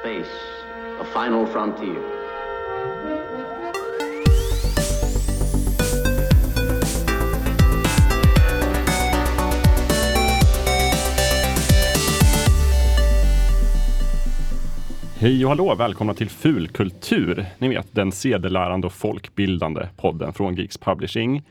[0.00, 0.28] Space,
[0.98, 2.02] the final frontier.
[15.20, 15.74] Hej och hallå!
[15.74, 17.46] Välkomna till Fulkultur.
[17.58, 21.42] Ni vet den sedelärande och folkbildande podden från Geeks Publishing.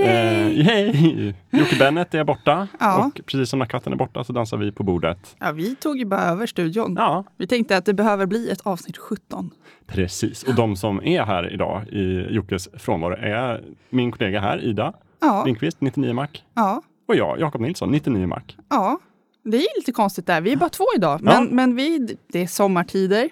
[0.00, 0.60] Yay!
[0.60, 1.34] Eh, yay!
[1.50, 3.06] Jocke Bennett är borta Ja.
[3.06, 5.36] och precis som när katten är borta så dansar vi på bordet.
[5.38, 6.94] Ja, vi tog ju bara över studion.
[6.98, 9.50] Ja, Vi tänkte att det behöver bli ett avsnitt 17.
[9.86, 10.42] precis.
[10.42, 15.42] Och de som är här idag i Jockes frånvaro är min kollega här, Ida Ja,
[15.46, 16.26] Lindqvist, 99 Mac.
[16.54, 18.40] ja, Och jag, Jakob Nilsson, 99 Mac.
[18.70, 18.98] ja.
[19.48, 20.40] Det är lite konstigt där.
[20.40, 21.22] Vi är bara två idag.
[21.22, 23.28] Men, men vi, det är sommartider.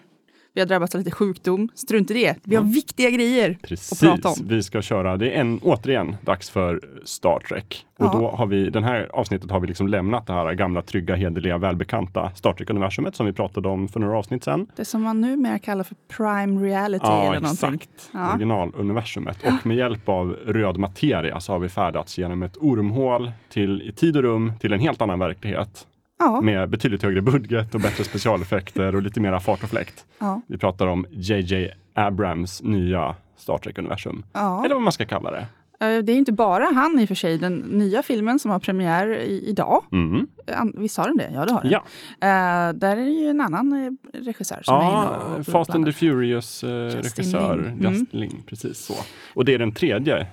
[0.57, 1.69] Vi har drabbats av lite sjukdom.
[1.75, 2.37] Strunt i det.
[2.45, 4.49] Vi har viktiga grejer Precis, att prata om.
[4.49, 7.87] vi ska köra, det är en, återigen dags för Star Trek.
[7.99, 8.13] Och Ja.
[8.19, 11.59] då har vi, den här avsnittet har vi liksom lämnat det här gamla, trygga, hederliga,
[11.59, 14.67] välbekanta Star Trek-universumet som vi pratade om för några avsnitt sedan.
[14.77, 17.75] Det som man numera kallar för prime reality Ja, eller någonting.
[17.75, 18.11] exakt.
[18.13, 18.29] Ja.
[18.31, 19.39] Originaluniversumet.
[19.45, 23.93] Och med hjälp av röd materia så har vi färdats genom ett ormhål till i
[23.93, 25.87] tid och rum till en helt annan verklighet.
[26.25, 30.05] Ja, Med betydligt högre budget och bättre specialeffekter och lite mera fart och fläkt.
[30.19, 34.25] ja, Vi pratar om JJ Abrams nya Star Trek-universum.
[34.33, 34.65] ja.
[34.65, 35.47] Eller vad man ska kalla det.
[35.81, 37.39] Eh, Det är inte bara han i och för sig.
[37.39, 39.85] Den nya filmen som har premiär i, idag.
[39.93, 40.27] Mm.
[40.75, 41.31] Visst har den det?
[41.35, 41.71] Ja, det har den.
[41.71, 41.85] Ja,
[42.21, 43.73] Eh, där är det ju en annan
[44.13, 47.67] eh, regissör som är inne ja och Fast and the Furious eh, Justin regissör Lin.
[47.67, 47.93] Mm.
[47.93, 48.95] Justin Lin, precis så.
[49.35, 50.27] Och det är den tredje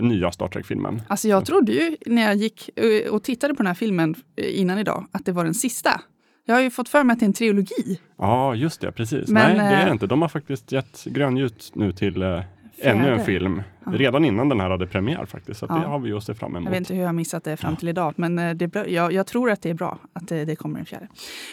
[0.00, 1.02] nya Star Trek-filmen.
[1.08, 4.60] Alltså jag trodde ju när jag gick eh, och tittade på den här filmen eh,
[4.60, 6.00] innan idag att det var den sista.
[6.46, 8.00] Jag har ju fått för mig att det är en trilogi.
[8.18, 9.28] Ja, just det, precis.
[9.28, 10.06] Men, Nej, det är eh, det inte.
[10.06, 12.40] De har faktiskt gett grönljus nu till eh,
[12.78, 13.62] ännu en film.
[13.92, 15.60] Redan innan den här hade premiär faktiskt.
[15.60, 15.74] Så Ja.
[15.74, 16.64] det har vi att se fram emot.
[16.64, 18.86] Jag vet inte hur jag har missat det fram till idag, men eh, det.
[18.88, 21.08] Jag, jag tror att det är bra att det, det kommer en fjärde.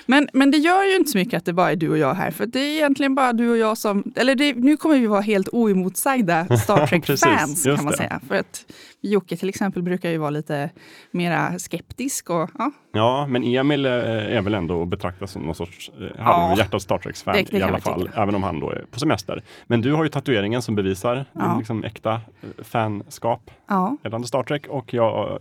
[0.05, 2.13] Men, men det gör ju inte så mycket att det bara är du och jag
[2.13, 4.03] här, för det är egentligen bara du och jag som...
[4.15, 8.19] Eller det, nu kommer vi vara helt oemotsagda Star Trek-fans kan man säga.
[8.27, 8.65] För att
[9.01, 10.69] Jocke till exempel brukar ju vara lite
[11.11, 15.55] mera skeptisk och ja, Ja, men Emil eh, är väl ändå att betrakta som någon
[15.55, 16.23] sorts eh, Ja.
[16.23, 18.09] halvhjärtat Star Trek-fan i alla fall.
[18.15, 19.43] Även om han då är på semester.
[19.67, 21.47] Men du har ju tatueringen som bevisar Ja.
[21.47, 22.19] din liksom äkta eh,
[22.57, 25.39] fanskap ja, gällande Star Trek och jag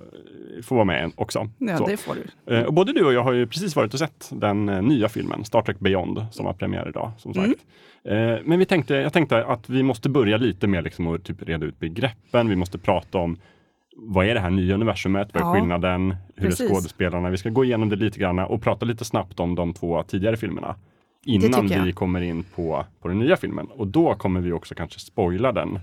[0.62, 1.48] får vara med också.
[1.58, 1.86] ja Så.
[1.86, 2.54] det får du.
[2.54, 5.08] Eh, Och både du och jag har ju precis varit och sett den eh, nya
[5.08, 7.10] filmen Star Trek Beyond som har premiär idag.
[7.18, 7.46] Som sagt.
[8.04, 8.34] Mm.
[8.34, 11.42] Eh, Men vi tänkte, jag tänkte att vi måste börja lite med liksom att typ
[11.42, 12.48] reda ut begreppen.
[12.48, 13.36] Vi måste prata om
[13.96, 15.28] vad är det här nya universumet?
[15.32, 16.16] Vad är Ja, skillnaden?
[16.36, 16.70] Hur är precis.
[16.70, 17.30] skådespelarna?
[17.30, 20.36] Vi ska gå igenom det lite grann och prata lite snabbt om de två tidigare
[20.36, 20.74] filmerna.
[21.24, 23.66] Innan vi kommer in på, på den nya filmen.
[23.66, 25.78] Och då kommer vi också kanske spoila den.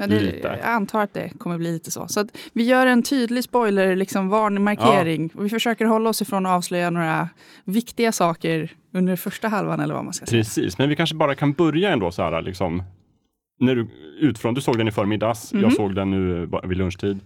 [0.00, 2.08] Ja, det, jag antar att det kommer bli lite så.
[2.08, 5.30] Så vi gör en tydlig spoiler, liksom varningsmarkering.
[5.34, 7.28] Och Vi försöker hålla oss ifrån att avslöja några
[7.64, 10.38] viktiga saker under första halvan eller vad man ska säga.
[10.42, 12.82] Precis, men vi kanske bara kan börja ändå så här liksom.
[13.60, 13.88] När du
[14.20, 15.62] utifrån, du såg den i förmiddags, Mhm.
[15.62, 17.20] jag såg den nu bara vid lunchtid.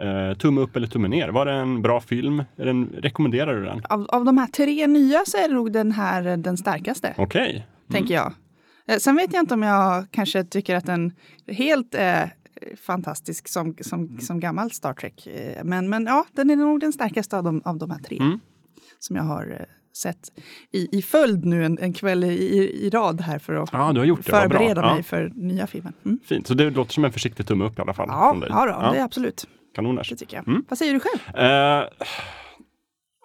[0.00, 1.28] Eh, tumme upp eller tumme ner?
[1.28, 2.42] Var det en bra film?
[2.56, 3.82] Den, rekommenderar du den?
[3.88, 7.66] Av, av de här tre nya så är nog den här eh, den starkaste, Okej.
[7.92, 8.32] tänker jag.
[8.88, 11.12] Eh, Sen vet jag inte om jag kanske tycker att den
[11.48, 12.34] helt är
[12.86, 15.26] fantastisk som, som, som gammal Star Trek.
[15.26, 18.16] Eh, Men, men ja, den är nog den starkaste av de, av de här tre
[18.20, 18.40] Mm.
[18.98, 20.32] som jag har eh, sett
[20.72, 22.28] i, i följd nu en, en kväll i,
[22.86, 24.94] i, rad här för att Ja, förbereda Ja.
[24.94, 25.92] mig för nya filmen.
[26.04, 26.18] Mm.
[26.24, 28.06] Fint, så det låter som en försiktig tumme upp i alla fall.
[28.10, 28.48] Ja, från dig.
[28.52, 29.46] ja, då, det är absolut.
[29.74, 30.08] Kanoners.
[30.10, 30.48] Det tycker jag.
[30.48, 30.64] Mm.
[30.68, 31.36] Vad säger du själv?
[31.44, 31.84] Eh,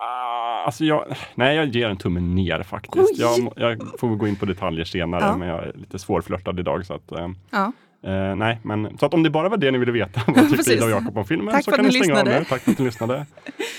[0.01, 3.17] ah, alltså jag, nej, jag ger en tumme ner faktiskt.
[3.19, 5.37] Jag, jag får gå in på detaljer senare, Ja.
[5.37, 6.85] men jag är lite svårflörtad idag.
[6.85, 7.71] Så att, eh, Ja.
[8.03, 10.55] Eh, nej, men så att om det bara var det ni ville veta, vad tyckte
[10.55, 10.73] Precis.
[10.73, 12.39] Ida och Jakob om filmen, Tack så kan ni stänga av lyssnade.
[12.39, 12.45] nu.
[12.45, 13.25] Tack för att ni lyssnade.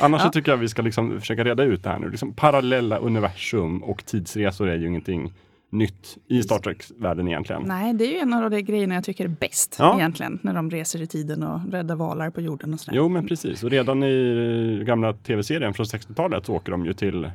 [0.00, 0.30] Annars Ja.
[0.30, 2.08] tycker jag vi ska liksom försöka reda ut det här nu.
[2.10, 5.32] Liksom, parallella universum och tidsresor är ju ingenting
[5.72, 7.62] nytt i Star Trek-världen egentligen.
[7.66, 9.96] Nej, det är ju en av de grejerna jag tycker är bäst Ja.
[9.98, 10.38] egentligen.
[10.42, 12.96] När de reser i tiden och räddar valar på jorden och sådär.
[12.96, 13.64] Jo, men precis.
[13.64, 17.30] Och redan i gamla tv-serien från 60-talet så åker de ju till eh,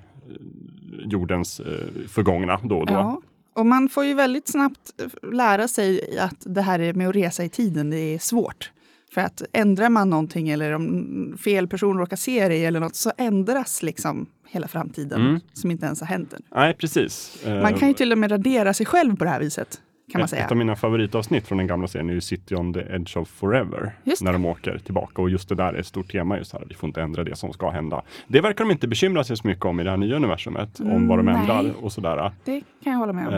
[1.06, 1.66] jordens eh,
[2.08, 2.94] förgångna då och då.
[2.94, 3.22] Ja.
[3.56, 7.16] Och man får ju väldigt snabbt eh, lära sig att det här är med att
[7.16, 8.72] resa i tiden, det är svårt.
[9.14, 13.12] För att ändrar man någonting eller om fel person råkar se det eller något så
[13.18, 15.40] ändras liksom hela framtiden Mm.
[15.54, 16.42] som inte ens har hänt än.
[16.56, 17.44] Nej, precis.
[17.46, 19.82] Eh, Man kan ju till och med radera sig själv på det här viset.
[20.12, 20.46] Kan man säga.
[20.46, 23.30] ett av mina favoritavsnitt från den gamla serien är ju City on the Edge of
[23.30, 23.92] Forever.
[24.22, 26.38] När de åker tillbaka och just det där är ett stort tema.
[26.38, 28.02] Just här, vi får inte ändra det som ska hända.
[28.28, 30.80] Det verkar de inte bekymra sig så mycket om i det här nya universumet.
[30.80, 31.72] om vad de Mm, ändrar nej.
[31.82, 32.32] och sådär.
[32.46, 33.34] Det kan jag hålla med om.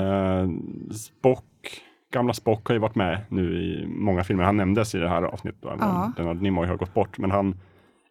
[0.89, 1.45] Eh, Spock,
[2.11, 4.43] gamla Spock har ju varit med nu i många filmer.
[4.43, 5.59] Han nämndes i det här avsnittet.
[5.61, 6.11] Ja.
[6.17, 7.17] Leonard Nimoy har gått bort.
[7.17, 7.55] Men han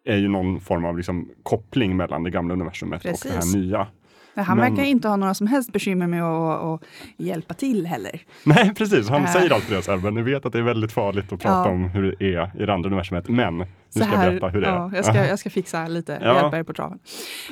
[0.05, 3.55] är ju någon form av liksom koppling mellan det gamla universumet och det här Precis.
[3.55, 3.87] nya.
[4.35, 6.81] Han Men- verkar inte ha några som helst bekymmer med att, att
[7.17, 8.21] hjälpa till heller.
[8.43, 9.09] Nej, precis.
[9.09, 9.31] Han Äh.
[9.31, 11.69] säger alltid det så här, men ni vet att det är väldigt farligt att prata
[11.69, 11.73] Ja.
[11.75, 13.29] om hur det är i det andra universumet.
[13.29, 14.95] Men nu Så ska jag berätta hur det ja, är.
[14.95, 16.35] jag, ska, jag ska fixa lite, Ja.
[16.41, 16.99] hjälpa er på traven.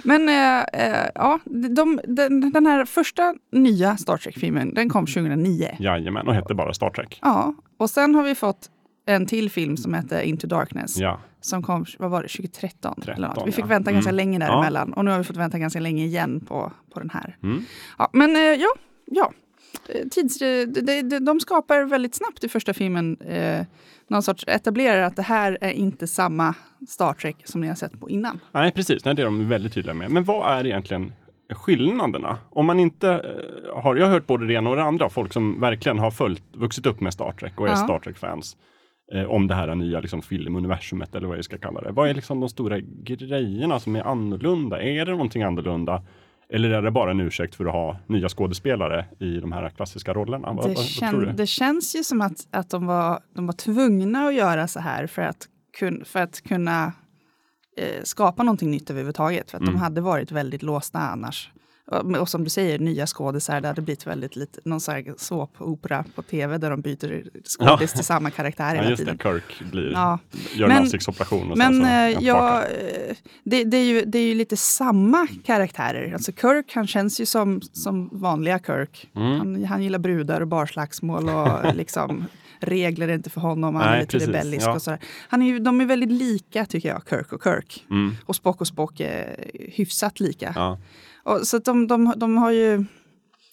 [0.04, 1.40] Men eh, ja,
[1.76, 5.68] de, den, den här första nya Star Trek-filmen, den kom 2009.
[5.80, 7.20] Jajamän, och hette bara Star Trek.
[7.22, 8.70] Ja, och sen har vi fått
[9.08, 10.98] en till film som heter Into Darkness.
[10.98, 12.96] Ja, Som kom, vad var det, 2013?
[13.02, 13.48] 13, eller något.
[13.48, 13.68] Vi fick ja.
[13.70, 14.16] vänta ganska Mm.
[14.18, 14.46] länge Ja.
[14.46, 14.94] däremellan.
[14.94, 17.38] Och nu har vi fått vänta ganska länge igen på, på den här.
[17.44, 17.62] Mm.
[17.98, 18.70] Ja, men eh, ja,
[19.06, 19.32] ja.
[19.90, 23.66] Eh, Tids, eh, de, de, de skapar väldigt snabbt i första filmen eh,
[24.08, 26.54] någon sorts etablerar att det här är inte samma
[26.88, 28.40] Star Trek som ni har sett på innan.
[28.52, 29.06] Nej, precis.
[29.06, 30.12] Nej, det är de väldigt tydliga med.
[30.12, 31.14] Men vad är egentligen
[31.56, 32.38] skillnaderna?
[32.50, 33.08] Om man inte
[33.74, 36.44] har, jag har hört både det ena och det andra, folk som verkligen har följt,
[36.54, 37.76] vuxit upp med Star Trek och är Ja.
[37.76, 38.58] Star Trek-fans.
[39.14, 41.92] Eh, om det här nya liksom, filmuniversumet eller vad jag ska kalla det.
[41.92, 44.82] Vad är liksom de stora grejerna som är annorlunda?
[44.82, 46.04] Är det någonting annorlunda?
[46.50, 50.14] Eller är det bara en ursäkt för att ha nya skådespelare i de här klassiska
[50.14, 50.54] rollerna?
[50.54, 53.54] Vad, Det, vad, vad kän, det känns ju som att, att de, var, de var
[53.54, 55.48] tvungna att göra så här för att,
[55.80, 56.86] kun, för att kunna
[57.78, 59.52] eh, skapa någonting nytt överhuvudtaget.
[59.52, 59.74] För att Mm.
[59.74, 61.52] de hade varit väldigt låsta annars.
[61.92, 66.22] Och, som du säger, nya skådisar, det hade blivit väldigt lite, någon här såpopera på
[66.22, 69.18] tv där de byter skådis till samma karaktär Ja, hela just tiden.
[69.18, 69.24] det.
[69.24, 70.20] Kirk blir, Ja.
[70.56, 71.88] gör en Men- ansiktsoperation och Men sen så
[72.20, 76.14] eh, ja, eh, det, det, är ju, det är ju lite samma karaktärer.
[76.14, 79.10] Alltså Kirk, han känns ju som, som vanliga Kirk.
[79.16, 79.38] Mm.
[79.40, 82.26] Han, han gillar brudar och barslagsmål och liksom
[82.60, 83.76] regler är inte för honom.
[83.76, 84.74] Han är Nej, lite precis, rebellisk ja.
[84.74, 85.00] och sådär.
[85.30, 87.86] Han är ju, de är väldigt lika tycker jag, Kirk och Kirk.
[87.90, 88.16] Mm.
[88.26, 90.54] Och Spock och Spock är hyfsat lika.
[90.56, 90.80] Ja.
[91.24, 92.86] Och, så de, de, de har ju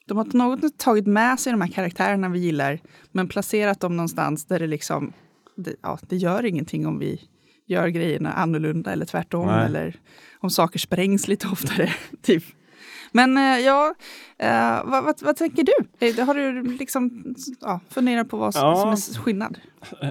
[0.07, 2.79] de har något tagit med sig de här karaktärerna vi gillar
[3.13, 5.13] men placerat dem någonstans där det liksom
[5.57, 7.21] det, ja, det gör ingenting om vi
[7.67, 9.67] gör grejerna annorlunda eller tvärtom Nej.
[9.67, 9.97] eller
[10.41, 11.93] om saker sprängs lite oftare.
[12.23, 12.45] typ.
[13.17, 13.95] Men eh, ja,
[14.39, 16.07] eh, vad, vad, vad tänker du?
[16.07, 18.97] Eh, Har du liksom ja, funderat på vad som, Ja.
[18.97, 19.59] som är skillnad?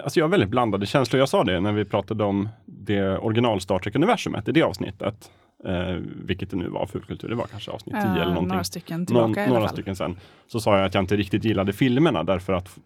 [0.03, 1.19] Alltså jag har väldigt blandade känslor.
[1.19, 5.31] Jag sa det när vi pratade om det original Star Trek-universumet i det avsnittet.
[5.65, 5.95] Eh,
[6.25, 8.47] vilket det nu var, fulkultur, det var kanske avsnitt 10 Eh, eller någonting.
[8.47, 9.75] några stycken tillbaka Någon, i alla några fall.
[9.75, 10.17] stycken sen.
[10.47, 12.77] Så sa jag att jag inte riktigt gillade filmerna därför att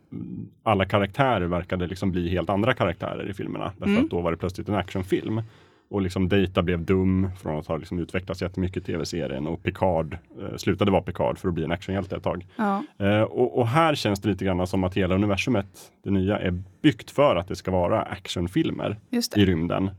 [0.63, 3.71] alla karaktärer verkade liksom bli helt andra karaktärer i filmerna.
[3.77, 4.03] Därför Mm.
[4.03, 5.41] att då var det plötsligt en actionfilm.
[5.89, 10.17] Och liksom Data blev dum från att ha liksom utvecklats jättemycket i tv-serien och Picard
[10.41, 12.45] eh, slutade vara Picard för att bli en actionhjälte ett tag.
[12.55, 16.39] Ja, Eh, och, och här känns det lite grann som att hela universumet, det nya,
[16.39, 18.97] är byggt för att det ska vara actionfilmer
[19.35, 19.89] i rymden.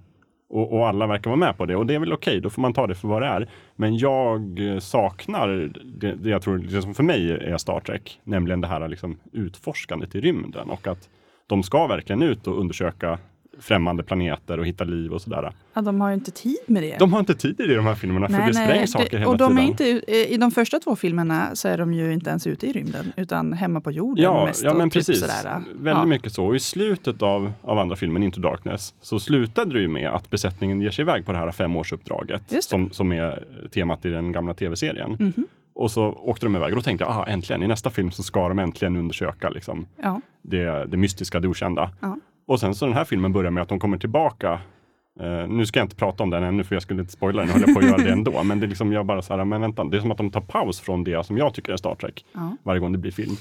[0.51, 2.63] Och, och alla verkar vara med på det och det är väl okej, då får
[2.63, 3.49] man ta det för vad det är.
[3.77, 8.21] Men jag eh, saknar det, det jag tror, det som för mig är Star Trek,
[8.25, 11.09] nämligen det här liksom utforskandet i rymden och att
[11.47, 13.19] de ska verkligen ut och undersöka
[13.61, 15.53] främmande planeter och hitta liv och sådär.
[15.75, 16.99] Ja, de har ju inte tid med det.
[16.99, 19.37] De har inte tid i de här filmerna för det sprängs saker det- hela och
[19.39, 19.65] de tiden.
[19.65, 22.73] är inte, I de första två filmerna så är de ju inte ens ute i
[22.73, 24.63] rymden utan hemma på jorden Ja, mest.
[24.65, 25.21] ja men typ precis.
[25.21, 25.55] Sådär.
[25.67, 26.05] Väldigt ja.
[26.05, 26.47] mycket så.
[26.47, 30.31] Och i slutet av, av andra filmen, Into Darkness, så slutade det ju med att
[30.31, 33.45] besättningen ger sig iväg på det här femårsuppdraget som, som är
[33.75, 35.17] temat i den gamla tv-serien.
[35.21, 35.47] Mhm.
[35.75, 38.23] Och så åkte de iväg och då tänkte jag, aha, äntligen, i nästa film så
[38.23, 40.21] ska de äntligen undersöka liksom, Ja.
[40.43, 41.91] det, det mystiska, det okända.
[42.01, 42.17] Ja.
[42.49, 44.61] Och sen så den här filmen börjar med att de kommer tillbaka
[45.21, 47.51] Eh, nu ska jag inte prata om den ännu för jag skulle inte spoila den,
[47.51, 48.43] höll jag på att göra det ändå.
[48.43, 50.31] Men det är liksom, jag bara så här, men vänta, det är som att de
[50.31, 52.25] tar paus från det som jag tycker är Star Trek.
[52.33, 52.57] Ja.
[52.63, 53.37] Varje gång det blir film.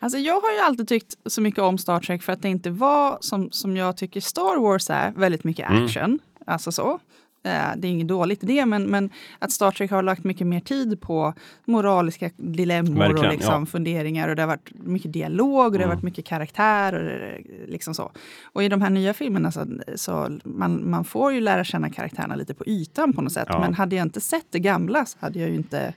[0.00, 2.70] Alltså jag har ju alltid tyckt så mycket om Star Trek för att det inte
[2.70, 5.84] var som, som jag tycker Star Wars är, väldigt mycket Mm.
[5.84, 6.18] action.
[6.46, 6.98] Alltså så.
[7.42, 10.46] Eh, Det är inget dåligt i det, men, men att Star Trek har lagt mycket
[10.46, 13.56] mer tid på moraliska dilemmor och liksom ja.
[13.56, 13.66] Mm.
[13.66, 14.28] funderingar.
[14.28, 16.92] Och det har varit mycket dialog och det har varit mycket karaktär.
[16.94, 18.12] Och det- liksom så.
[18.52, 22.34] och i de här nya filmerna så, så man, man får ju lära känna karaktärerna
[22.34, 23.46] lite på ytan på något sätt.
[23.48, 23.60] Ja.
[23.60, 25.94] Men hade jag inte sett det gamla så hade jag ju inte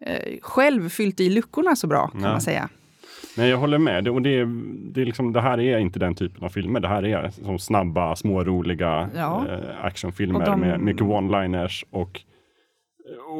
[0.00, 2.30] eh, själv fyllt i luckorna så bra kan Nej.
[2.30, 2.68] man säga.
[3.36, 4.04] Nej, jag håller med.
[4.04, 4.44] Det, och det,
[4.92, 6.80] det, är liksom, det här är inte den typen av filmer.
[6.80, 9.46] Det här är som snabba, småroliga Ja.
[9.48, 11.84] eh, actionfilmer de- med mycket one-liners.
[11.90, 12.20] Och,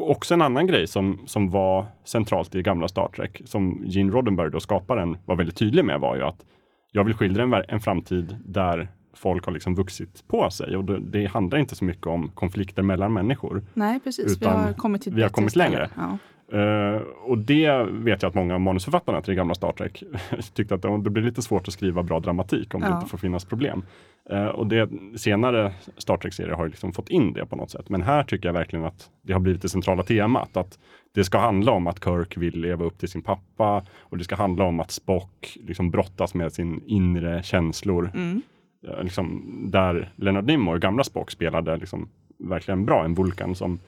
[0.07, 4.49] också en annan grej som, som var centralt i gamla Star Trek, som Gene Roddenberry,
[4.49, 6.45] då skaparen, var väldigt tydlig med, var ju att
[6.91, 10.77] jag vill skildra en, en framtid där folk har liksom vuxit på sig.
[10.77, 13.63] Och det, det handlar inte så mycket om konflikter mellan människor.
[13.73, 14.37] Nej, precis.
[14.37, 15.89] Utan vi har kommit till vi har kommit längre.
[15.95, 16.17] Ja.
[16.51, 20.03] Eh, och det vet jag att många av manusförfattarna till det gamla Star Trek
[20.53, 22.95] tyckte att det, det blir lite svårt att skriva bra dramatik om det Ja.
[22.95, 23.83] inte får finnas problem.
[24.29, 27.89] Eh, och det senare Star Trek-serier har liksom fått in det på något sätt.
[27.89, 30.57] Men här tycker jag verkligen att det har blivit det centrala temat.
[30.57, 30.79] Att
[31.15, 34.35] det ska handla om att Kirk vill leva upp till sin pappa och det ska
[34.35, 38.11] handla om att Spock liksom brottas med sin inre känslor.
[38.15, 38.41] Mm.
[38.87, 43.05] Eh, liksom, där Leonard Nimoy, gamla Spock, spelade liksom verkligen bra.
[43.05, 43.79] En Vulkan som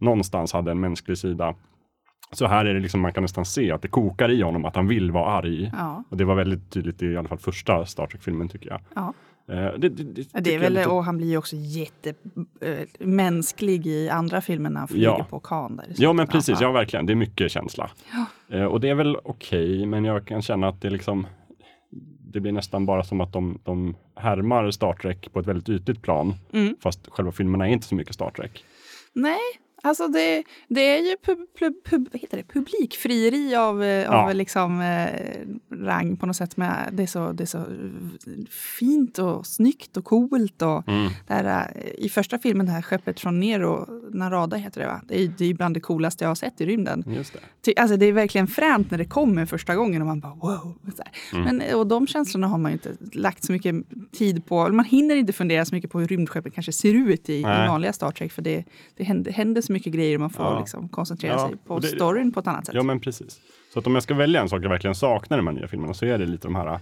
[0.00, 1.54] någonstans hade en mänsklig sida.
[2.32, 4.76] Så här är det liksom, man kan nästan se att det kokar i honom att
[4.76, 5.70] han vill vara arg.
[5.72, 6.04] Ja.
[6.08, 8.80] Och det var väldigt tydligt i alla fall första Star Trek-filmen tycker jag.
[8.94, 9.12] Ja.
[9.48, 13.86] Eh, det, det, det, Ja, Det är väl, lite- och han blir ju också jättemänsklig
[13.86, 15.26] i andra filmer när han flyger Ja.
[15.30, 15.76] på Khan.
[15.76, 16.66] Där Ja men precis, Ja.
[16.66, 17.06] ja verkligen.
[17.06, 17.90] Det är mycket känsla.
[18.50, 21.26] Eh, och det är väl okej, men jag kan känna att det liksom
[22.32, 26.02] det blir nästan bara som att de, de härmar Star Trek på ett väldigt ytligt
[26.02, 26.34] plan.
[26.52, 26.76] Mm.
[26.82, 28.64] Fast själva filmerna är inte så mycket Star Trek.
[29.12, 29.38] Nej,
[29.84, 32.42] alltså det, det är ju pub, pub, pub, heter det?
[32.52, 34.28] publikfrieri av, eh, Ja.
[34.28, 35.08] av liksom, eh,
[35.84, 36.56] rang på något sätt.
[36.56, 37.64] Med, det, är så, det är så eh,
[38.78, 40.62] fint och snyggt och coolt.
[40.62, 41.10] Och Mm.
[41.26, 45.00] det här, eh, I första filmen, det här skeppet från Nero, Narada heter det va?
[45.08, 47.04] Det är, det är bland det coolaste jag har sett i rymden.
[47.06, 47.74] Just det.
[47.80, 50.78] Alltså det är verkligen fränt när det kommer första gången och man bara wow.
[51.32, 51.44] Mm.
[51.56, 53.74] Men, och de känslorna har man ju inte lagt så mycket
[54.12, 54.68] tid på.
[54.68, 57.92] Man hinner inte fundera så mycket på hur rymdskeppet kanske ser ut i, i vanliga
[57.92, 58.32] Star Trek.
[58.32, 58.64] För det,
[58.96, 60.58] det händer, händer så mycket grejer man får Ja.
[60.58, 62.74] liksom koncentrera Ja, sig på det- storyn på ett annat sätt.
[62.74, 63.40] Ja men precis.
[63.72, 65.68] Så att om jag ska välja en sak jag verkligen saknar i de här nya
[65.68, 66.78] filmerna så är det lite de här, eh,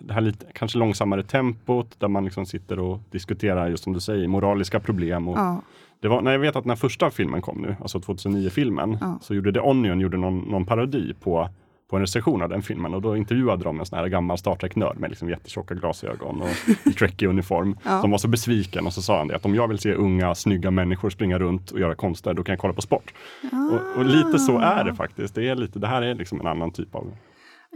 [0.00, 4.00] det här lite, kanske långsammare tempot där man liksom sitter och diskuterar, just som du
[4.00, 5.28] säger, moraliska problem.
[5.28, 5.62] Och Ja.
[6.00, 9.18] det var, när jag vet att när första filmen kom nu, alltså 2009-filmen, Ja.
[9.22, 11.48] så gjorde The Onion gjorde någon, någon parodi på,
[11.90, 14.54] på en recension av den filmen och då intervjuade de en sån här gammal Star
[14.54, 16.48] Trek-nörd med liksom jättetjocka glasögon och
[16.86, 18.00] i Trekkie-uniform Ja.
[18.00, 20.34] som var så besviken och så sa han det att om jag vill se unga,
[20.34, 23.14] snygga människor springa runt och göra konster, då kan jag kolla på sport.
[23.72, 25.34] Och, och lite så är det faktiskt.
[25.34, 27.12] Det, är lite, det här är liksom en annan typ av,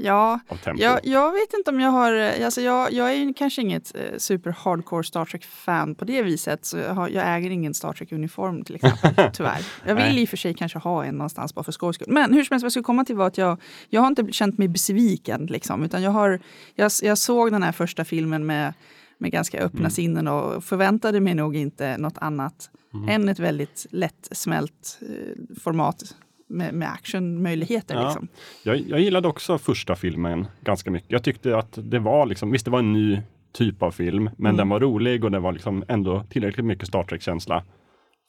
[0.01, 0.41] Ja,
[0.77, 2.13] jag, jag vet inte om jag har...
[2.45, 6.65] Alltså jag, jag är ju kanske inget eh, super hardcore Star Trek-fan på det viset.
[6.65, 9.67] Så jag, har, jag äger ingen Star Trek-uniform till exempel, tyvärr.
[9.87, 10.23] Jag vill Nej.
[10.23, 12.13] i och för sig kanske ha en någonstans bara för skojs skull.
[12.13, 14.33] Men hur som helst, vad jag skulle komma till var att jag, jag har inte
[14.33, 15.47] känt mig besviken.
[15.47, 16.41] Liksom, utan jag, har,
[16.75, 18.73] jag, jag såg den här första filmen med,
[19.19, 19.91] med ganska öppna Mm.
[19.91, 23.09] sinnen och förväntade mig nog inte något annat Mm.
[23.09, 26.03] än ett väldigt lättsmält eh, format
[26.49, 27.95] med, med actionmöjligheter.
[27.95, 28.05] Ja.
[28.05, 28.29] Liksom.
[28.63, 31.11] Jag, jag gillade också första filmen ganska mycket.
[31.13, 33.21] Jag tyckte att det var liksom, visst det var en ny
[33.53, 34.57] typ av film, men Mm.
[34.57, 37.65] den var rolig och det var liksom ändå tillräckligt mycket Star Trek-känsla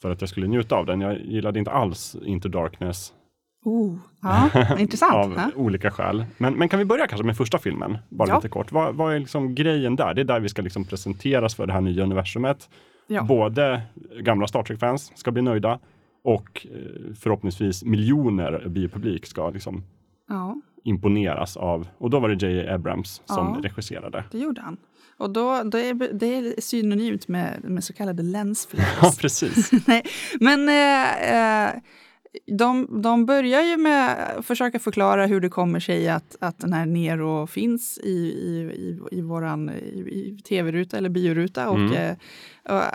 [0.02, 1.02] för att jag skulle njuta av den.
[1.02, 3.14] Jag gillade inte alls Into Darkness
[3.66, 4.50] Oh, ja,
[4.80, 5.14] intressant.
[5.14, 5.52] av ja.
[5.56, 6.26] olika skäl.
[6.38, 7.98] Men, men kan vi börja kanske med första filmen?
[8.10, 8.36] Bara Ja.
[8.36, 8.72] lite kort.
[8.72, 10.14] Vad, vad är liksom grejen där?
[10.14, 12.70] Det är där vi ska liksom presenteras för det här nya universumet.
[13.08, 13.24] Ja.
[13.24, 13.82] Både
[14.22, 15.80] gamla Star Trek-fans ska bli nöjda
[16.24, 19.84] och eh, förhoppningsvis miljoner biopublik ska liksom
[20.28, 21.88] Ja, imponeras av.
[21.98, 22.74] Och då var det J.A.
[22.76, 23.70] Abrams som Ja.
[23.70, 24.24] regisserade.
[24.32, 24.78] det gjorde han.
[25.18, 28.98] Och då, då är, det är synonymt med, med så kallade lens flares.
[29.02, 29.72] Ja, precis.
[29.88, 30.04] Nej,
[30.40, 31.74] men eh, eh,
[32.58, 36.74] de, de börjar ju med att försöka förklara hur det kommer sig att, att den
[36.74, 39.72] här Nero finns i, i, i, i våran
[40.50, 41.94] tv-ruta eller bioruta och, Mm.
[41.94, 42.16] eh,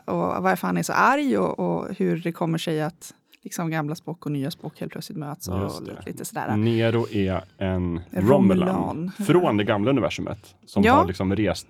[0.06, 3.70] och, och varför han är så arg och, och hur det kommer sig att liksom
[3.70, 6.06] gamla Spock och nya Spock helt plötsligt möts och det.
[6.06, 6.56] lite sådär.
[6.56, 8.68] Nero är en Romulan.
[8.68, 10.94] Romulan från det gamla universumet som Ja.
[10.94, 11.66] har liksom rest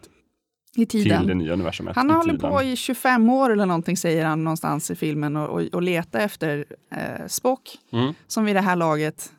[0.76, 1.26] I till tiden.
[1.26, 1.96] det nya universumet.
[1.96, 2.50] Han i har hållit tiden.
[2.52, 6.20] på i 25 år eller någonting säger han någonstans i filmen och, och, och letar
[6.20, 6.64] efter
[6.94, 7.60] eh, Spock
[7.92, 8.14] Mm.
[8.26, 9.32] som vid det här laget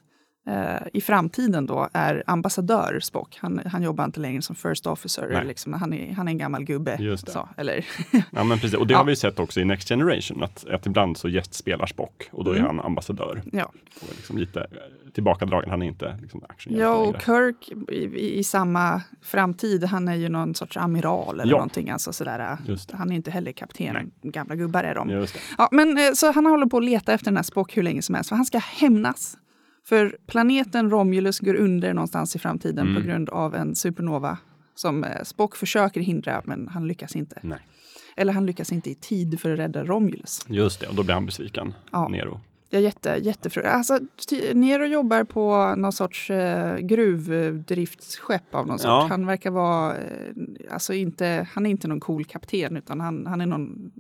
[0.46, 3.38] eh, i framtiden då är ambassadör Spock.
[3.42, 5.44] Han, han jobbar inte längre som first officer.
[5.48, 6.98] Liksom, han, är, han är en gammal gubbe.
[7.00, 7.32] Just det.
[7.32, 7.86] Så, eller,
[8.32, 8.74] Ja, men precis.
[8.80, 8.98] Och det Ja.
[8.98, 12.52] har vi sett också i Next Generation, att, att ibland så gästspelar Spock och då
[12.52, 12.68] är Mm.
[12.78, 13.42] han ambassadör.
[13.52, 13.72] ja.
[14.02, 16.88] Och liksom lite eh, tillbakadragen, han är inte liksom, ja, längre.
[16.88, 21.58] och Kirk i, i, samma framtid, han är ju någon sorts amiral eller Ja.
[21.58, 21.90] någonting.
[21.90, 22.78] Alltså sådär, det.
[22.94, 23.94] han är inte heller kapten.
[23.94, 24.32] Nej.
[24.32, 25.28] Gamla gubbar är de.
[25.58, 28.02] Ja, men, eh, så han håller på att leta efter den här Spock hur länge
[28.02, 29.38] som helst, för han ska hämnas.
[29.86, 33.01] För planeten Romulus går under någonstans i framtiden Mm.
[33.01, 34.38] på grund av en supernova
[34.75, 37.39] som eh, Spock försöker hindra, men han lyckas inte.
[37.44, 37.60] Nej.
[38.18, 40.46] Eller han lyckas inte i tid för att rädda Romulus.
[40.48, 42.08] Just det, och då blir han besviken, Ja.
[42.08, 42.39] Nero.
[42.72, 43.63] Är jätte, jättefru...
[43.63, 44.00] Alltså,
[44.54, 48.88] Nero jobbar på någon sorts eh, gruvdriftsskepp av någon sort.
[48.88, 49.08] Ja.
[49.10, 50.04] Han verkar vara, eh,
[50.72, 53.92] alltså inte, han är inte någon cool kapten utan han, han är någon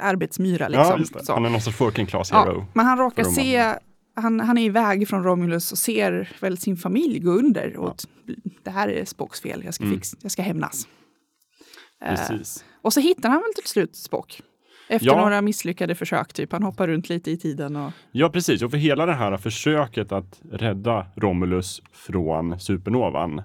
[0.00, 0.68] arbetsmyra.
[0.68, 1.32] Liksom, ja, just det.
[1.32, 2.54] Han är någon sorts working class hero.
[2.58, 3.74] Ja, men han råkar se,
[4.14, 7.76] han, han är iväg från Romulus och ser väl sin familj gå under.
[7.76, 8.08] Och t-
[8.62, 10.00] Det här är Spocks fel, jag ska, Mm.
[10.22, 10.88] jag ska hämnas.
[12.04, 12.64] Eh, Precis.
[12.82, 14.40] och så hittar han väl till slut Spock.
[14.88, 15.20] Efter Ja.
[15.20, 16.52] några misslyckade försök, typ.
[16.52, 17.76] Han hoppar runt lite i tiden.
[17.76, 18.62] Och, Ja, precis.
[18.62, 23.42] Och för hela det här försöket att rädda Romulus från supernovan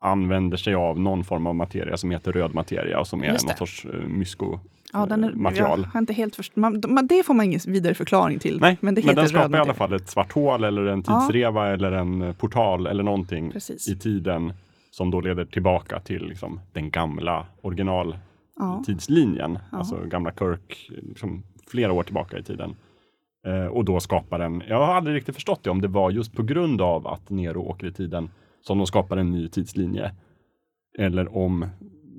[0.00, 3.38] använder sig av någon form av materia som heter röd materia och som är någon
[3.56, 4.60] sorts uh, mysko
[5.00, 5.80] ja, den är, material.
[5.82, 8.60] Jag har inte helt först- man, man, det får man ingen vidare förklaring till.
[8.60, 11.20] Nej, men det men den skapar i alla fall ett svart hål eller en Ja.
[11.20, 13.88] tidsreva eller en eh, portal eller någonting Precis.
[13.88, 14.52] i tiden
[14.90, 18.16] som då leder tillbaka till liksom, den gamla original
[18.58, 18.82] Ja.
[19.38, 19.60] Ja.
[19.70, 22.74] Alltså gamla Kirk, liksom, flera år tillbaka i tiden.
[23.46, 26.32] Eh, och då skapar en, jag har aldrig riktigt förstått det, om det var just
[26.36, 28.30] på grund av att Nero åker i tiden
[28.62, 30.12] som de skapar en ny tidslinje.
[30.98, 31.66] Eller om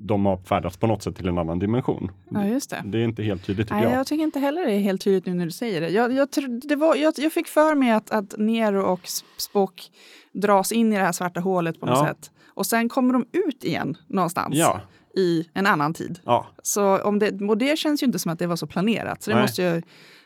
[0.08, 2.10] de har färdats på något sätt till en annan dimension.
[2.28, 2.82] Ja, just det.
[2.84, 3.98] Det är inte helt tydligt tycker Nej, jag.
[3.98, 5.88] jag tycker inte heller det är helt tydligt nu när du säger det.
[5.88, 6.28] Jag, jag,
[6.62, 9.00] det var, jag, jag fick för mig att, att Nero och
[9.36, 9.90] Spock
[10.32, 12.06] dras in i det här svarta hålet på något Ja.
[12.06, 12.30] sätt.
[12.48, 14.80] Och sen kommer de ut igen någonstans Ja,
[15.16, 16.20] i en annan tid.
[16.24, 19.22] ja, Så om det, och det känns ju inte som att det var så planerat.
[19.22, 19.44] Så det Nej.
[19.44, 19.82] måste, ju,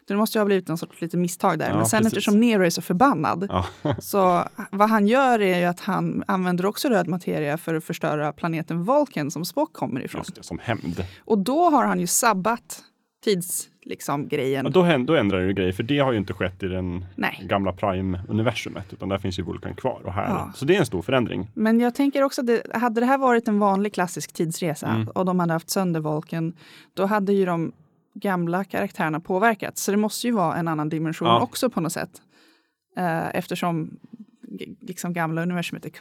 [0.09, 1.69] det måste ju ha blivit någon sorts lite misstag där.
[1.71, 2.07] Ja, Men sen precis.
[2.19, 3.67] eftersom Nero är så förbannad ja.
[3.99, 8.33] så vad han gör är ju att han använder också röd materia för att förstöra
[8.33, 10.25] planeten Vulcan som Spock kommer ifrån.
[10.35, 11.05] det, som hämnd.
[11.25, 12.83] Och då har han ju sabbat
[13.25, 14.65] tids, liksom, grejen.
[14.65, 17.05] Ja, då, då ändrar det ju grejer, för det har ju inte skett i den
[17.17, 17.47] Nej.
[17.49, 20.01] gamla Prime-universumet, utan där finns ju Vulkan kvar.
[20.05, 20.29] Och här.
[20.29, 20.53] Ja.
[20.55, 21.51] Så det är en stor förändring.
[21.55, 25.09] Men jag tänker också, det, hade det här varit en vanlig klassisk tidsresa Mm.
[25.09, 26.53] och de hade haft sönder Vulcan,
[26.95, 27.73] då hade ju de
[28.15, 29.83] gamla karaktärerna påverkats.
[29.83, 31.41] Så det måste ju vara en annan dimension Ja.
[31.41, 32.11] också på något sätt.
[32.97, 33.91] Eh, eftersom
[34.81, 35.93] liksom gamla universumet är,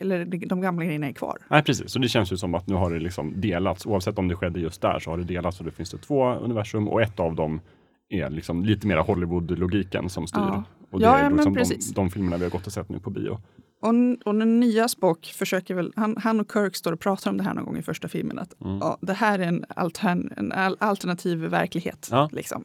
[0.00, 1.38] eller de gamla grejerna är kvar.
[1.50, 1.90] Nej, precis.
[1.92, 3.86] Så det känns ju som att nu har det liksom delats.
[3.86, 6.32] Oavsett om det skedde just där så har det delats och det finns det två
[6.34, 7.60] universum och ett av dem
[8.08, 10.40] är liksom lite mer Hollywood-logiken som styr.
[10.40, 10.64] Ja.
[10.90, 13.10] Och det Ja, är liksom de, de filmerna vi har gått och sett nu på
[13.10, 13.38] bio.
[13.80, 13.94] Och,
[14.24, 17.44] och den nya Spock försöker väl, han, han och Kirk står och pratar om det
[17.44, 18.78] här någon gång i första filmen, att Mm.
[18.78, 22.08] ja, det här är en, altern, en al- alternativ verklighet.
[22.10, 22.28] Ja.
[22.32, 22.64] Liksom.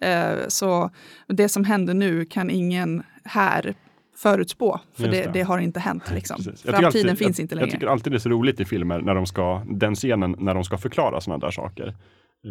[0.00, 0.90] Eh, så
[1.28, 3.74] det som händer nu kan ingen här
[4.16, 5.42] förutspå, för det, det.
[5.42, 6.10] har inte hänt.
[6.14, 6.36] Liksom.
[6.44, 7.70] Jag Framtiden alltid- finns jag, inte Jag längre.
[7.70, 10.64] tycker alltid det är så roligt i filmer när de ska, den scenen när de
[10.64, 11.94] ska förklara sådana där saker.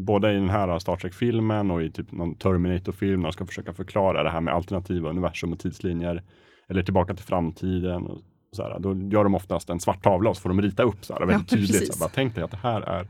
[0.02, 3.74] Både i den här Star Trek-filmen och i typ någon Terminator-film när de ska försöka
[3.74, 6.24] förklara det här med alternativa universum och tidslinjer.
[6.74, 8.06] Eller tillbaka till framtiden.
[8.08, 8.18] Och
[8.52, 11.06] så här, då gör de oftast en svart tavla och så får de rita upp
[11.06, 11.88] så här, väldigt Ja, tydligt.
[11.88, 13.08] Så här, bara, tänk dig att det här är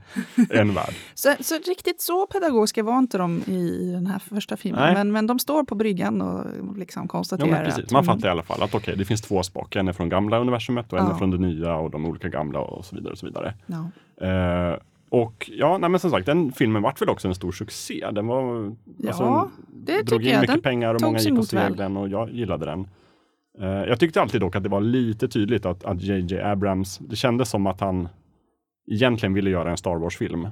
[0.60, 0.94] en värld.
[1.14, 4.94] Så, så riktigt så pedagogiska var inte de i, den här första filmen.
[4.94, 6.46] Men, men de står på bryggan och
[6.78, 7.84] liksom Ja, konstaterar precis.
[7.86, 9.76] att Man fattar i alla fall att okej, det finns två Spock.
[9.76, 11.12] En är från gamla universumet och en Ja.
[11.14, 13.12] är från det nya och de olika gamla och så vidare.
[13.12, 13.54] Och så vidare.
[13.66, 13.90] ja.
[14.28, 14.78] Eh,
[15.10, 18.06] och ja, nej, men som sagt, den filmen vart väl också en stor succé.
[18.12, 18.66] Den var,
[19.08, 20.42] alltså, Ja, det drog in jag.
[20.42, 22.88] mycket Den pengar och många gick och såg den och jag gillade den.
[23.60, 27.16] Eh, jag tyckte alltid dock att det var lite tydligt att, att JJ Abrams, det
[27.16, 28.08] kändes som att han
[28.92, 30.48] egentligen ville göra en Star Wars-film.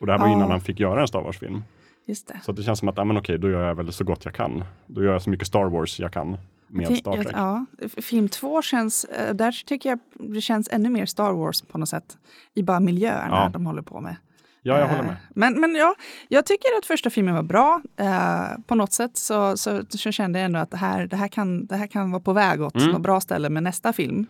[0.00, 0.32] Och det här var Ja.
[0.32, 1.62] innan han fick göra en Star Wars-film.
[2.06, 2.40] Just det.
[2.42, 4.34] Så det känns som att, ja men okej, då gör jag väl så gott jag
[4.34, 4.64] kan.
[4.86, 6.36] Då gör jag så mycket Star Wars jag kan
[6.68, 7.26] med Ti- Star Trek.
[7.32, 9.98] Ja, f- film två känns, eh, där tycker jag
[10.34, 12.18] det känns ännu mer Star Wars på något sätt.
[12.54, 13.48] I bara miljöerna Ja.
[13.52, 14.16] de håller på med.
[14.62, 15.16] Ja, jag Eh, håller med.
[15.34, 15.94] Men, men ja,
[16.28, 17.82] jag tycker att första filmen var bra.
[17.96, 21.28] Eh, på något sätt så, så, så kände jag ändå att det här, det, här
[21.28, 22.88] kan, det här kan vara på väg åt Mm.
[22.90, 24.26] något bra ställe med nästa film.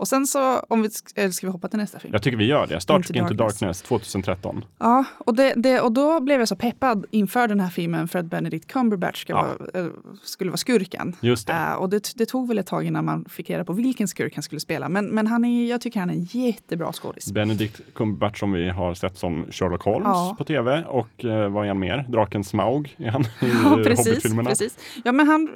[0.00, 2.12] Och sen så, om vi, eller ska vi hoppa till nästa film?
[2.12, 2.80] Jag tycker vi gör det.
[2.80, 3.60] Star Into Into Darkness.
[3.60, 4.64] Darkness 2013.
[4.78, 8.18] Ja, och, det, det, och då blev jag så peppad inför den här filmen för
[8.18, 9.46] att Benedict Cumberbatch ska Ja.
[9.72, 9.90] vara, eh,
[10.22, 11.16] skulle vara skurken.
[11.20, 11.52] Just det.
[11.52, 14.34] Eh, och det, det tog väl ett tag innan man fick reda på vilken skurk
[14.36, 14.88] han skulle spela.
[14.88, 17.32] Men, men han är, jag tycker han är en jättebra skådis.
[17.32, 20.34] Benedict Cumberbatch som vi har sett som Sherlock Holmes Ja.
[20.38, 22.04] på tv och eh, vad är han mer?
[22.08, 23.26] Draken Smaug är han i
[23.64, 24.78] Ja, precis, precis.
[25.04, 25.48] Ja, men han,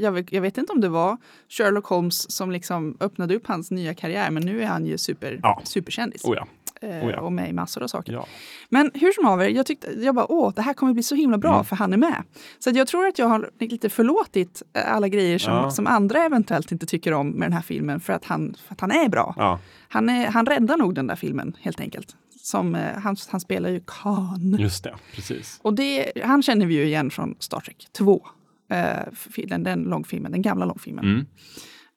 [0.00, 1.16] jag, vet, jag vet inte om det var
[1.48, 5.40] Sherlock Holmes som liksom öppnade upp hans nya karriär, men nu är han ju super,
[5.42, 5.60] Ja.
[5.64, 6.24] superkändis.
[6.24, 6.46] Oh ja.
[6.88, 7.20] eh, oh ja.
[7.20, 8.12] Och med i massor av saker.
[8.12, 8.26] ja.
[8.68, 11.38] Men hur som haver, jag tyckte, jag bara, åh, det här kommer bli så himla
[11.38, 11.64] bra Mm.
[11.64, 12.22] för han är med.
[12.58, 15.70] Så jag tror att jag har lite förlåtit eh, alla grejer som, Ja.
[15.70, 18.80] som andra eventuellt inte tycker om med den här filmen för att han, för att
[18.80, 19.34] han är bra.
[19.36, 19.58] ja.
[19.88, 22.16] Han, är, han räddar nog den där filmen helt enkelt.
[22.42, 24.56] Som, eh, han, han spelar ju Khan.
[24.58, 25.58] Just det, precis.
[25.62, 28.26] Och det, han känner vi ju igen från Star Trek 2.
[28.70, 31.04] Eh, fi- den, den långfilmen, den gamla långfilmen.
[31.04, 31.26] Mm.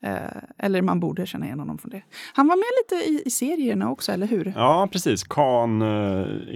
[0.03, 0.13] Eh,
[0.57, 2.01] eller man borde känna igen honom från det.
[2.33, 2.65] Han var med
[2.99, 4.53] lite i, i serierna också, eller hur?
[4.55, 5.23] Ja, precis.
[5.23, 5.87] Khan eh,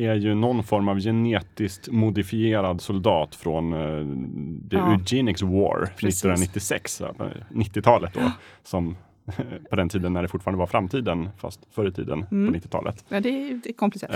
[0.10, 3.80] är ju någon form av genetiskt modifierad soldat från eh,
[4.70, 4.92] The Ja.
[4.94, 6.26] Eugenics War Precis.
[6.26, 7.08] 1996, eh,
[7.50, 8.20] 90-talet då,
[8.64, 8.96] som
[9.70, 12.54] på den tiden när det fortfarande var framtiden, fast förr i tiden Mm.
[12.54, 13.06] på 90-talet.
[13.10, 14.16] Ja, det, är, det är komplicerat.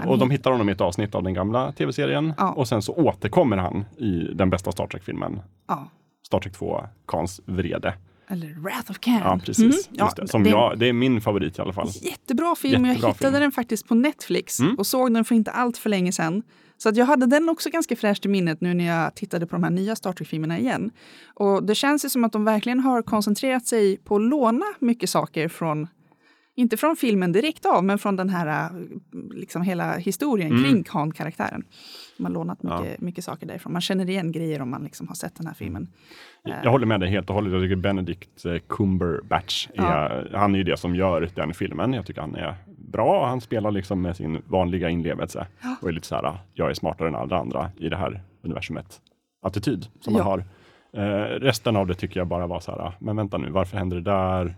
[0.00, 2.52] Eh, och de hittar honom i ett avsnitt av den gamla tv-serien Ja.
[2.52, 5.88] och sen så återkommer han i den bästa Star Trek-filmen, Ja.
[6.26, 7.94] Star Trek 2, Khans vrede.
[8.32, 9.20] Eller Wrath of Khan.
[9.24, 9.88] Ja, precis.
[9.88, 10.28] Mm, Just det.
[10.28, 11.88] Som det jag, det är min favorit i alla fall.
[12.02, 12.72] Jättebra film.
[12.84, 13.40] Jättebra jag hittade film.
[13.42, 14.74] den faktiskt på Netflix Mm.
[14.74, 16.42] och såg den för inte allt för länge sedan.
[16.78, 19.56] Så att jag hade den också ganska fräscht i minnet nu när jag tittade på
[19.56, 20.90] de här nya Star Trek-filmerna igen.
[21.34, 25.10] Och det känns ju som att de verkligen har koncentrerat sig på att låna mycket
[25.10, 25.86] saker från
[26.56, 28.80] inte från filmen direkt av, men från den här äh,
[29.34, 30.64] liksom hela historien Mm.
[30.64, 31.64] kring Khan-karaktären.
[32.16, 32.80] De har lånat Ja.
[32.82, 33.72] mycket, mycket saker därifrån.
[33.72, 35.88] Man känner igen grejer om man liksom har sett den här filmen.
[36.64, 37.52] Jag håller med dig helt och hållet.
[37.52, 41.92] Jag tycker Benedict eh, Cumberbatch, är, han är ju det som gör den filmen.
[41.92, 43.26] Jag tycker han är bra.
[43.26, 45.46] Han spelar liksom med sin vanliga inlevelse
[45.82, 49.00] och är lite så här, jag är smartare än alla andra i det här universumet.
[49.44, 50.18] attityd som Ja.
[50.18, 50.44] man har.
[50.96, 53.96] Eh, resten av det tycker jag bara var så här, men vänta nu, varför händer
[53.96, 54.54] det där?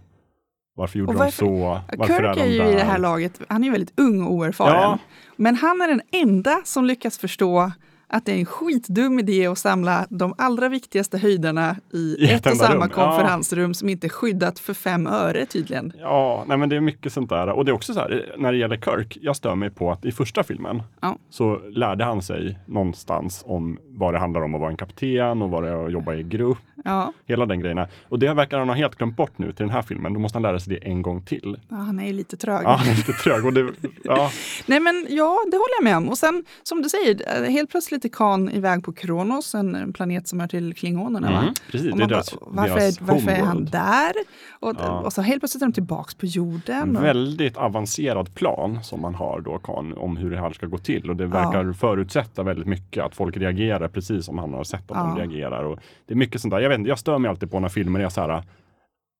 [0.74, 1.80] Varför gjorde Och de varför- så?
[1.98, 4.32] Varför Kirk de är ju i det här laget, han är ju väldigt ung och
[4.32, 4.74] oerfaren.
[4.82, 4.98] Ja.
[5.36, 7.72] Men han är den enda som lyckas förstå
[8.06, 12.46] att det är en skitdum idé att samla de allra viktigaste höjderna i, I ett
[12.46, 12.90] ett och samma rum.
[12.96, 13.04] Ja.
[13.06, 15.92] konferensrum som inte är skyddat för fem öre tydligen.
[15.98, 17.48] Ja, nej men det är mycket sånt där.
[17.48, 20.04] Och det är också så här, när det gäller Kirk, jag stör mig på att
[20.04, 21.16] i första filmen Ja.
[21.30, 25.50] så lärde han sig någonstans om vad det handlar om att vara en kapten och
[25.50, 26.58] vad det är att jobba i grupp.
[26.86, 27.86] Ja, Hela den grejen.
[28.08, 30.12] Och det verkar han ha helt glömt bort nu till den här filmen.
[30.14, 31.56] Då måste han lära sig det en gång till.
[31.68, 32.60] ja, han är ju lite trög.
[32.64, 33.44] Ja, han är lite trög.
[33.46, 33.72] Och det,
[34.04, 34.30] ja,
[34.66, 36.08] Nej men ja, det håller jag med om.
[36.08, 40.28] Och sen som du säger, eh, helt plötsligt är Khan iväg på Kronos, en planet
[40.28, 41.30] som hör till klingonerna.
[41.30, 41.38] Va?
[41.42, 41.92] mm, precis.
[41.92, 44.12] Och Det är bara, deras, varför, deras är, varför är han där?
[44.60, 45.00] Och, Ja.
[45.00, 46.82] och så helt plötsligt är de tillbaks på jorden.
[46.82, 50.66] En Och, väldigt avancerad plan som man har då, Khan, om hur det här ska
[50.66, 51.10] gå till.
[51.10, 54.96] Och det verkar förutsätta väldigt mycket att folk reagerar precis som han har sett att
[54.96, 55.24] de Ja.
[55.24, 55.64] reagerar.
[55.64, 56.60] Och det är mycket sånt där.
[56.60, 58.42] Jag, vet, inte, jag stör mig alltid på när filmer är så här.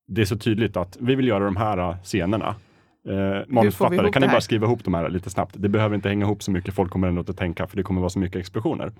[0.06, 2.54] Det är så tydligt att vi vill göra de här scenerna.
[3.08, 5.54] Eh, manusförfattare, kan ni bara skriva ihop de här lite snabbt?
[5.58, 7.82] Det behöver inte hänga ihop så mycket, folk kommer ändå inte att tänka för det
[7.82, 8.92] kommer vara så mycket explosioner.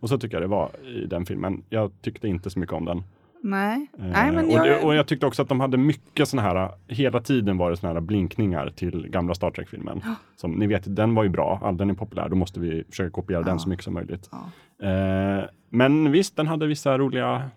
[0.00, 1.62] Och så tycker jag det var i den filmen.
[1.68, 3.02] Jag tyckte inte så mycket om den.
[3.42, 3.86] Nej.
[3.98, 6.42] Eh, Nej, men och, jag, det, och jag tyckte också att de hade mycket såna
[6.42, 10.02] här, hela tiden var det såna här blinkningar till gamla Star Trek-filmen.
[10.36, 13.10] Som ni vet, den var ju bra, all den är populär, då måste vi försöka
[13.10, 13.58] kopiera den Ja.
[13.58, 14.28] så mycket som möjligt.
[14.32, 14.88] Ja.
[14.88, 17.50] Eh, men visst, den hade vissa roliga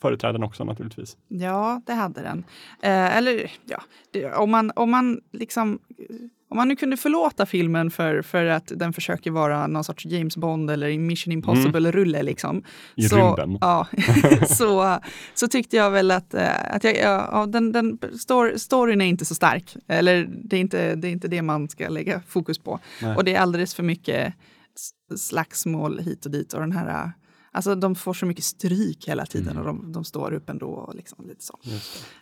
[0.00, 1.16] företräden också naturligtvis.
[1.28, 2.44] Ja, det hade den.
[2.82, 5.78] Eh, eller ja, det, om, man, om man liksom
[6.48, 10.36] om man nu kunde förlåta filmen för, för att den försöker vara någon sorts James
[10.36, 12.22] Bond eller Mission Impossible-rulle.
[12.22, 12.64] Liksom, Mm.
[12.94, 13.58] I så, rymden.
[13.60, 13.86] Ja,
[14.48, 14.98] så,
[15.34, 19.24] så tyckte jag väl att, eh, att jag, ja, den, den story, storyn är inte
[19.24, 19.76] så stark.
[19.88, 22.80] Eller det är inte det, är inte det man ska lägga fokus på.
[23.02, 23.16] Nej.
[23.16, 24.34] Och det är alldeles för mycket
[25.16, 26.52] slagsmål hit och dit.
[26.52, 27.12] Och den här,
[27.56, 29.58] alltså de får så mycket stryk hela tiden Mm.
[29.58, 30.66] och de, de står upp ändå.
[30.66, 31.58] Och liksom lite så.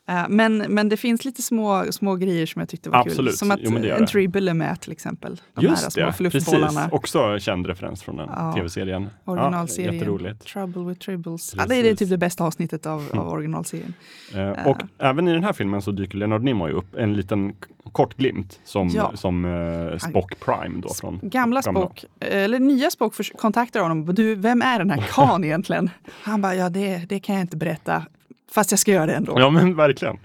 [0.09, 3.13] Eh, Men, men det finns lite små, små grejer som jag tyckte var kul.
[3.13, 3.37] Absolut.
[3.39, 4.07] Som att Jo, en.
[4.07, 5.41] Tribble är med till exempel.
[5.55, 6.67] De här Just små det, fluffbollarna.
[6.67, 6.93] precis.
[6.93, 8.53] Också känd referens från den Ja.
[8.57, 9.11] tv-serien.
[9.25, 10.19] Originalserien.
[10.25, 10.35] Ja.
[10.53, 11.55] Trouble with Tribbles.
[11.57, 13.95] Ja, det är typ det bästa avsnittet av, av originalserien.
[14.35, 17.53] Eh, och även i den här filmen så dyker Leonard Nimoy upp, en liten
[17.93, 19.13] kort glimt som, Ja.
[19.15, 24.15] som eh, Spock Prime då från Gamla Spock, eller nya Spock kontaktar honom.
[24.15, 25.91] Du, vem är den här Khan egentligen?
[26.23, 28.07] Han bara, ja det, det kan jag inte berätta.
[28.53, 29.41] Fast jag ska göra det ändå.
[29.41, 30.19] Ja men verkligen.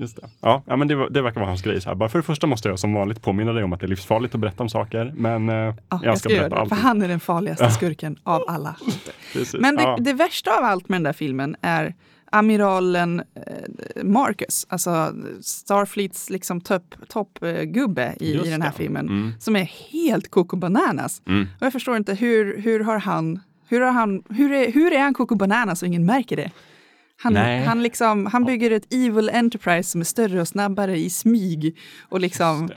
[0.00, 0.28] Just det.
[0.40, 1.80] Ja, ja men det, det verkar vara hans grej.
[1.80, 1.96] Så här.
[1.96, 4.34] Bara för det första måste jag som vanligt påminna dig om att det är livsfarligt
[4.34, 5.12] att berätta om saker.
[5.16, 5.54] Men eh,
[5.88, 6.60] Ja, jag, ska, göra berätta det.
[6.60, 6.68] allt.
[6.68, 8.76] För han är den farligaste skurken av alla.
[9.60, 9.96] Men det, ja.
[10.00, 11.94] det värsta av allt med den där filmen är
[12.32, 19.32] amiralen eh, Marcus, alltså Starfleets liksom toppgubbe top, gubbe i, i den här filmen, Mm.
[19.40, 21.22] som är helt coco bananas.
[21.26, 21.46] Mm.
[21.60, 25.00] Och jag förstår inte, hur, hur har han, hur, har han hur, är, hur är
[25.00, 26.50] han coco bananas och ingen märker det?
[27.18, 31.76] Han, han, liksom, han bygger ett evil enterprise som är större och snabbare i smyg
[32.08, 32.70] och liksom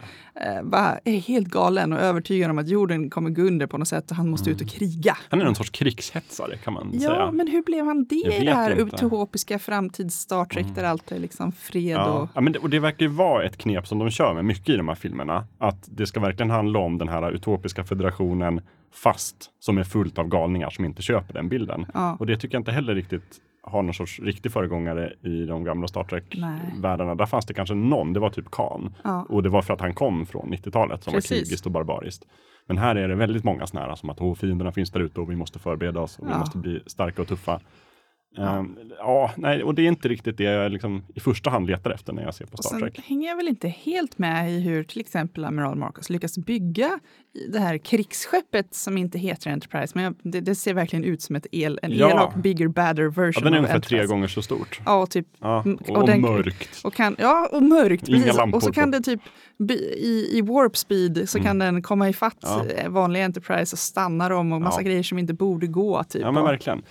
[0.46, 3.88] eh, bara är helt galen och övertygad om att jorden kommer gå under på något
[3.88, 5.18] sätt och han måste ut och kriga.
[5.30, 7.32] Han är någon sorts krigshetsare kan man Ja, säga.
[7.32, 8.82] men hur blev han det i det här inte.
[8.82, 8.96] Mm.
[8.96, 12.06] utopiska framtids-Star Trek där allt är liksom fred Ja.
[12.14, 12.30] och...
[12.36, 14.70] Ja, men det, och det verkar ju vara ett knep som de kör med mycket
[14.70, 15.48] i de här filmerna.
[15.58, 18.62] Att det ska verkligen handla om den här utopiska federationen
[18.94, 21.86] fast som är fullt av galningar som inte köper den bilden.
[21.94, 22.16] Ja.
[22.20, 23.40] Och det tycker jag inte heller riktigt
[23.72, 26.04] har någon sorts riktig föregångare i de gamla Star.
[26.04, 27.16] Trek-världarna.
[27.16, 28.96] Där fanns det kanske någon, det var typ Khan.
[29.04, 29.26] Ja.
[29.30, 31.32] Och det var för att han kom från 90-talet som Precis.
[31.32, 32.26] var krigiskt och barbariskt.
[32.68, 35.22] Men här är det väldigt många sådana här som att oh, fienderna finns där ute
[35.22, 36.38] och vi måste förbereda oss och vi Ja.
[36.40, 37.60] måste bli starka och tuffa.
[38.36, 38.66] Ja.
[38.98, 42.14] ja, nej, och det är inte riktigt det jag liksom i första hand letar efter
[42.14, 43.00] när jag ser på Och Star sen Trek.
[43.08, 47.00] hänger jag väl inte helt med i hur till exempel Amiral Marcus lyckas bygga
[47.50, 49.92] det här krigsskeppet som inte heter Enterprise.
[49.96, 52.10] Men jag- det, det ser verkligen ut som ett el, en Ja.
[52.12, 54.82] elak, bigger, badder version Ja, den är ungefär tre gånger så stort.
[54.86, 56.82] Ja, och typ Ja, Mm, och, och den- mörkt.
[56.84, 58.08] Och kan, ja, och mörkt.
[58.10, 58.40] Inga precis.
[58.54, 58.98] Och så kan på.
[58.98, 59.22] det typ
[59.98, 62.66] i, i warp speed så kan den komma ifatt Ja.
[62.84, 62.90] ja.
[62.90, 64.86] vanliga Enterprise och stanna dem och massa Ja.
[64.86, 66.04] grejer som inte borde gå.
[66.04, 66.22] Typ.
[66.22, 66.82] Ja, men Och- verkligen.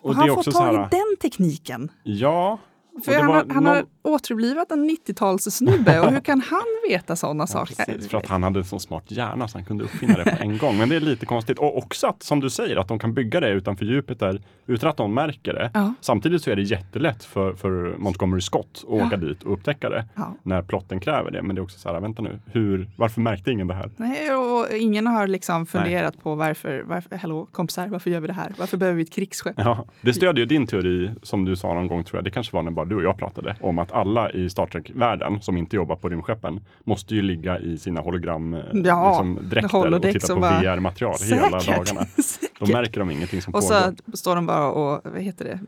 [0.00, 1.90] Och, Och han får så tag i den tekniken.
[2.02, 2.58] ja.
[3.04, 7.46] För han, var han har återupplivat en 90-talssnubbe och hur kan han veta sådana Ja,
[7.46, 7.74] saker?
[7.74, 10.42] precis, för att han hade en så smart hjärna så han kunde uppfinna det på
[10.42, 10.78] en gång.
[10.78, 11.58] Men det är lite konstigt.
[11.58, 14.98] Och också att, som du säger, att de kan bygga det utanför Jupiter utan att
[14.98, 15.70] någon märker det.
[15.74, 15.94] Ja.
[16.00, 19.06] Samtidigt så är det jättelätt för, för Montgomery Scott att Ja.
[19.06, 20.04] åka dit och upptäcka det.
[20.42, 21.42] När plotten kräver det.
[21.42, 23.90] Men det är också så här, vänta nu, hur, varför märkte ingen det här?
[23.96, 28.32] Nej, och ingen har liksom funderat på varför, varför, hallå kompisar, varför gör vi det
[28.32, 28.52] här?
[28.58, 29.54] Varför behöver vi ett krigsskepp?
[29.56, 32.56] Ja, det stödjer ju din teori, som du sa någon gång tror jag, det kanske
[32.56, 35.56] var när bara du och jag pratade, om att att alla i Star Trek-världen som
[35.56, 40.34] inte jobbar på rymdskeppen måste ju ligga i sina hologram eh, Ja, liksom, och titta
[40.34, 41.76] på VR-material hela Säkert.
[41.86, 42.06] dagarna.
[42.60, 43.94] Då märker de ingenting som Och pågår.
[44.10, 45.60] så står de bara och, vad heter det,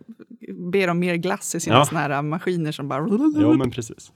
[0.52, 1.84] ber om mer glass i sina Ja.
[1.84, 3.06] såna här maskiner som bara...
[3.36, 4.12] Jo, men precis.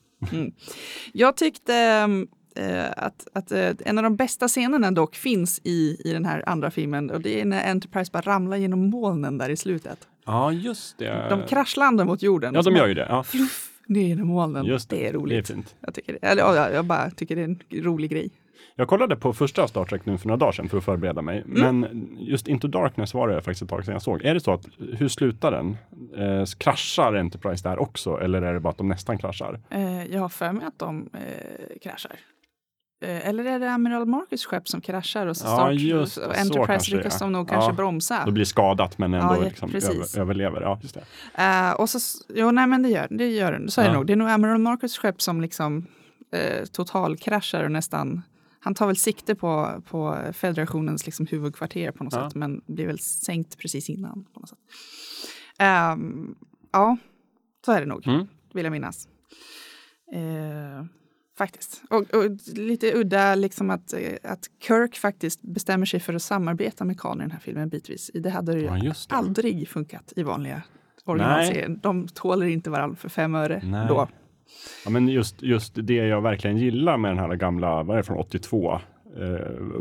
[1.13, 1.75] Jag tyckte
[2.57, 6.49] eh, att, att eh, en av de bästa scenerna dock finns i, i den här
[6.49, 9.99] andra filmen och det är när Enterprise bara ramlar genom molnen där i slutet.
[10.27, 11.27] Ja, just det.
[11.31, 12.55] De kraschlandar mot jorden.
[12.55, 13.07] Ja, och de gör ju det.
[13.09, 14.67] Ja, Fluff, ner genom molnen.
[14.67, 14.97] just det.
[14.97, 15.47] det är roligt.
[15.47, 15.77] Det är fint.
[15.81, 18.31] Jag, tycker det, eller, ja, jag bara tycker det är en rolig grej.
[18.75, 21.43] Jag kollade på första Star Trek nu för några dagar sedan för att förbereda mig.
[21.47, 21.81] Mm.
[21.81, 24.25] Men just Into Darkness var det faktiskt ett tag sedan jag såg.
[24.25, 25.77] Är det så att, hur slutar den?
[26.17, 28.21] Eh, kraschar Enterprise där också?
[28.21, 29.61] Eller är det bara att de nästan kraschar?
[29.71, 32.17] Eh, jag har för mig att de eh, kraschar.
[33.01, 36.37] Eh, eller är det Amiral Marcus skepp som kraschar och så Ja, start, just och
[36.39, 37.53] Enterprise lyckas de nog Ja.
[37.55, 38.23] kanske bromsa.
[38.27, 40.61] Då blir skadat men ändå Ja, ja, liksom över, överlever.
[40.61, 40.95] Ja, just
[41.35, 41.43] det.
[41.45, 41.99] Eh, och så,
[42.35, 43.67] jo, nej men det gör, det gör.
[43.69, 43.97] Så är det Ja.
[43.97, 44.07] nog.
[44.07, 45.87] Det är nog Amiral Marcus skepp som liksom
[46.33, 48.23] eh, totalkraschar och nästan
[48.61, 52.29] han tar väl sikte på, på federationens liksom huvudkvarter på något Ja.
[52.29, 54.25] sätt, men blir väl sänkt precis innan.
[54.35, 54.59] På något sätt.
[55.59, 56.35] Ehm,
[56.73, 56.97] ja,
[57.65, 58.27] så är det nog, Mm.
[58.55, 59.09] vill jag minnas.
[61.39, 61.83] Faktiskt.
[61.91, 66.85] Och, och lite udda liksom att, eh, att Kirk faktiskt bestämmer sig för att samarbeta
[66.85, 68.11] med Khan i den här filmen bitvis.
[68.15, 68.95] Det hade ju Ja, det.
[69.09, 70.63] aldrig funkat i vanliga
[71.05, 71.81] originalserien.
[71.83, 73.87] De tåler inte varandra för fem öre Nej.
[73.89, 74.09] då.
[74.85, 78.03] Ja, men just, just det jag verkligen gillar med den här gamla, vad är det
[78.03, 78.81] från 82, eh,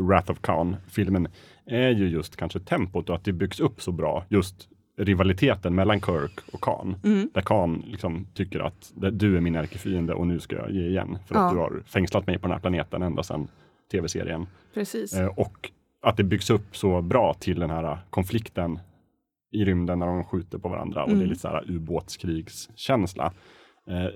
[0.00, 1.28] Wrath of Khan-filmen,
[1.66, 4.24] är ju just kanske tempot och att det byggs upp så bra.
[4.28, 6.96] Just rivaliteten mellan Kirk och Khan.
[7.04, 7.30] Mm.
[7.34, 11.18] Där Khan liksom tycker att du är min ärkefiende och nu ska jag ge igen.
[11.26, 11.50] För att Ja.
[11.52, 13.48] du har fängslat mig på den här planeten ända sedan
[13.92, 14.46] tv-serien.
[14.74, 15.14] Precis.
[15.14, 15.70] Eh, och
[16.02, 18.78] att det byggs upp så bra till den här konflikten
[19.52, 21.28] i rymden när de skjuter på varandra och det är Mm.
[21.28, 23.32] lite så här ubåtskrigskänsla.
[23.88, 24.06] Eh,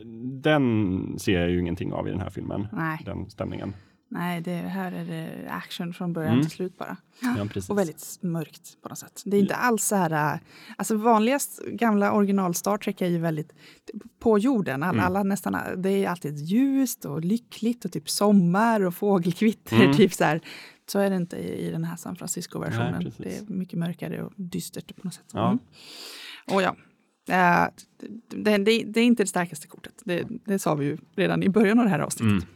[0.42, 3.74] den ser jag ju ingenting av i den här filmen, Nej, den stämningen.
[4.12, 6.42] Nej det, här är det action från början Mm.
[6.42, 6.96] till slut bara.
[7.20, 7.46] Ja.
[7.68, 9.22] Och väldigt mörkt på något sätt.
[9.24, 10.40] Det är inte alls så här...
[10.76, 13.52] Alltså vanligast gamla original Star Trek är ju väldigt
[14.18, 14.82] på jorden.
[14.82, 15.04] Alla, Mm.
[15.04, 19.76] alla nästan, det är alltid ljust och lyckligt och typ sommar och fågelkvitter.
[19.82, 19.96] Mm.
[19.96, 20.40] Typ så, här.
[20.86, 23.12] så är det inte i, i den här San Francisco-versionen.
[23.16, 25.30] Det är mycket mörkare och dystert på något sätt.
[25.32, 25.46] Ja.
[25.46, 25.58] Mm.
[26.52, 26.76] Och ja,
[27.28, 27.68] äh,
[28.28, 29.94] det, det, det är inte det starkaste kortet.
[30.04, 32.48] Det, det sa vi ju redan i början av det här avsnittet.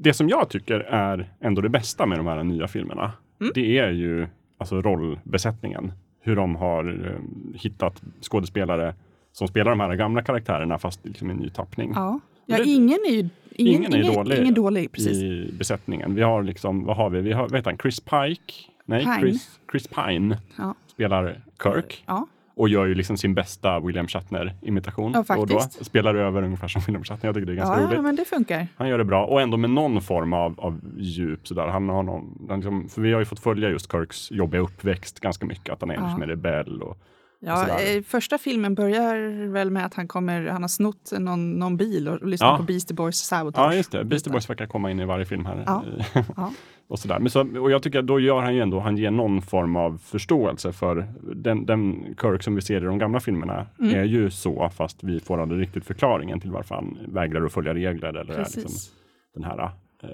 [0.00, 3.52] Det som jag tycker är ändå det bästa med de här nya filmerna, Mm.
[3.54, 4.26] det är ju
[4.58, 5.92] alltså rollbesättningen.
[6.20, 8.94] Hur de har eh, hittat skådespelare
[9.32, 11.92] som spelar de här gamla karaktärerna fast liksom i ny tappning.
[11.94, 12.20] Ja.
[12.46, 13.30] Ja, Det- ingen är ju ingen,
[13.74, 14.92] Ingen är ingen, dålig ingen dålig.
[14.92, 15.22] Precis.
[15.22, 16.14] i besättningen.
[16.14, 17.20] Vi har liksom, vad har vi?
[17.20, 18.52] Vi har, heter han, Chris Pike?
[18.84, 19.18] Nej, Pine.
[19.20, 20.74] Chris, Chris Pine Ja.
[20.86, 22.26] spelar Kirk Ja.
[22.58, 25.12] Och gör ju liksom sin bästa William Shatner-imitation.
[25.28, 27.28] Ja, och då spelar över ungefär som William Shatner.
[27.28, 27.96] Jag tycker det är ganska Ja, roligt.
[27.96, 28.66] ja, men det funkar.
[28.76, 31.48] Han gör det bra och ändå med någon form av, av djup.
[31.48, 31.66] Sådär.
[31.66, 35.20] Han har någon, han liksom, för vi har ju fått följa just Kirks jobbiga uppväxt
[35.20, 35.72] ganska mycket.
[35.74, 36.18] Att han är Ja.
[36.22, 36.82] en rebell.
[36.82, 36.98] Och,
[37.40, 41.76] Ja, eh, första filmen börjar väl med att han, kommer, han har snott någon, någon
[41.76, 42.56] bil och lyssnar Ja.
[42.56, 43.64] på Beastie Boys sabotage.
[43.72, 44.04] ja, just det.
[44.04, 45.62] Beastie Boys verkar komma in i varje film här.
[45.66, 45.84] Ja.
[46.36, 46.52] Ja.
[46.88, 47.18] Och, sådär.
[47.18, 49.76] Men så, och jag tycker att då gör han ju ändå, han ger någon form
[49.76, 53.94] av förståelse för den, den Kirk som vi ser i de gamla filmerna Mm.
[53.94, 57.74] är ju så, fast vi får aldrig riktigt förklaringen till varför han vägrar att följa
[57.74, 58.92] regler eller är liksom Precis.
[59.34, 59.58] den här
[60.02, 60.08] eh,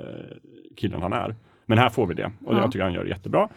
[0.76, 1.34] killen han är.
[1.66, 2.60] Men här får vi det och Ja.
[2.60, 3.48] jag tycker han gör det jättebra.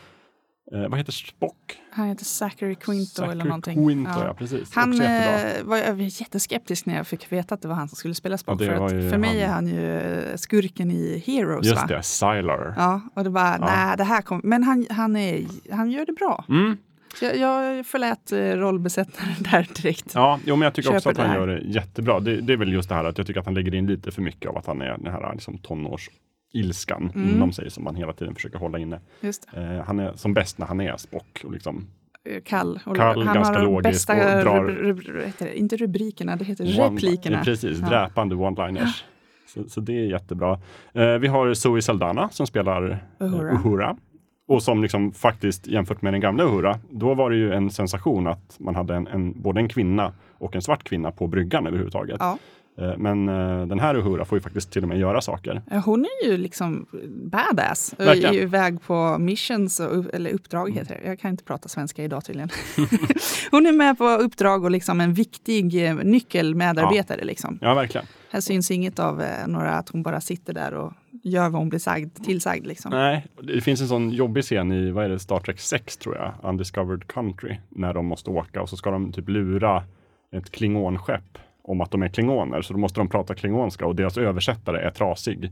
[0.73, 1.77] Eh, vad heter Spock?
[1.91, 3.87] Han heter Zachary Quinto eller Zachary någonting.
[3.87, 4.33] Quinto, ja, Ja.
[4.33, 4.75] precis.
[4.75, 7.87] Han Också eh, var jag var jätteskeptisk när jag fick veta att det var han
[7.87, 8.61] som skulle spela Spock.
[8.61, 9.49] Ja, för var att för mig han.
[9.49, 11.67] är han ju eh, skurken i Heroes.
[11.67, 11.71] va?
[11.71, 12.73] Just det, Sylar.
[12.77, 16.13] Ja, och det bara, nej, det här kom, men han, han, är, han gör det
[16.13, 16.45] bra.
[16.49, 16.77] Mm.
[17.21, 20.11] Jag, jag förlät eh, rollbesättaren där direkt.
[20.13, 22.19] Ja, jo, men jag tycker också Köper att han det gör det jättebra.
[22.19, 24.11] Det, det är väl just det här att jag tycker att han lägger in lite
[24.11, 25.57] för mycket av att han är den här liksom,
[26.53, 27.29] tonårsilskan Mm.
[27.29, 28.99] inom sig som man hela tiden försöker hålla inne.
[29.53, 31.41] Eh, han är som bäst när han är Spock.
[31.45, 31.87] Och liksom,
[32.29, 32.79] Eh, Kall.
[32.85, 36.35] Och Kall, han ganska har de logisk bästa, och drar- rub, rub, det, inte rubrikerna,
[36.35, 37.43] det heter one- replikerna.
[37.43, 37.87] Precis, Ja.
[37.89, 39.03] dräpande one-liners.
[39.47, 40.59] Så, så det är jättebra.
[40.93, 43.51] Eh, vi har Zoe Saldana som spelar eh, Uhura.
[43.53, 43.97] Uhura.
[44.47, 48.27] Och som liksom faktiskt jämfört med den gamla Uhura, då var det ju en sensation
[48.27, 52.17] att man hade en, en, både en kvinna och en svart kvinna på bryggan överhuvudtaget.
[52.19, 52.37] Ja.
[52.77, 55.61] Eh, Men eh, den här Uhura får ju faktiskt till och med göra saker.
[55.71, 56.85] Ja, Hon är ju liksom
[57.23, 58.29] badass Verkligen.
[58.29, 61.09] är ju iväg på missions, och, eller uppdrag heter det.
[61.09, 62.49] Jag kan inte prata svenska idag tydligen.
[63.51, 67.23] hon är med på uppdrag och liksom en viktig eh, nyckelmedarbetare.
[67.23, 67.59] Liksom.
[67.61, 68.07] Ja, verkligen.
[68.31, 71.69] Här syns inget av eh, några att hon bara sitter där och gör vad hon
[71.69, 72.67] blir sagd, tillsagd.
[72.67, 72.91] Liksom.
[72.91, 76.15] Nej, det finns en sån jobbig scen i, vad är det, Star Trek 6 tror
[76.15, 79.83] jag, Undiscovered Country, när de måste åka och så ska de typ lura
[80.31, 81.37] ett klingonskepp
[81.67, 84.89] om att de är klingoner, så då måste de prata klingonska och deras översättare är
[84.89, 85.51] trasig.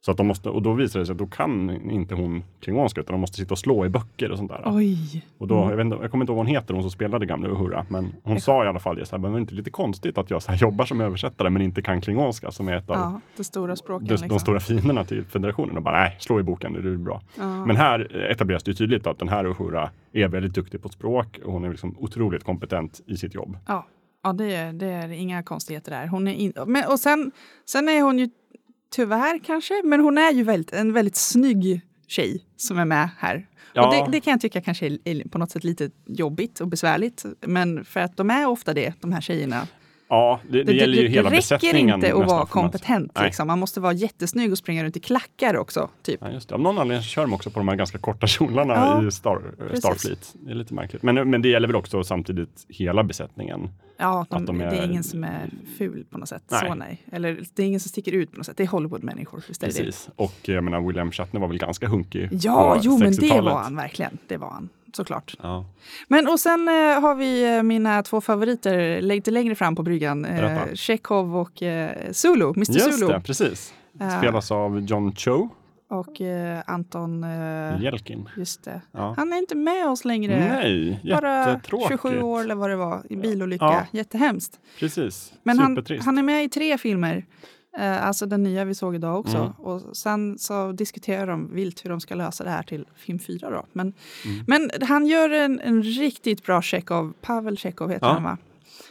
[0.00, 3.00] Så att de måste, och då visar det sig att då kan inte hon klingonska
[3.00, 4.62] utan de måste sitta och slå i böcker och sånt där.
[4.64, 5.24] Oj.
[5.38, 7.26] Och då, jag, vet inte, jag kommer inte ihåg vad hon heter, hon som spelade
[7.26, 9.54] gamla Uhura, men hon sa i alla fall det, så här, men det är inte
[9.54, 12.76] lite konstigt att jag så här, jobbar som översättare men inte kan klingonska som är
[12.76, 14.08] ett av Ja, det stora språket.
[14.08, 14.28] de, liksom.
[14.28, 15.76] de stora fienderna till federationen.
[15.76, 17.22] Och bara, nej, slå i boken, det är bra.
[17.66, 21.52] Men här etableras det tydligt att den här Uhura är väldigt duktig på språk och
[21.52, 23.58] hon är liksom otroligt kompetent i sitt jobb.
[23.66, 23.86] Ja,
[24.26, 26.06] ja det, är, det är inga konstigheter där.
[26.06, 27.32] Hon är in, men, och sen,
[27.64, 28.28] sen är hon ju
[28.90, 33.46] tyvärr kanske, men hon är ju väldigt, en väldigt snygg tjej som är med här.
[33.72, 33.86] Ja.
[33.86, 37.24] Och det, det kan jag tycka kanske är, på något sätt lite jobbigt och besvärligt.
[37.40, 39.66] Men för att de är ofta det, de här tjejerna.
[40.08, 41.94] Ja, det, det, gäller ju hela det räcker besättningen.
[41.94, 43.12] inte att vara man- kompetent.
[43.14, 43.24] Nej.
[43.24, 43.46] Liksom.
[43.46, 45.88] Man måste vara jättesnygg och springa runt i klackar också.
[46.02, 46.20] Typ.
[46.22, 46.54] Ja, just det.
[46.54, 49.42] Av någon anledning kör de också på de här ganska korta kjolarna Ja, i Star.
[49.74, 50.34] Starfleet.
[50.34, 51.02] Det är lite märkligt.
[51.02, 53.68] Men, men det gäller väl också samtidigt hela besättningen.
[53.98, 56.42] Ja, de, Att de är- det är ingen som är ful på något sätt.
[56.50, 56.60] Nej.
[56.68, 57.02] Så nej.
[57.12, 58.56] Eller det är ingen som sticker ut på något sätt.
[58.56, 59.42] Det är Hollywood-människor.
[59.48, 59.66] Det det?
[59.66, 60.08] Precis.
[60.16, 63.44] Och jag menar, William Shatner var väl ganska hunkig Ja, på jo, men det 60-talet.
[63.44, 64.18] var han verkligen.
[64.28, 65.36] Det var han, såklart.
[65.42, 65.64] Ja.
[66.08, 70.24] Men och sen eh, har vi eh, mina två favoriter lite längre fram på bryggan.
[70.24, 70.58] Eh.
[70.74, 73.12] Chekhov och eh, Zulu, Mr Just Zulu.
[73.12, 73.74] det, precis.
[73.98, 74.10] Ja.
[74.18, 75.48] Spelas av John Cho
[75.90, 78.28] Och eh, Anton, eh, Jelkin.
[78.36, 78.80] just det.
[78.92, 79.14] Ja.
[79.16, 80.38] Han är inte med oss längre.
[80.62, 81.88] Nej, Bara jättetråkigt.
[81.88, 83.64] 27 år eller vad det var, i bilolycka.
[83.64, 83.86] Ja.
[83.90, 84.60] Jättehemskt.
[84.78, 87.24] Precis, Men han, han är med i tre filmer.
[87.78, 89.36] Eh, alltså den nya vi såg idag också.
[89.36, 89.50] Mm.
[89.50, 93.50] Och sen så diskuterar de vilt hur de ska lösa det här till film fyra.
[93.50, 93.66] Då.
[93.72, 93.92] Men,
[94.24, 94.44] Mm.
[94.46, 97.12] men han gör en, en riktigt bra Tjechov.
[97.22, 98.12] Pavel Tjechov heter Ja.
[98.12, 98.38] han va?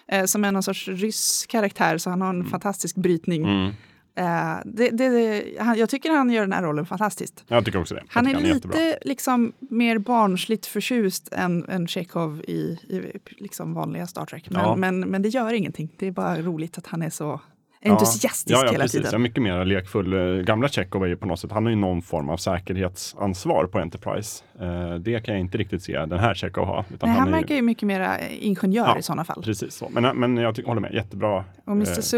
[0.07, 3.43] Eh, som är någon sorts rysk karaktär så han har en fantastisk brytning.
[3.43, 3.71] Mm.
[4.17, 7.43] Eh, det, det, det, han, jag tycker han gör den här rollen fantastiskt.
[7.47, 8.03] Jag tycker också det.
[8.07, 8.77] Han är tycker jättebra.
[8.79, 12.53] lite liksom, mer barnsligt förtjust än, än Tjechov i,
[12.89, 14.49] i liksom vanliga Star Trek.
[14.49, 14.75] Men, Ja.
[14.75, 15.89] men, men det gör ingenting.
[15.97, 17.41] Det är bara roligt att han är så
[17.81, 18.99] entusiastisk ja, ja, hela precis.
[19.03, 19.21] Ja, tiden.
[19.21, 20.13] mycket mer lekfull.
[20.13, 23.65] Eh, Gamla Tjechov är ju på något sätt, han har ju någon form av säkerhetsansvar
[23.65, 24.43] på Enterprise.
[24.61, 26.85] Eh, det kan jag inte riktigt se den här Tjechov ha.
[27.01, 29.41] Nej, han verkar ju mycket mer eh, ingenjör Ja, i sådana fall.
[29.43, 29.89] Precis så.
[29.89, 31.43] Men, men jag tycker, håller med, jättebra.
[31.65, 32.15] Och Mr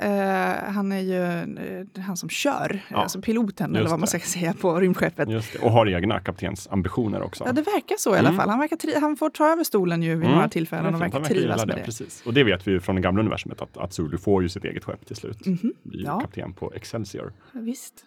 [0.00, 1.46] eh, eh, han är ju
[2.02, 4.06] han som kör, Ja, alltså piloten eller vad man det.
[4.06, 5.28] ska säga på rymdskeppet.
[5.28, 5.58] Det.
[5.62, 7.44] Och har egna kaptensambitioner också.
[7.46, 8.40] Ja, det verkar så i alla Mm.
[8.40, 8.48] fall.
[8.50, 11.20] Han, verkar han får ta över stolen ju vid Mm, några tillfällen och det verkar
[11.20, 11.82] trivas med det.
[11.84, 12.22] Precis.
[12.26, 14.64] Och det vet vi ju från det gamla universumet att, att Zulu får ju sitt
[14.64, 15.38] eget skepp till slut.
[15.82, 16.20] Blir ju Ja.
[16.20, 17.32] kapten på Excelsior.
[17.52, 18.04] Visst.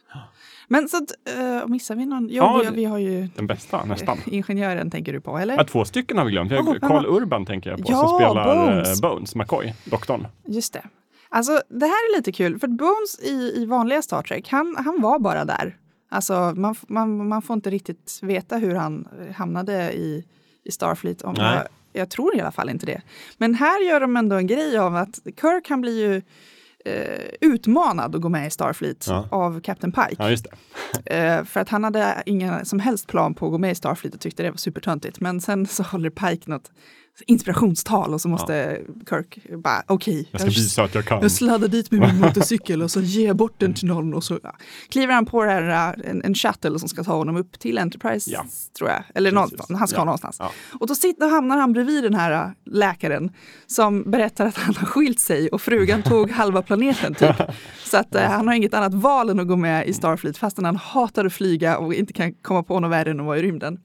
[0.67, 2.27] Men så att, eh, missar vi någon?
[2.29, 4.17] Jo, Ja, vi, vi har ju Den bästa nästan.
[4.25, 5.55] ingenjören tänker du på, eller?
[5.57, 6.51] Ja, två stycken har vi glömt.
[6.51, 9.01] Vi har Oh, Carl var- Urban tänker jag på Ja, som spelar Bones.
[9.01, 10.27] Bones, Bones McCoy, doktorn.
[10.45, 10.83] Just det.
[11.29, 15.01] Alltså, det här är lite kul, för Bones i, i vanliga Star Trek, han, han
[15.01, 15.77] var bara där.
[16.09, 20.25] Alltså, man, man, man får inte riktigt veta hur han eh, hamnade i,
[20.63, 21.21] i Starfleet.
[21.21, 21.55] Om Nej.
[21.55, 21.67] jag,
[22.01, 23.01] jag tror i alla fall inte det.
[23.37, 26.21] Men här gör de ändå en grej av att Kirk han blir ju eh,
[27.41, 29.27] utmanad att gå med i Starfleet Ja.
[29.31, 30.15] av Captain Pike.
[30.19, 30.37] Ja.
[31.15, 34.15] Eh, för att han hade ingen som helst plan på att gå med i Starfleet
[34.15, 35.19] och tyckte det var supertöntigt.
[35.19, 36.71] Men sen så håller Pike något
[37.25, 40.27] inspirationstal och så måste Kirk bara okej.
[40.31, 41.21] Jag ska visa att jag kan.
[41.21, 44.23] jag sladdar dit med min motorcykel och så ger jag bort den till någon och
[44.23, 44.55] så ja.
[44.89, 48.31] kliver han på här, äh, en, en shuttle som ska ta honom upp till Enterprise,
[48.31, 48.45] Ja.
[48.77, 49.03] tror jag.
[49.15, 50.05] Eller någonstans, han ska Ja.
[50.05, 50.35] någonstans.
[50.39, 50.51] Ja.
[50.79, 53.31] Och då, sitter, hamnar han bredvid den här äh, läkaren
[53.67, 57.35] som berättar att han har skilt sig och frugan tog halva planeten typ.
[57.83, 60.65] Så att äh, han har inget annat val än att gå med i Starfleet fastän
[60.65, 63.41] han hatar att flyga och inte kan komma på något värre än att vara i
[63.41, 63.79] rymden.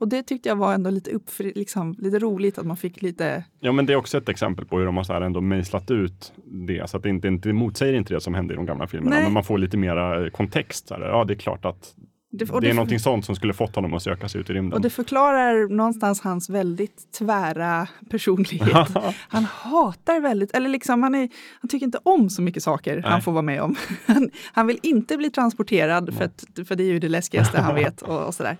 [0.00, 3.44] Och det tyckte jag var ändå lite, upp, liksom, lite roligt att man fick lite
[3.60, 5.90] Ja, men det är också ett exempel på hur de har så här ändå mejslat
[5.90, 6.32] ut
[6.66, 6.90] det.
[6.90, 9.14] Så att det inte, inte motsäger inte det som hände i de gamla filmerna.
[9.16, 9.24] Nej.
[9.24, 10.88] Men man får lite mera eh, kontext.
[10.88, 11.00] Så här.
[11.02, 11.94] Ja, det är klart att
[12.32, 14.52] Det, det är det- någonting sånt som skulle fått honom att söka sig ut i
[14.52, 14.72] rymden.
[14.72, 18.88] Och det förklarar någonstans hans väldigt tvära personlighet.
[19.28, 21.28] Han hatar väldigt, eller liksom han, är,
[21.60, 23.22] han tycker inte om så mycket saker han Nej.
[23.22, 23.76] får vara med om.
[24.06, 27.74] Han, han vill inte bli transporterad för, att, för det är ju det läskigaste han
[27.74, 28.02] vet.
[28.02, 28.56] Och, och sådär.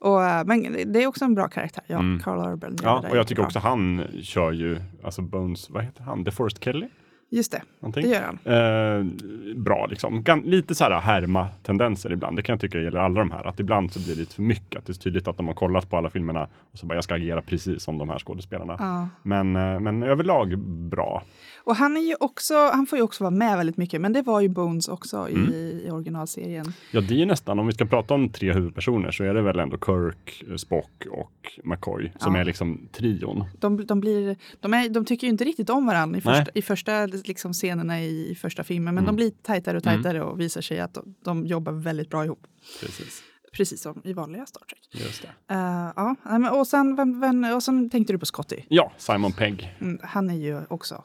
[0.00, 1.84] Och, äh, men det är också en bra karaktär.
[1.86, 2.20] Ja, Mm.
[2.20, 2.76] Carl Urban.
[2.82, 6.24] Ja, och jag tycker också han kör ju, alltså Bones, vad heter han?
[6.24, 6.88] DeForest Kelly?
[7.32, 8.02] Just det, Någonting?
[8.02, 8.38] det gör han.
[8.44, 10.22] Eh, bra liksom.
[10.22, 12.36] Gan lite så här härma-tendenser ibland.
[12.36, 13.46] Det kan jag tycka gäller alla de här.
[13.46, 14.78] Att ibland så blir det lite för mycket.
[14.78, 17.04] Att det är tydligt att de har kollat på alla filmerna och så bara jag
[17.04, 18.76] ska agera precis som de här skådespelarna.
[18.78, 19.08] Ja.
[19.22, 21.22] Men, eh, men överlag bra.
[21.64, 24.22] Och han, är ju också, han får ju också vara med väldigt mycket, men det
[24.22, 25.50] var ju Bones också i, Mm.
[25.52, 26.72] i originalserien.
[26.90, 29.42] Ja, det är ju nästan, om vi ska prata om tre huvudpersoner så är det
[29.42, 31.32] väl ändå Kirk, Spock och
[31.64, 32.40] McCoy som Ja.
[32.40, 33.44] är liksom trion.
[33.60, 36.62] De, de, blir, de, är, de tycker ju inte riktigt om varandra i första, i
[36.62, 39.06] första liksom, scenerna i, första filmen, men Mm.
[39.06, 42.46] de blir tajtare och tajtare och visar sig att de, de jobbar väldigt bra ihop.
[42.80, 43.22] Precis.
[43.52, 45.04] Precis som i vanliga Star Trek.
[45.06, 45.54] Just det.
[45.54, 46.16] Eh, ja,
[46.60, 48.56] och, sen, vem, vem, och sen tänkte du på Scotty.
[48.68, 49.76] Ja, Simon Pegg.
[49.80, 51.04] Mm, han är ju också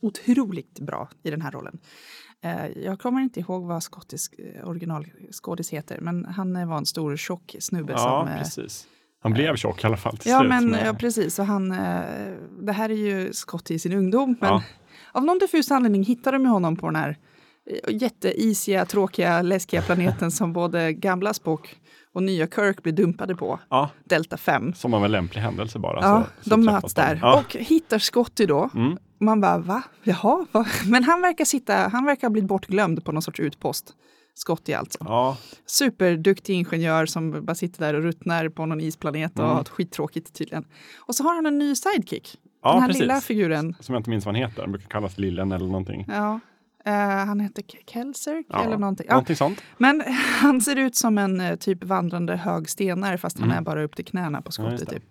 [0.00, 1.78] otroligt bra i den här rollen.
[2.42, 7.16] Eh, jag kommer inte ihåg vad skottisk eh, originalskådis heter, men han var en stor
[7.16, 8.38] tjock snubbe Ja, som...
[8.38, 8.86] precis.
[9.22, 10.48] Han blev tjock i alla fall till Ja, slut.
[10.48, 11.38] men med- ja, precis.
[11.38, 11.68] Och han,
[12.66, 14.62] det här är ju Scott i sin ungdom, men Ja.
[15.12, 17.16] Av någon diffus anledning hittar de ju honom på den här
[17.70, 21.76] eh, jätteisiga, tråkiga, läskiga planeten som både gamla Spock
[22.14, 24.74] och nya Kirk blir dumpade på, ja, Delta 5.
[24.74, 26.00] som av en lämplig händelse bara.
[26.02, 27.38] Ja, så, så de möts där Ja.
[27.40, 28.70] och hittar Scotty då.
[28.74, 28.96] Mm.
[29.20, 29.82] Man bara, va?
[30.02, 30.46] Jaha?
[30.52, 30.66] Va?
[30.86, 33.94] Men han verkar, sitta, han verkar ha blivit bortglömd på någon sorts utpost.
[34.34, 34.98] Scotty alltså.
[35.04, 35.36] ja,
[35.66, 39.56] Superduktig ingenjör som bara sitter där och ruttnar på någon isplanet och Mm.
[39.56, 40.64] har skittråkigt tydligen.
[40.98, 42.36] Och så har han en ny sidekick.
[42.62, 43.00] Ja, Den här precis.
[43.00, 43.76] lilla figuren.
[43.80, 44.62] som jag inte minns vad han heter.
[44.62, 46.04] Han brukar kallas Lillen eller någonting.
[46.08, 46.40] Ja.
[46.84, 46.92] Eh,
[47.26, 49.06] han heter Kelser Ja, eller någonting.
[49.08, 49.14] Ja.
[49.14, 49.62] Någonting sånt.
[49.78, 50.02] Men
[50.40, 53.96] han ser ut som en eh, typ vandrande hög stenar fast han är bara upp
[53.96, 54.72] till knäna på Mm.
[54.72, 55.02] Ja, typ.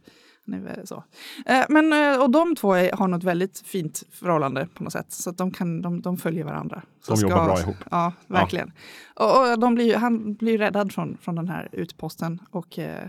[0.46, 1.04] Han är väl så.
[1.46, 5.12] Eh, men, eh, och de två är, har något väldigt fint förhållande på något sätt.
[5.12, 6.82] Så de, kan, de, de följer varandra.
[7.02, 7.76] Så De jobbar bra ihop.
[7.92, 8.72] Ja, verkligen.
[9.16, 12.40] Och, och de blir, han blir räddad från, från den här utposten.
[12.52, 13.08] Och eh,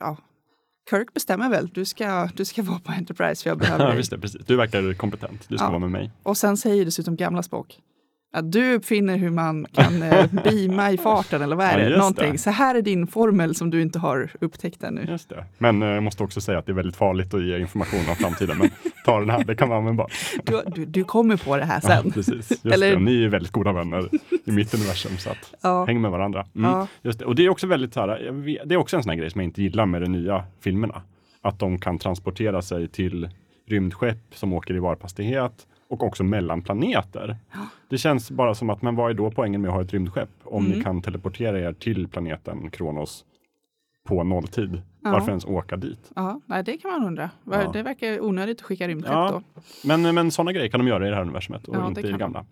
[0.00, 0.16] ja,
[0.90, 3.96] Kirk bestämmer väl, du ska, du ska vara på Enterprise för jag behöver Ja, dig.
[3.96, 4.40] visst det, precis.
[4.46, 5.48] Du verkar kompetent.
[5.48, 5.70] Du ska Ja.
[5.70, 6.10] vara med mig.
[6.22, 7.78] Och sen säger dessutom gamla Spock
[8.32, 11.84] att du uppfinner hur man kan eh, beama i farten eller vad är Ja, det?
[11.90, 12.32] just Någonting.
[12.32, 12.38] det.
[12.38, 15.04] Så här är din formel som du inte har upptäckt ännu.
[15.08, 15.44] Just det.
[15.58, 18.16] Men eh, jag måste också säga att det är väldigt farligt att ge information om
[18.16, 18.58] framtiden.
[18.58, 18.70] Men
[19.04, 20.12] ta den här, det kan vara användbart.
[20.44, 22.10] Du, du, du kommer på det här Ja, sen.
[22.12, 22.50] precis.
[22.50, 22.98] Just Eller- det.
[23.02, 24.08] Ni är väldigt goda vänner
[24.44, 25.16] i mitt universum.
[25.18, 25.84] Så att Ja.
[25.84, 26.46] häng med varandra.
[26.56, 26.70] Mm.
[26.70, 26.86] Ja.
[27.02, 27.24] Just det.
[27.24, 29.30] Och det är också väldigt så här, vet- det är också en sån här grej
[29.30, 31.02] som jag inte gillar med de nya filmerna.
[31.42, 33.28] Att de kan transportera sig till
[33.68, 35.52] rymdskepp som åker i varphastighet
[35.90, 37.36] och också mellan planeter.
[37.88, 40.30] Det känns bara som att, men vad är då poängen med att ha ett rymdskepp?
[40.44, 40.78] Om Mm.
[40.78, 43.24] ni kan teleportera er till planeten Kronos
[44.08, 44.82] på nolltid.
[45.02, 45.10] Ja.
[45.12, 46.10] Varför ens åka dit?
[46.16, 47.30] Ja, nej, det kan man undra.
[47.44, 47.70] Ja.
[47.72, 49.30] Det verkar onödigt att skicka rymdskepp Ja.
[49.54, 49.62] då.
[49.84, 52.12] Men, men sådana grejer kan de göra i det här universumet och Ja, inte i
[52.12, 52.44] det gamla.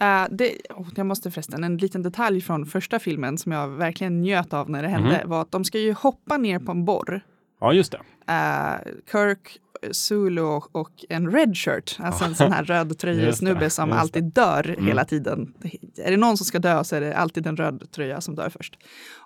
[0.00, 4.20] Eh, det, oh, jag måste förresten, en liten detalj från första filmen som jag verkligen
[4.22, 5.30] njöt av när det hände Mhm.
[5.30, 7.20] var att de ska ju hoppa ner på en borr.
[7.60, 7.98] Ja, just det.
[8.32, 9.58] Eh, Kirk,
[9.92, 14.74] Zulu och en redshirt, alltså en sån här röd Just tröjesnubbe det, som alltid dör
[14.74, 14.86] Mm.
[14.86, 15.54] hela tiden.
[15.96, 18.50] Är det någon som ska dö så är det alltid en röd tröja som dör
[18.50, 18.78] först.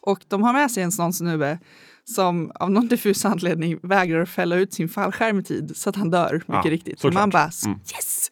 [0.02, 1.58] Och de har med sig en sån snubbe
[2.04, 6.10] som av någon diffus anledning vägrar fälla ut sin fallskärm i tid så att han
[6.10, 6.98] dör, mycket Ja, riktigt.
[7.00, 7.22] Så såklart.
[7.22, 7.78] man bara, Mm.
[7.94, 8.30] yes!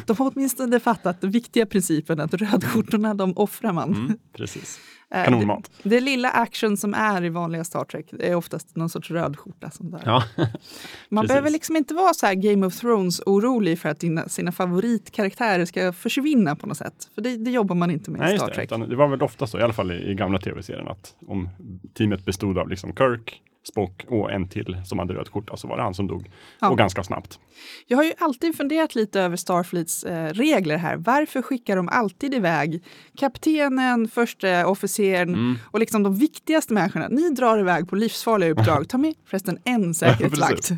[0.06, 3.94] de har åtminstone fattat den viktiga principen att rödskjortorna de offrar man.
[3.94, 4.78] Mm, precis.
[5.14, 5.70] Eh, Kanonmat.
[5.82, 9.36] Det, det lilla action som är i vanliga Star Trek är oftast någon sorts röd
[9.36, 10.02] skjorta som dör.
[10.04, 10.24] Ja.
[11.08, 14.52] Man behöver liksom inte vara så här Game of Thrones orolig för att dina, sina
[14.52, 17.10] favoritkaraktärer ska försvinna på något sätt.
[17.14, 18.54] För det, det jobbar man inte med Nej, i Star det.
[18.54, 18.64] Trek.
[18.64, 21.48] Utan det var väl ofta så, i alla fall i, i gamla tv-serien, att om
[21.94, 25.76] teamet bestod av liksom Kirk, Spock och en till som hade röd skjorta så var
[25.76, 26.30] det han som dog.
[26.60, 26.70] Ja.
[26.70, 27.38] Och ganska snabbt.
[27.86, 30.96] Jag har ju alltid funderat lite över Starfleets eh, regler här.
[30.96, 32.82] Varför skickar de alltid iväg
[33.18, 35.58] kaptenen, första officeren Mm.
[35.70, 37.08] och liksom de viktigaste människorna?
[37.08, 38.88] Ni drar iväg på livsfarliga uppdrag.
[38.88, 40.70] Ta med förresten en säkerhetsvakt.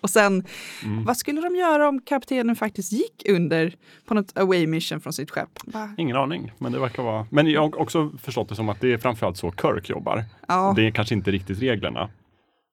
[0.00, 0.44] Och sen,
[0.84, 1.04] Mm.
[1.04, 3.74] vad skulle de göra om kaptenen faktiskt gick under
[4.06, 5.48] på något away mission från sitt skepp?
[5.64, 5.94] Va?
[5.98, 7.26] Ingen aning, men det verkar vara...
[7.30, 10.24] Men jag har också förstått det som att det är framförallt så Kirk jobbar.
[10.48, 10.72] Ja.
[10.76, 12.08] Det är kanske inte riktigt reglerna.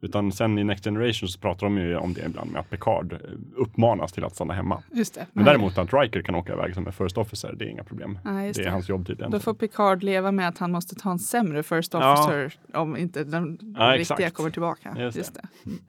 [0.01, 3.13] Utan sen i Next Generation så pratar de ju om det ibland med att Picard
[3.13, 3.19] eh,
[3.55, 4.83] uppmanas till att stanna hemma.
[4.91, 5.25] Just det.
[5.33, 8.19] Men däremot att Riker kan åka iväg som en first officer, det är inga problem.
[8.23, 8.71] Ja, just det är det.
[8.71, 9.31] hans jobb tydligen.
[9.31, 12.13] Då får Picard leva med att han måste ta en sämre first Ja.
[12.13, 14.35] officer om inte den Ja, riktiga exakt.
[14.35, 14.95] kommer tillbaka.
[14.97, 15.41] Just Just det.
[15.63, 15.69] det.
[15.69, 15.79] Mm.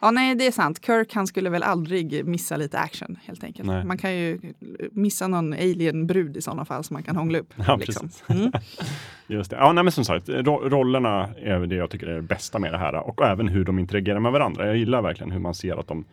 [0.00, 0.84] Ja, nej, det är sant.
[0.86, 3.66] Kirk han skulle väl aldrig missa lite action helt enkelt.
[3.68, 3.84] Nej.
[3.84, 4.38] Man kan ju
[4.92, 7.54] missa någon alien-brud i sådana fall som man kan hångla upp.
[7.66, 8.10] Ja, liksom.
[8.28, 8.52] Mm.
[9.30, 9.56] Just det.
[9.56, 12.72] Ja, nej, men som sagt, ro- rollerna är det jag tycker är det bästa med
[12.72, 14.66] det här och även hur de interagerar med varandra.
[14.66, 16.04] Jag gillar verkligen hur man ser att de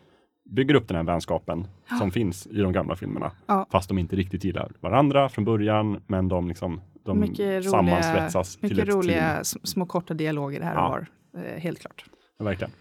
[0.49, 1.67] bygger upp den här vänskapen
[1.99, 3.31] som finns i de gamla filmerna.
[3.47, 3.67] Ja.
[3.71, 8.55] Fast de inte riktigt gillar varandra från början, men de, liksom, de Mycket roliga, sammansvetsas
[8.57, 9.43] till mycket roliga team.
[9.63, 10.89] små korta dialoger här och Ja.
[10.89, 11.07] var.
[11.43, 12.05] Eh, helt klart.
[12.39, 12.71] Ja, verkligen.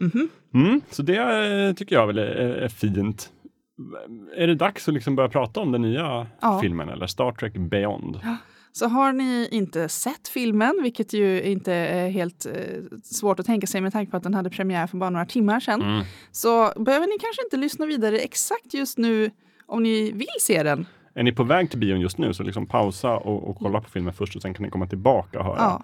[0.00, 0.28] Mhm.
[0.54, 1.16] Mm, så det
[1.68, 3.32] eh, tycker jag väl är, är fint.
[4.36, 6.58] Är det dags att liksom börja prata om den nya Ja.
[6.62, 8.20] filmen eller Star Trek Beyond?
[8.72, 12.52] Så har ni inte sett filmen, vilket ju inte är helt eh,
[13.02, 15.60] svårt att tänka sig med tanke på att den hade premiär för bara några timmar
[15.60, 16.04] sedan, Mm.
[16.32, 19.30] så behöver ni kanske inte lyssna vidare exakt just nu
[19.66, 20.86] om ni vill se den.
[21.14, 23.90] Är ni på väg till bion just nu så liksom pausa och, och kolla på
[23.90, 25.56] filmen först och sen kan ni komma tillbaka och höra.
[25.58, 25.82] Ja.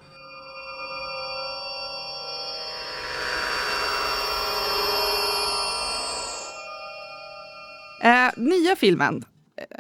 [8.01, 9.25] Eh, nya filmen,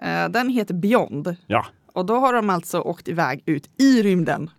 [0.02, 1.36] eh, den heter Beyond.
[1.46, 4.50] Ja, Och då har de alltså åkt iväg ut i rymden.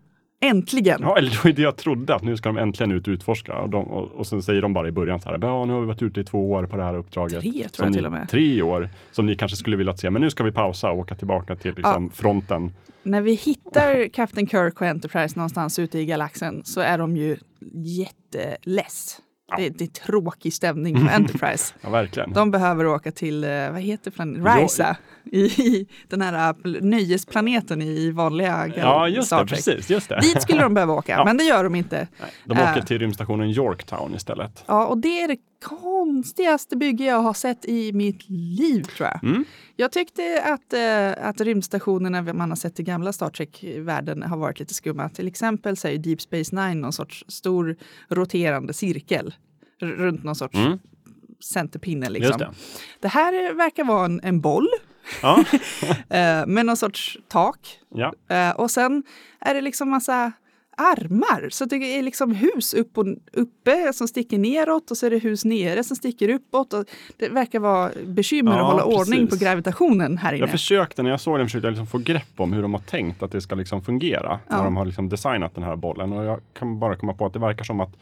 [0.41, 0.99] Äntligen!
[1.01, 3.11] Ja, eller det var ju det jag trodde, att nu ska de äntligen ut och
[3.11, 3.53] utforska.
[3.55, 5.79] Och, de, och, och sen säger de bara i början så här, ja nu har
[5.81, 7.41] vi varit ute i två år på det här uppdraget.
[7.41, 8.29] Tre, tror Som jag ni- till och med.
[8.29, 11.15] Tre år, som ni kanske skulle vilja se, men nu ska vi pausa och åka
[11.15, 12.73] tillbaka till liksom, fronten.
[13.03, 17.37] När vi hittar Captain Kirk och Enterprise någonstans ute i galaxen så är de ju
[17.73, 19.21] jätteless.
[19.57, 21.73] Det, det är tråkig stämning på Enterprise.
[21.81, 22.33] Ja, verkligen.
[22.33, 24.61] De behöver åka till, eh, vad heter planeten?
[24.61, 24.97] Risa.
[25.31, 29.65] I, I den här eh, nöjesplaneten i vanliga ja, just Star det, Trek.
[29.65, 29.89] precis.
[29.89, 30.19] Just det.
[30.21, 31.25] Dit skulle de behöva åka, Ja.
[31.25, 32.07] men det gör de inte.
[32.45, 32.83] De åker Äh.
[32.85, 34.63] till rymdstationen Yorktown istället.
[34.67, 39.23] Ja, och det är det konstigaste bygge jag har sett i mitt liv, tror jag.
[39.23, 39.45] Mm.
[39.75, 44.59] Jag tyckte att, eh, att rymdstationerna man har sett i gamla Star Trek-världen har varit
[44.59, 45.09] lite skumma.
[45.09, 47.75] Till exempel så är Deep Space Nine någon sorts stor
[48.09, 49.35] roterande cirkel
[49.81, 50.79] runt någon sorts Mm.
[51.43, 52.09] centerpinne.
[52.09, 52.37] Liksom.
[52.37, 52.51] Det.
[52.99, 54.67] Det här verkar vara en, en boll
[55.21, 55.43] Ja.
[56.09, 57.79] eh, med någon sorts tak.
[57.95, 58.13] ja.
[58.35, 59.03] Eh, och sen
[59.39, 60.31] är det liksom massa
[60.77, 61.49] armar.
[61.49, 65.17] Så det är liksom hus upp och, uppe som sticker neråt och så är det
[65.17, 66.73] hus nere som sticker uppåt.
[66.73, 66.85] Och
[67.17, 69.41] det verkar vara bekymmer Ja, att hålla ordning på precis.
[69.43, 70.39] gravitationen här inne.
[70.39, 72.81] Jag försökte, när jag såg den, försökte jag liksom få grepp om hur de har
[72.81, 74.39] tänkt att det ska liksom fungera.
[74.49, 74.57] Ja.
[74.57, 76.13] När de har liksom designat den här bollen.
[76.13, 77.93] Och jag kan bara komma på att det verkar som att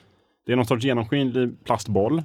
[0.45, 2.23] det är någon sorts genomskinlig plastboll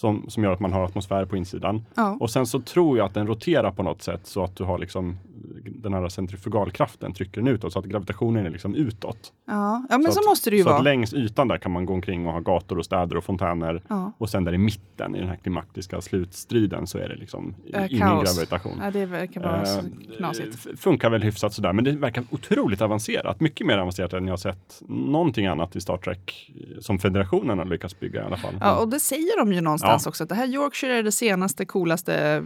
[0.00, 1.84] som, som gör att man har atmosfär på insidan.
[1.94, 2.16] Ja.
[2.20, 4.78] Och sen så tror jag att den roterar på något sätt så att du har
[4.78, 5.18] liksom
[5.64, 9.32] den här centrifugalkraften trycker den utåt så att gravitationen är liksom utåt.
[9.46, 10.82] Ja, ja men så, att, måste det ju så att vara.
[10.82, 13.82] längs ytan där kan man gå omkring och ha gator och städer och fontäner.
[13.88, 14.12] Ja.
[14.18, 17.86] Och sen där i mitten i den här klimaktiska slutstriden så är det liksom Eh,
[17.90, 18.36] ingen kaos.
[18.36, 18.72] gravitation.
[18.82, 20.80] Ja, det verkar vara så Eh, knasigt.
[20.80, 23.40] Funkar väl hyfsat sådär, men det verkar otroligt avancerat.
[23.40, 27.58] Mycket mer avancerat än jag har sett någonting annat i Star Trek eh, som federationen
[27.58, 28.54] har lyckats bygga i alla fall.
[28.60, 30.08] Ja, och det säger de ju någonstans Ja.
[30.08, 30.22] också.
[30.22, 32.42] Att det här Yorkshire är det senaste, coolaste eh,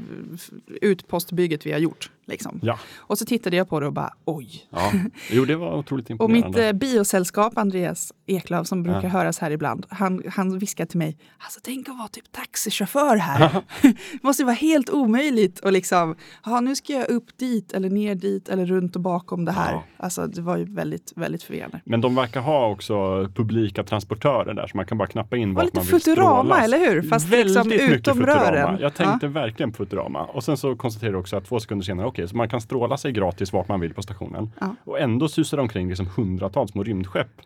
[0.82, 2.10] utpostbygget vi har gjort.
[2.26, 2.60] Liksom.
[2.62, 4.66] Ja, Och så tittade jag på det och bara oj.
[4.70, 4.92] ja.
[5.30, 6.48] Jo, det var otroligt Och imponerande.
[6.48, 9.08] mitt eh, biosällskap Andreas Eklöf som brukar Ja.
[9.08, 13.62] höras här ibland, han, han viskar till mig, alltså tänk att vara typ taxichaufför här.
[13.82, 18.14] det måste vara helt omöjligt och liksom, ja nu ska jag upp dit eller ner
[18.14, 19.72] dit eller runt och bakom det här.
[19.72, 19.84] Ja.
[19.96, 21.80] Alltså det var ju väldigt, väldigt förvirrande.
[21.84, 25.62] Men de verkar ha också publika transportörer där så man kan bara knappa in var
[25.62, 26.64] vart lite man vill Futurama, strålas.
[26.64, 27.02] eller hur?
[27.02, 28.78] Fast Väldigt liksom mycket utom rören.
[28.80, 30.24] Jag tänkte verkligen på Futurama.
[30.24, 32.96] Och sen så konstaterade jag också att två sekunder senare, okej, så man kan stråla
[32.96, 34.52] sig gratis vart man vill på stationen.
[34.60, 34.74] Ja.
[34.84, 37.40] Och ändå susar det omkring liksom hundratals små rymdskepp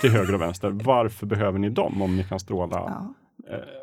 [0.00, 0.70] till höger och vänster.
[0.70, 2.76] Varför behöver ni dem om ni kan stråla?
[2.76, 3.14] Ja.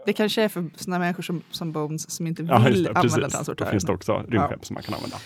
[0.05, 3.01] Det kanske är för sådana människor som, som Bones som inte vill Ja, det, använda
[3.01, 3.31] precis.
[3.33, 3.71] Transportörer.
[3.71, 5.17] finns det också rymdskepp som man kan använda.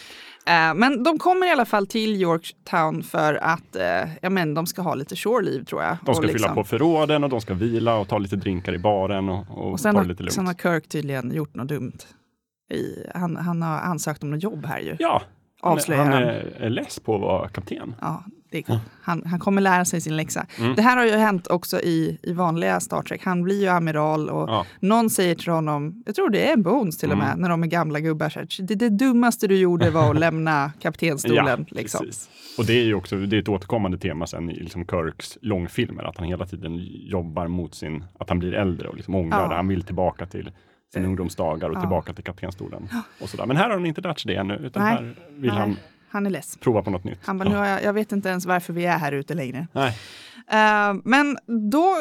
[0.45, 4.65] Eh, men de kommer i alla fall till Yorktown för att eh, ja, men de
[4.67, 5.97] ska ha lite shore leave tror jag.
[6.05, 8.73] De ska Och fylla liksom- på förråden och de ska vila och ta lite drinkar
[8.73, 10.63] i baren och, och, Och ta det lite har, sen lugnt.
[10.63, 11.97] har Kirk tydligen gjort något dumt.
[12.73, 14.95] I, han, han har ansökt om något jobb här ju.
[14.99, 15.21] Ja,
[15.61, 16.23] han, är- Avslöjar han han.
[16.23, 17.95] är, är less på att vara kapten.
[18.01, 18.63] Ja, det
[19.01, 20.45] han, han kommer lära sig sin läxa.
[20.59, 20.75] Mm.
[20.75, 23.21] Det här har ju hänt också i, i vanliga Star Trek.
[23.25, 24.65] Han blir ju amiral och Ja.
[24.79, 27.39] någon säger till honom, jag tror det är Bones till och med, Mm.
[27.39, 30.71] när de är gamla gubbar, så här, det, det dummaste du gjorde var att lämna
[30.81, 31.65] kaptenstolen.
[31.69, 32.05] liksom.
[32.05, 32.29] precis.
[32.57, 36.03] Och det är ju också det är ett återkommande tema sen i liksom Kirks långfilmer,
[36.03, 36.77] att han hela tiden
[37.07, 39.47] jobbar mot sin, att han blir äldre och liksom ångrar Ja.
[39.49, 39.55] det.
[39.55, 40.51] Han vill tillbaka till
[40.93, 41.79] sina ungdomsdagar och Ja.
[41.79, 42.87] tillbaka till kaptenstolen.
[43.21, 43.45] Och sådär.
[43.45, 44.91] Men här har han inte lärt sig det ännu, utan Nej.
[44.93, 45.77] här vill Nej, han
[46.11, 46.57] han är less.
[46.57, 47.19] prova på något nytt.
[47.23, 49.67] Han bara, nu har jag, jag vet inte ens varför vi är här ute längre.
[49.73, 49.97] Nej.
[50.47, 51.37] Eh, men
[51.71, 51.95] då,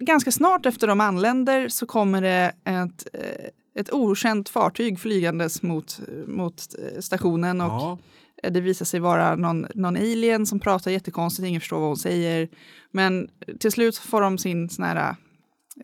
[0.00, 6.00] ganska snart efter de anländer så kommer det ett, eh, ett okänt fartyg flygandes mot,
[6.26, 7.98] mot eh, stationen och
[8.42, 8.50] Ja.
[8.50, 12.48] det visar sig vara någon, någon alien som pratar jättekonstigt, ingen förstår vad hon säger.
[12.90, 13.28] Men
[13.60, 15.16] till slut får de sin sån här,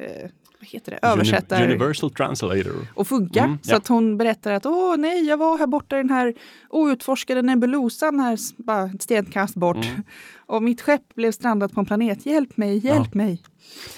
[0.01, 0.31] eh,
[0.61, 2.87] vad heter det, översättare Universal Translator.
[2.95, 3.45] och funka.
[3.45, 3.77] Mm, så ja.
[3.77, 6.35] att hon berättar att åh nej, jag var här borta i den här
[6.71, 9.77] outforskade nebulosan här, bara ett stenkast bort.
[9.77, 10.03] Mm.
[10.49, 12.27] Och mitt skepp blev strandat på en planet.
[12.27, 13.43] Hjälp mig, hjälp mig.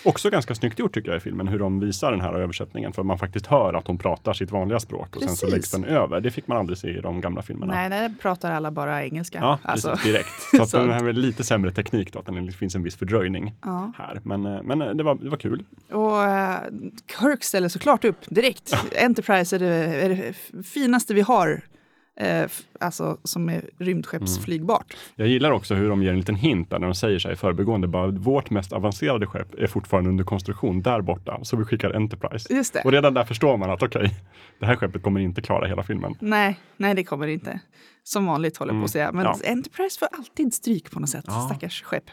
[0.04, 2.92] Också ganska snyggt gjort tycker jag i filmen, hur de visar den här översättningen.
[2.92, 5.52] För man faktiskt hör att hon pratar sitt vanliga språk och sen så Precis.
[5.52, 6.20] läggs den över.
[6.20, 7.72] Det fick man aldrig se i de gamla filmerna.
[7.74, 9.38] Nej, där pratar alla bara engelska.
[9.38, 9.90] Ja, alltså.
[9.90, 10.28] precis, direkt.
[10.56, 12.96] Så, att Så- den här är lite sämre teknik då, att det finns en viss
[12.96, 13.92] fördröjning Ja.
[13.98, 14.20] här.
[14.22, 15.64] Men, eh, men eh, det, var, det var kul.
[15.92, 16.58] Och eh,
[17.20, 18.74] Kirk ställer såklart upp direkt.
[19.02, 21.60] Enterprise är det, är det finaste vi har.
[22.16, 22.50] Eh,
[22.80, 24.96] alltså som är rymdskeppsflygbart.
[25.16, 27.36] Jag gillar också hur de ger en liten hint där när de säger här i
[27.36, 31.90] förbigående, bara vårt mest avancerade skepp är fortfarande under konstruktion där borta, så vi skickar
[31.90, 32.54] Enterprise.
[32.54, 32.80] Just det.
[32.84, 34.14] Och redan där förstår man att okej,
[34.58, 36.14] det här skeppet kommer inte klara hela filmen.
[36.20, 37.60] Nej, nej, det kommer det inte.
[38.02, 39.12] Som vanligt håller jag på Mm, att säga.
[39.12, 39.36] Men ja.
[39.44, 41.24] Enterprise får alltid stryk på något sätt.
[41.26, 41.40] Ja.
[41.50, 42.04] Stackars skepp.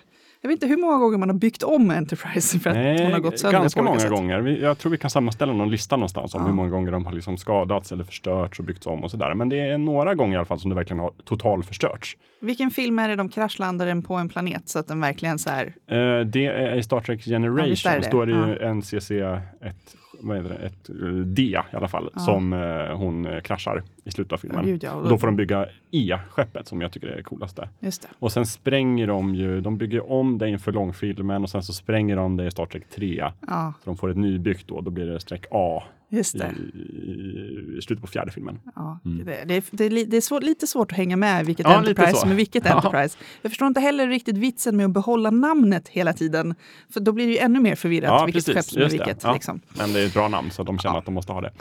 [0.41, 3.19] Jag vet inte hur många gånger man har byggt om Enterprise för att hon har
[3.19, 4.09] gått sönder ganska många sätt.
[4.09, 4.39] gånger.
[4.61, 6.47] Jag tror vi kan sammanställa någon lista någonstans om Ja.
[6.47, 9.33] hur många gånger de har liksom skadats eller förstörts och byggts om och sådär.
[9.33, 12.17] Men det är några gånger i alla fall som det verkligen har totalförstörts.
[12.41, 15.49] Vilken film är det de kraschlandar den på en planet så att den verkligen så
[15.49, 15.65] här...
[15.65, 18.33] Eh, det är i Star Trek Ja, visst är Generation, det.
[18.33, 19.75] det ju NCC 1,
[20.19, 22.19] vad heter det, ett, eh, D i alla fall, Ja.
[22.19, 24.59] som eh, hon eh, kraschar i slutet av filmen.
[24.59, 24.93] Ja, gud, ja.
[24.93, 27.69] Och Då får de bygga E-skeppet som jag tycker är det coolaste.
[27.79, 28.07] Just det.
[28.19, 32.15] Och sen spränger de ju, de bygger om det inför långfilmen och sen så spränger
[32.15, 33.31] de det i Star Trek 3.
[33.47, 36.53] Ja, Så de får ett nybyggt då, då blir det streck A just det.
[36.73, 38.59] i, i slutet på fjärde filmen.
[38.75, 39.25] Ja, Mm.
[39.25, 42.15] det, det, är- det, det är svårt, lite svårt att hänga med vilket Ja, Enterprise
[42.15, 42.71] som är vilket Ja.
[42.73, 43.17] Enterprise.
[43.41, 46.55] Jag förstår inte heller riktigt vitsen med att behålla namnet hela tiden.
[46.93, 48.55] För då blir det ju ännu mer förvirrat Ja, vilket precis.
[48.55, 49.23] skepp som är vilket.
[49.23, 49.33] Ja.
[49.33, 49.61] Liksom.
[49.77, 51.51] Men det är ett bra namn så de känner att de måste ha det.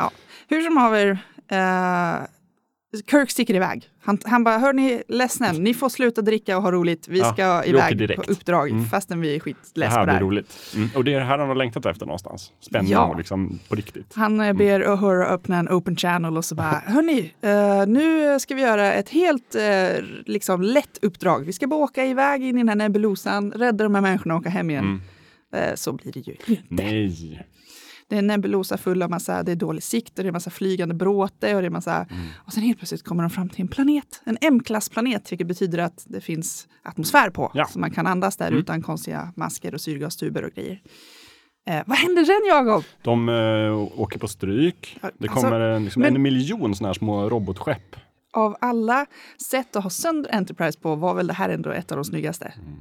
[0.49, 1.19] Hur som haver,
[1.49, 2.27] eh,
[3.11, 3.89] Kirk sticker iväg.
[4.03, 7.09] Han, han bara, hörni, ledsnen, ni får sluta dricka och ha roligt.
[7.09, 8.85] Vi Ja, ska vi iväg på uppdrag Mm.
[8.85, 10.21] fastän vi är Det skitless här på det blir här.
[10.21, 10.73] roligt.
[10.77, 10.89] Mm.
[10.95, 12.53] Och det är det här han har längtat efter någonstans.
[12.61, 13.07] Spänning Ja.
[13.07, 14.13] och liksom på riktigt.
[14.15, 18.55] Han eh, ber Uhura öppna en open channel och så bara, hörni, eh, nu ska
[18.55, 21.45] vi göra ett helt eh, liksom lätt uppdrag.
[21.45, 24.41] Vi ska bara åka iväg in i den här nebulosan, rädda de här människorna och
[24.41, 24.85] åka hem igen.
[24.85, 25.69] Mm.
[25.71, 26.63] Eh, så blir det ju inte.
[26.69, 27.47] Nej.
[28.09, 30.95] Det är nebulosa full av massa, det är dålig sikt och det är massa flygande
[30.95, 32.27] bråte och det är massa, Mm.
[32.37, 36.05] och sen helt plötsligt kommer de fram till en planet, en M-klassplanet, vilket betyder att
[36.09, 37.67] det finns atmosfär på, Ja.
[37.67, 38.61] så man kan andas där Mm.
[38.61, 40.81] utan konstiga masker och syrgastuber och grejer.
[41.69, 42.85] Eh, vad händer sen Jakob?
[43.03, 44.99] De eh, åker på stryk.
[45.01, 47.97] Det Alltså, kommer en, liksom men- en miljon sådana här små robotskepp.
[48.33, 49.07] Av alla
[49.51, 52.53] sätt att ha sönder Enterprise på var väl det här ändå ett av de snyggaste?
[52.57, 52.79] Mm.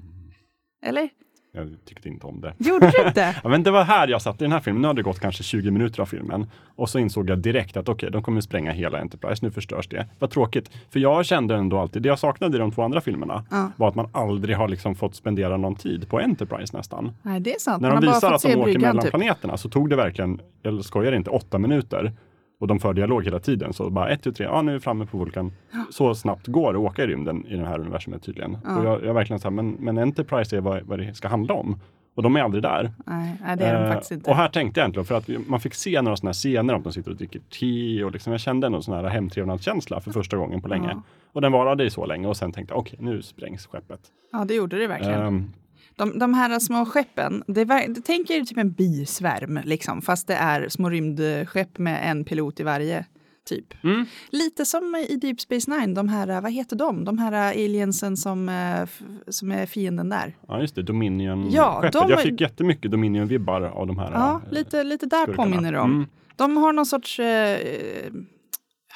[0.85, 1.09] Eller?
[1.55, 2.53] Jag tyckte inte om det.
[2.57, 3.35] Gjorde du inte?
[3.43, 4.81] Ja, men det var här jag satt i den här filmen.
[4.81, 6.47] Nu hade det gått kanske 20 minuter av filmen.
[6.75, 9.45] Och så insåg jag direkt att okej, de kommer spränga hela Enterprise.
[9.45, 10.07] Nu förstörs det.
[10.19, 10.69] Vad tråkigt.
[10.89, 13.71] För jag kände ändå alltid, det jag saknade i de två andra filmerna Ja.
[13.75, 17.11] var att man aldrig har liksom fått spendera någon tid på Enterprise nästan.
[17.21, 17.81] Nej, det är sant.
[17.81, 19.09] När Man de visar att de åker mellan typ.
[19.09, 22.13] planeterna så tog det verkligen, jag skojar inte, åtta minuter.
[22.59, 23.73] Och de för dialog hela tiden.
[23.73, 25.51] Så bara ett, tu, tre, ja nu är vi framme på Vulkan.
[25.89, 28.57] Så snabbt går det att åka i rymden i det här universumet tydligen.
[28.63, 28.79] Ja.
[28.79, 31.53] Och jag, jag verkligen så här, men, men Enterprise är vad, vad det ska handla
[31.53, 31.79] om.
[32.15, 32.91] Och de är aldrig där.
[33.05, 34.29] Nej, det är de Eh, faktiskt inte.
[34.29, 36.83] Och här tänkte jag äntligen, för att man fick se några sådana här scener om
[36.83, 40.37] de sitter och dricker te och liksom, jag kände en sån här hemtrevnadskänsla för första
[40.37, 40.89] gången på länge.
[40.89, 41.01] Ja.
[41.33, 43.99] Och den varade i så länge och sen tänkte jag, okej nu sprängs skeppet.
[44.31, 45.21] Ja, det gjorde det verkligen.
[45.21, 45.51] Ehm,
[45.97, 50.33] De, de här små skeppen, det, det tänker er typ en bisvärm, liksom, fast det
[50.35, 53.05] är små rymdskepp med en pilot i varje.
[53.49, 53.83] Typ.
[53.83, 54.05] Mm.
[54.29, 57.05] Lite som i Deep Space Nine, de här, vad heter de?
[57.05, 58.89] De här aliensen som, eh,
[59.27, 60.35] som är fienden där.
[60.47, 61.93] ja just det, Dominion-skeppet.
[61.93, 64.11] Ja, de- Jag fick jättemycket Dominion-vibbar av de här.
[64.11, 65.43] Ja, eh, lite, lite där skurkarna.
[65.43, 65.91] påminner de om.
[65.91, 66.07] Mm.
[66.35, 67.57] De har någon sorts eh,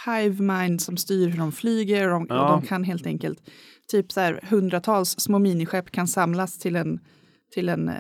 [0.06, 2.44] hive mind som styr hur de flyger och de, Ja.
[2.56, 3.40] och de kan helt enkelt,
[3.92, 7.00] typ så här hundratals små miniskepp kan samlas till en,
[7.54, 7.96] till en eh,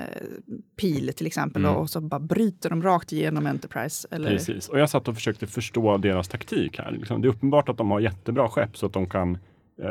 [0.82, 1.76] pil till exempel Mm.
[1.78, 4.08] och så bara bryter de rakt igenom Enterprise.
[4.12, 6.92] Eller, Precis, och jag satt och försökte förstå deras taktik här.
[6.92, 9.38] Liksom, det är uppenbart att de har jättebra skepp så att de kan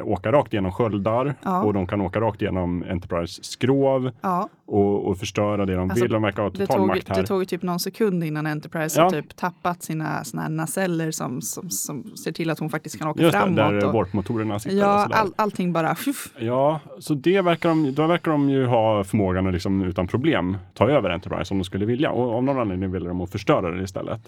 [0.04, 1.62] åka rakt genom sköldar Ja.
[1.62, 6.04] och de kan åka rakt genom Enterprise skrov Ja, och, och förstöra det de Alltså,
[6.04, 6.12] vill.
[6.12, 7.16] De verkar ha det total tog, makt här.
[7.20, 9.04] det tog typ någon sekund innan Enterprise Ja.
[9.04, 12.98] har typ tappat sina såna här naceller som, som, som ser till att hon faktiskt
[12.98, 13.56] kan åka Just det, framåt.
[13.56, 15.94] där och, warpmotorerna sitter ja, all, allting bara...
[15.94, 16.32] Fuff.
[16.38, 20.56] Ja, så det verkar de, då verkar de ju ha förmågan att liksom utan problem
[20.74, 22.10] ta över Enterprise om de skulle vilja.
[22.10, 24.20] Och av någon anledning vill de att förstöra det istället.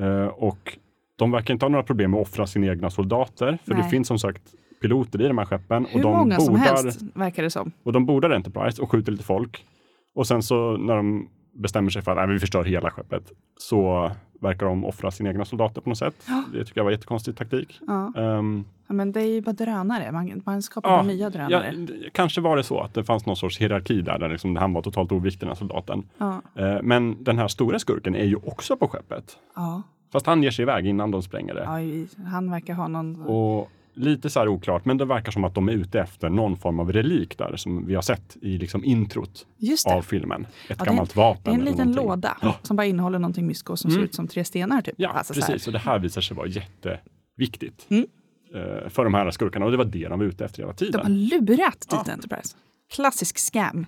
[0.00, 0.78] Eh, och
[1.16, 3.58] de verkar inte ha några problem med att offra sina egna soldater.
[3.64, 3.90] För det Nej.
[3.90, 4.42] finns som sagt
[4.82, 5.86] piloter i de här skeppen.
[5.90, 7.72] Hur och de många som bordar, helst verkar det som.
[7.82, 9.66] Och de bordar Enterprise och skjuter lite folk.
[10.14, 14.10] Och sen så när de bestämmer sig för att nej, vi förstör hela skeppet så
[14.40, 16.14] verkar de offra sina egna soldater på något sätt.
[16.28, 16.44] Ja.
[16.52, 17.80] Det tycker jag var jättekonstig taktik.
[17.86, 18.12] Ja.
[18.16, 20.12] Ehm, Ja, men det är ju bara drönare.
[20.12, 21.86] Man, man skapar Ja, nya drönare.
[22.02, 24.72] Ja, kanske var det så att det fanns någon sorts hierarki där, där liksom han
[24.72, 26.02] var totalt oviktig den här soldaten.
[26.18, 26.42] Ja.
[26.54, 29.36] Eh, men den här stora skurken är ju också på skeppet.
[29.56, 29.82] Ja.
[30.12, 31.64] Fast han ger sig iväg innan de spränger det.
[32.24, 33.22] Han verkar ha någon...
[33.22, 36.56] Och lite så här oklart, men det verkar som att de är ute efter någon
[36.56, 39.46] form av relik där som vi har sett i liksom introt
[39.86, 40.46] av filmen.
[40.68, 41.42] Ett Ja, gammalt vapen.
[41.44, 42.56] det är en liten låda Ja.
[42.62, 44.04] som bara innehåller någonting mysko som ser Mm.
[44.08, 44.82] ut som tre stenar.
[44.82, 44.94] Typ.
[44.98, 45.66] Ja, Alltså, precis.
[45.66, 48.06] Och det här visar sig vara jätteviktigt Mm.
[48.54, 49.64] eh, för de här skurkarna.
[49.64, 51.00] Och det var det de var ute efter hela De tiden.
[51.00, 52.04] har lurat dit Ja.
[52.12, 52.56] Enterprise.
[52.94, 53.86] Klassisk scam.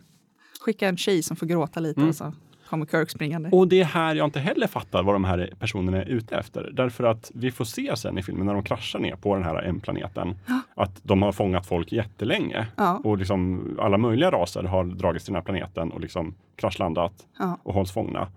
[0.60, 2.08] Skicka en tjej som får gråta lite Mm.
[2.08, 2.32] och så
[2.74, 3.48] kommer Kirk springande.
[3.52, 6.70] Och det är här jag inte heller fattar vad de här personerna är ute efter.
[6.72, 9.62] Därför att vi får se sen i filmen när de kraschar ner på den här
[9.62, 10.34] M-planeten
[10.76, 12.66] att de har fångat folk jättelänge.
[12.76, 13.00] Ja.
[13.04, 17.58] Och liksom alla möjliga raser har dragits till den här planeten och liksom kraschlandat Ja.
[17.62, 18.28] och hålls fångna.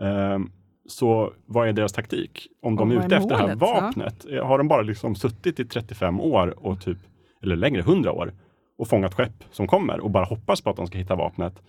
[0.00, 0.50] Ehm,
[0.88, 2.46] så vad är deras taktik?
[2.62, 3.60] Om de Och är ute är efter det här målet?
[3.60, 3.80] Ja.
[3.80, 6.98] vapnet, eh, har de bara liksom suttit i 35 år och typ,
[7.42, 8.32] eller längre, 100 år
[8.78, 11.62] och fångat skepp som kommer och bara hoppas på att de ska hitta vapnet.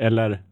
[0.00, 0.42] Eller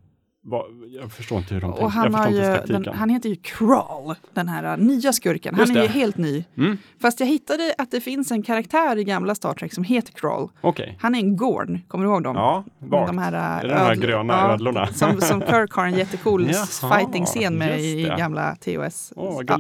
[1.01, 1.89] jag förstår inte hur de tänker.
[1.89, 5.55] Han, har ju, den, han heter ju Crawl, den här uh, nya skurken.
[5.55, 6.45] Han är ju helt ny.
[6.57, 6.79] Mm.
[7.01, 10.49] Fast jag hittade att det finns en karaktär i gamla Star Trek som heter Crawl.
[10.61, 10.99] Okej.
[11.01, 12.37] Han är en Gorn, kommer du ihåg dem?
[12.37, 13.07] Ja, vagt.
[13.07, 14.87] De här, uh, Är det de här gröna ödlorna?
[14.87, 16.47] Som, som Kirk har en jättecool
[16.91, 19.13] fighting-scen med i gamla TOS.
[19.17, 19.59] Vad Ja.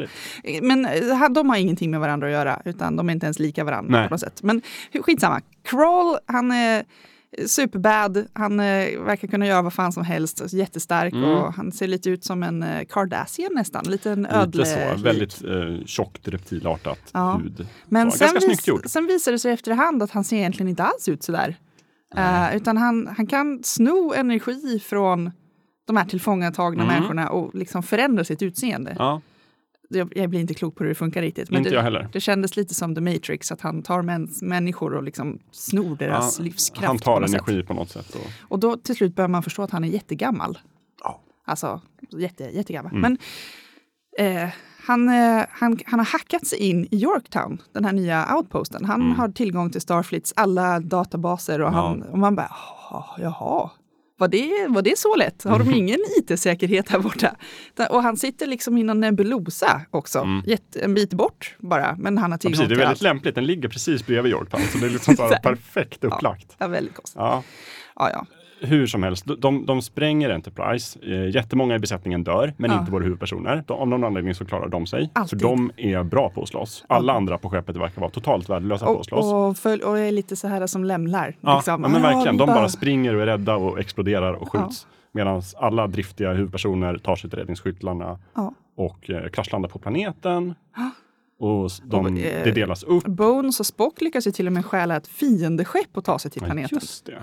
[0.62, 3.64] Men eh, de har ingenting med varandra att göra, utan de är inte ens lika
[3.64, 4.08] varandra Nej.
[4.08, 4.42] på något sätt.
[4.42, 4.62] Men
[5.02, 5.40] skitsamma.
[5.62, 6.84] Crawl, han är
[7.46, 8.26] superbad.
[8.32, 10.52] Han eh, verkar kunna göra vad fan som helst.
[10.52, 11.30] Jättestark Mm.
[11.30, 13.84] och han ser lite ut som en eh, Cardassian nästan.
[13.84, 17.40] Lite en Lite ödle så, väldigt eh, tjockt reptilartat Ja.
[17.44, 17.66] hud.
[17.88, 21.08] Men så, sen, vis, sen visar det sig efterhand att han ser egentligen inte alls
[21.08, 21.56] ut sådär.
[22.18, 25.30] Uh, utan han, han kan sno energi från
[25.86, 26.94] de här tillfångatagna Mm.
[26.94, 28.96] människorna och liksom förändra sitt utseende.
[28.98, 29.20] Ja,
[29.92, 31.50] Jag, jag blir inte klok på hur det funkar riktigt.
[31.50, 32.08] Men inte det, jag heller.
[32.12, 36.38] det kändes lite som The Matrix, att han tar mäns, människor och liksom snor deras
[36.38, 36.86] Ja, livskraft.
[36.86, 37.66] Han på tar något energi Sätt.
[37.68, 38.14] på något sätt.
[38.14, 40.58] Och, Och då till slut börjar man förstå att han är jättegammal.
[41.04, 41.20] Ja.
[41.46, 41.80] Alltså
[42.10, 42.92] jätte, jättegammal.
[42.96, 43.16] Mm.
[44.18, 44.48] Men eh,
[44.86, 48.84] han, eh, han, han har hackat sig in i Yorktown, den här nya outposten.
[48.84, 49.12] Han Mm.
[49.18, 52.50] har tillgång till Starfleets alla databaser och, han, och man bara,
[52.90, 53.70] "Jaha, jaha.
[54.22, 55.44] Var det, var det så lätt?
[55.44, 57.36] Har de ingen IT-säkerhet här borta?
[57.90, 60.42] Och han sitter liksom i någon nebulosa också, Mm.
[60.82, 61.96] en bit bort bara.
[61.98, 63.02] Men han har ja, tillgång precis, det är till väldigt allt.
[63.02, 63.34] lämpligt.
[63.34, 64.60] Den ligger precis bredvid Yorktown.
[64.72, 66.56] Så det är liksom så perfekt upplagt.
[66.58, 67.16] Ja, väldigt konstigt.
[67.18, 67.42] Ja.
[67.96, 68.26] Ja, ja.
[68.64, 70.98] Hur som helst, de, de spränger Enterprise.
[71.02, 72.78] Eh, jättemånga i besättningen dör, men Ja.
[72.80, 73.64] inte våra huvudpersoner.
[73.66, 75.10] De, av någon anledning så klarar de sig.
[75.12, 75.40] Alltid.
[75.40, 76.84] För de är bra på att slåss.
[76.88, 79.32] Alla andra på skeppet verkar vara totalt värdelösa på att Och, slåss.
[79.32, 81.36] och, följ, och är lite så här som lämlar.
[81.40, 81.82] Ja, liksom.
[81.82, 82.36] ja, men Ja, verkligen.
[82.36, 84.60] De bara springer och är rädda och exploderar och Ja.
[84.64, 84.86] skjuts.
[85.12, 88.54] Medan alla driftiga huvudpersoner tar sig till räddningsskyttlarna Ja.
[88.76, 90.54] och eh, kraschlandar på planeten.
[91.38, 93.04] Och de, Och, eh, det delas upp.
[93.04, 96.42] Bones och Spock lyckas ju till och med stjäla ett fiendeskepp och ta sig till
[96.42, 96.78] Ja, planeten.
[96.82, 97.22] just det.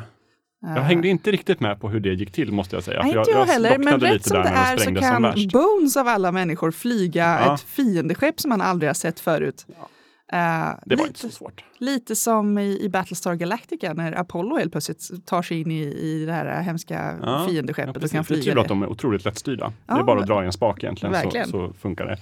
[0.62, 3.02] Jag hängde inte riktigt med på hur det gick till måste jag säga.
[3.04, 5.34] Nej, inte jag, heller, men rätt som det är så kan.
[5.54, 7.56] Bones av alla människor flyga Ja.
[7.56, 9.66] ett fiendeskepp som man aldrig har sett förut.
[9.70, 9.78] Eh,
[10.36, 11.64] Det var lite, inte så svårt.
[11.78, 16.26] lite som i, i Battlestar Galactica när Apollo helt plötsligt tar sig in i, i
[16.26, 18.12] det här hemska Ja, fiendeskeppet och precis.
[18.12, 18.70] kan det är flyga tur att det.
[18.74, 19.68] de är otroligt lättstyrda.
[19.68, 22.18] det Ja, är bara att dra i en spak egentligen så, så funkar det.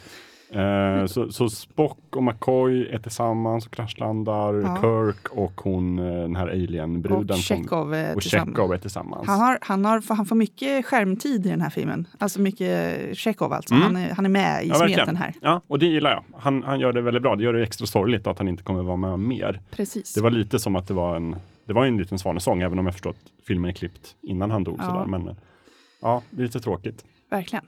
[0.51, 4.53] Eh, så, så Spock och McCoy är tillsammans och kraschlandar.
[4.53, 4.77] Ja.
[4.81, 7.29] Kirk och hon, eh, den här alien-bruden.
[7.29, 8.23] Och Chekhov eh, och.
[8.23, 9.27] Chekhov är tillsammans.
[9.27, 12.07] Han, har, han, har, han får mycket skärmtid i den här filmen.
[12.17, 13.73] Alltså mycket Chekhov alltså.
[13.73, 13.83] Mm.
[13.83, 15.15] Han, är, han är med i Ja, smeten verkligen.
[15.15, 15.33] här.
[15.41, 16.23] Ja, och det gillar jag.
[16.39, 17.35] Han, han gör det väldigt bra.
[17.35, 19.61] Det gör det extra sorgligt att han inte kommer vara med mer.
[19.71, 20.13] Precis.
[20.13, 21.35] Det var lite som att det var en,
[21.65, 24.63] det var en liten svanesång, även om jag förstår att filmen är klippt innan han
[24.63, 24.75] dog.
[24.79, 24.85] Ja.
[24.85, 25.05] Sådär.
[25.05, 25.35] Men eh,
[26.01, 27.05] ja, det är lite tråkigt.
[27.29, 27.65] Verkligen.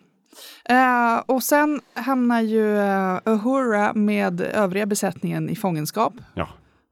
[0.65, 6.13] Eh, och sen hamnar ju uh, Uhura med övriga besättningen i fångenskap.
[6.35, 6.49] Ja.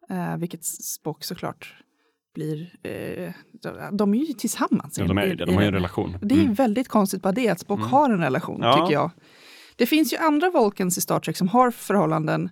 [0.09, 1.75] Eh, vilket Spock såklart
[2.35, 2.73] blir.
[2.83, 3.31] eh,
[3.91, 4.97] de, är ju tillsammans.
[4.97, 6.17] Ja, de är i- i De har ju en relation.
[6.21, 6.53] Det är Mm.
[6.53, 7.89] väldigt konstigt bara det, att Spock Mm.
[7.91, 8.73] har en relation, Ja.
[8.73, 9.11] tycker jag.
[9.75, 12.49] Det finns ju andra Vulcans i Star Trek som har förhållanden.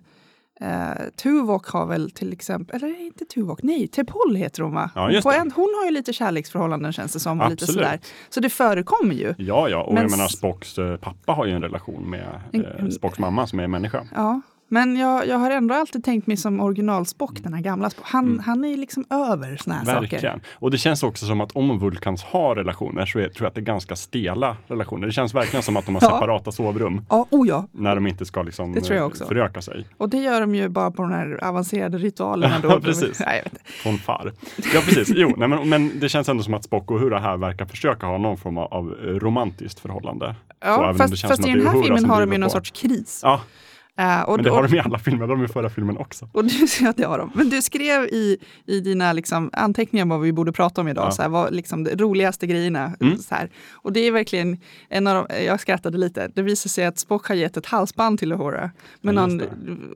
[0.62, 4.90] Uh, Tuvok har väl till exempel, eller inte Tuvok, nej, T'Pol heter hon va?
[4.94, 7.46] Ja, På en, hon har ju lite kärleksförhållanden känns det som.
[7.50, 8.00] Lite sådär.
[8.28, 9.34] Så det förekommer ju.
[9.38, 12.88] Ja, ja, och Men jag menar Spocks eh, pappa har ju en relation med eh,
[12.88, 14.06] Spocks mamma som är människa.
[14.14, 18.04] Ja, men jag, jag har ändå alltid tänkt mig som originalspock, den här gamla Spock.
[18.08, 18.38] Han, Mm.
[18.38, 20.00] han är liksom över såna här saker.
[20.00, 20.40] Verkligen.
[20.54, 23.54] Och det känns också som att om Vulkans har relationer så är, tror jag att
[23.54, 25.06] det är ganska stela relationer.
[25.06, 26.08] Det känns verkligen som att de har Ja.
[26.10, 27.06] separata sovrum.
[27.10, 27.66] Ja, oh ja.
[27.72, 29.24] När de inte ska liksom Det tror jag också.
[29.26, 29.86] föröka sig.
[29.96, 32.54] Och det gör de ju bara på de här avancerade ritualerna.
[32.62, 32.68] Då.
[32.70, 33.20] Ja, precis.
[33.26, 33.42] Nej.
[33.64, 34.32] Från far.
[34.74, 37.36] Ja precis, jo, nej, men, men det känns ändå som att Spock och Uhura här
[37.36, 40.34] verkar försöka ha någon form av, romantiskt förhållande.
[40.62, 42.50] Så även Ja, det fast, fast i den är här filmen har de ju någon
[42.50, 43.20] sorts kris.
[43.22, 43.40] Ja,
[44.26, 46.28] Och, men det har och, de i alla filmer, de i förra filmen också.
[46.32, 47.30] och du, ja, det har de.
[47.34, 51.10] Men du skrev i, i dina liksom, anteckningar vad vi borde prata om idag, Ja.
[51.10, 52.92] så här, vad liksom, de roligaste grejerna.
[53.00, 53.18] Mm.
[53.18, 53.50] Så här.
[53.72, 57.26] Och det är verkligen en av de, jag skrattade lite, det visar sig att Spock
[57.28, 58.70] har gett ett halsband till Uhura
[59.00, 59.42] med Ja, någon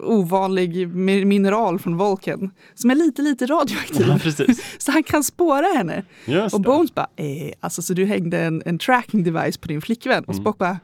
[0.00, 4.06] ovanlig mi- mineral från Vulcan som är lite, lite radioaktiv.
[4.38, 4.54] Ja.
[4.78, 6.02] Så han kan spåra henne.
[6.24, 6.68] Just Och det.
[6.68, 10.24] Bones bara, eh, alltså så du hängde en, en tracking device på din flickvän?
[10.24, 10.42] Och Mm.
[10.44, 10.78] Spock bara,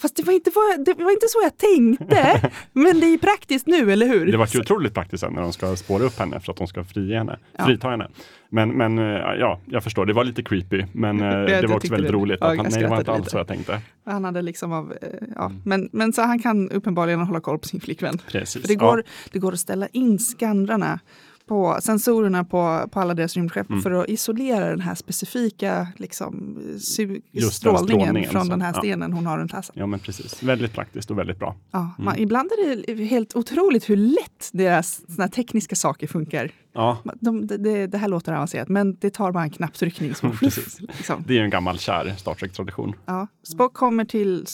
[0.00, 2.50] fast det var, inte vad, det var inte så jag tänkte.
[2.72, 4.32] men det är praktiskt nu, eller hur?
[4.32, 6.66] Det var ju otroligt praktiskt sen när de ska spåra upp henne för att de
[6.66, 7.64] ska frige henne, Ja.
[7.64, 8.08] frita henne.
[8.50, 9.04] Men, men eh,
[9.38, 10.84] ja, jag förstår, det var lite creepy.
[10.92, 12.16] Men eh, jag det var också väldigt det.
[12.18, 12.38] roligt.
[12.40, 13.30] Ja, han, nej, det var inte alls lite.
[13.30, 13.80] så jag tänkte.
[14.06, 15.44] Han hade liksom av, eh, ja.
[15.46, 15.60] Mm.
[15.64, 18.18] men, men så han kan uppenbarligen hålla koll på sin flickvän.
[18.28, 18.62] Precis.
[18.62, 21.00] För det går, det går att ställa in skannrarna
[21.48, 23.82] på sensorerna på, på alla deras rymdskepp Mm.
[23.82, 28.80] för att isolera den här specifika liksom, strålningen strålningen från den här ja.
[28.80, 29.74] stenen hon har runt halsen.
[29.78, 30.42] Ja, men precis.
[30.42, 31.56] Väldigt praktiskt och väldigt bra.
[31.70, 36.50] Ja, man, ibland är det helt otroligt hur lätt deras såna tekniska saker funkar.
[36.72, 40.14] Ja, De, det- det, det här låter avancerat, men det tar bara en knapptryckning.
[40.14, 40.80] Som, Precis.
[40.80, 41.24] liksom.
[41.26, 42.92] det är ju en gammal kär Star Trek-tradition.
[43.06, 43.26] ja.
[43.42, 44.46] Spock kommer till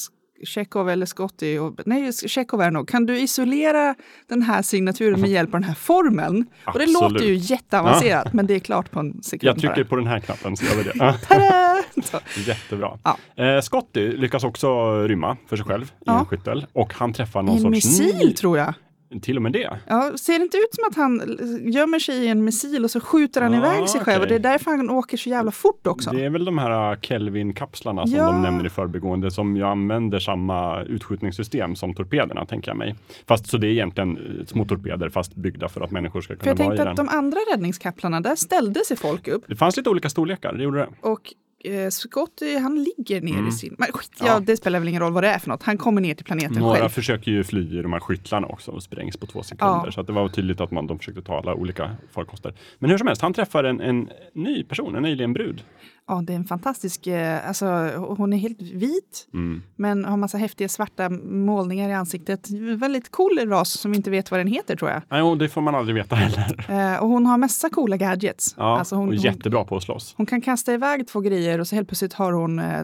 [0.44, 1.58] Chekhov eller Scotty.
[1.58, 2.88] Och, nej, Chekhov är nog.
[2.88, 3.94] Kan du isolera
[4.28, 6.46] den här signaturen med hjälp av den här formeln?
[6.66, 9.48] Och det låter ju jätteavancerat, men det är klart på en sekund.
[9.48, 9.84] Jag trycker bara.
[9.84, 11.14] på den här knappen så gör vi det.
[12.12, 12.98] Ja, jättebra.
[13.04, 13.44] Ja.
[13.44, 16.18] Eh, Scotty lyckas också rymma för sig själv i Ja.
[16.18, 18.32] en skyttel och han träffar någon En sorts missil ny...
[18.34, 18.74] tror jag.
[19.22, 19.78] Till och med det.
[19.86, 21.38] Ja, ser det inte ut som att han
[21.72, 24.22] gömmer sig i en missil och så skjuter han Ah, iväg sig själv?
[24.22, 26.10] Och det är därför han åker så jävla fort också.
[26.10, 28.26] Det är väl de här äh, Kelvin-kapslarna som Ja.
[28.26, 32.94] de nämner i förbigående som ju använder samma utskjutningssystem som torpederna, tänker jag mig.
[33.28, 36.40] Fast så det är egentligen eh, små torpeder fast byggda för att människor ska För
[36.40, 37.06] kunna jag vara i tänkte den.
[37.06, 39.44] att de andra räddningskapplarna, där ställde sig folk upp.
[39.48, 40.88] Det fanns lite olika storlekar, det gjorde det.
[41.00, 41.20] Och
[41.64, 43.48] eh, Scotty, han ligger ner Mm.
[43.48, 43.74] i sin...
[43.78, 44.26] Men skit, ja.
[44.26, 44.40] Ja.
[44.40, 45.62] det spelar väl ingen roll vad det är för något.
[45.62, 46.88] Han kommer ner till planeten Några själv.
[46.88, 49.82] försöker ju fly i de här skyttlarna också och sprängs på två sekunder.
[49.84, 49.92] Ja.
[49.92, 52.54] Så att det var tydligt att man, de försökte ta alla olika farkoster.
[52.78, 55.62] Men hur som helst, han träffar en, en ny person, en alien-brud.
[56.08, 57.06] Ja, det är en fantastisk...
[57.06, 59.62] eh, Alltså, hon är helt vit, Mm.
[59.76, 62.50] men har massa häftiga svarta målningar i ansiktet.
[62.76, 65.02] Väldigt cool ras som vi inte vet vad den heter tror jag.
[65.10, 66.66] Nej, det får man aldrig veta heller.
[66.94, 68.54] Eh, och hon har massa coola gadgets.
[68.58, 70.14] Ja, Alltså hon, och jättebra på att slåss.
[70.16, 72.80] hon kan kasta iväg två grejer och så helt plötsligt har hon eh,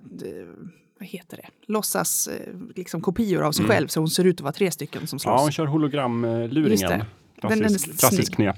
[0.99, 1.47] vad heter det?
[1.73, 2.29] Låtsas
[2.77, 5.33] liksom kopior av sig själv så hon ser ut att vara tre stycken som Mm.
[5.33, 5.43] Ja, slåss.
[5.43, 6.79] hon kör hologramluringen.
[6.91, 7.07] det.
[7.43, 8.57] Den- den Klassisk, klassisk knep.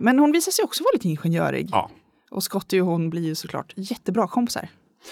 [0.00, 1.68] Men hon visar sig också vara lite ingenjörig.
[1.72, 1.90] Ja.
[2.30, 4.68] Och Scotty och hon blir ju såklart jättebra kompisar.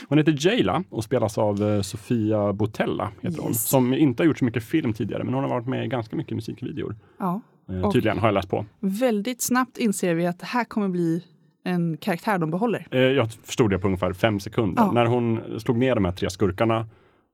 [0.09, 3.13] Hon heter Jayla och spelas av eh, Sofia Botella.
[3.21, 3.69] Heter hon, Yes.
[3.69, 6.17] som inte har gjort så mycket film tidigare, men hon har varit med i ganska
[6.17, 6.97] mycket musikvideor.
[7.19, 7.41] Ja.
[7.71, 8.67] Eh, tydligen, har jag läst på.
[8.81, 11.25] Väldigt snabbt inser vi att det här kommer bli
[11.65, 12.87] en karaktär de behåller.
[12.91, 14.83] Eh, jag förstod det på ungefär fem sekunder.
[14.83, 14.93] Ja.
[14.93, 16.87] När hon slog ner de här tre skurkarna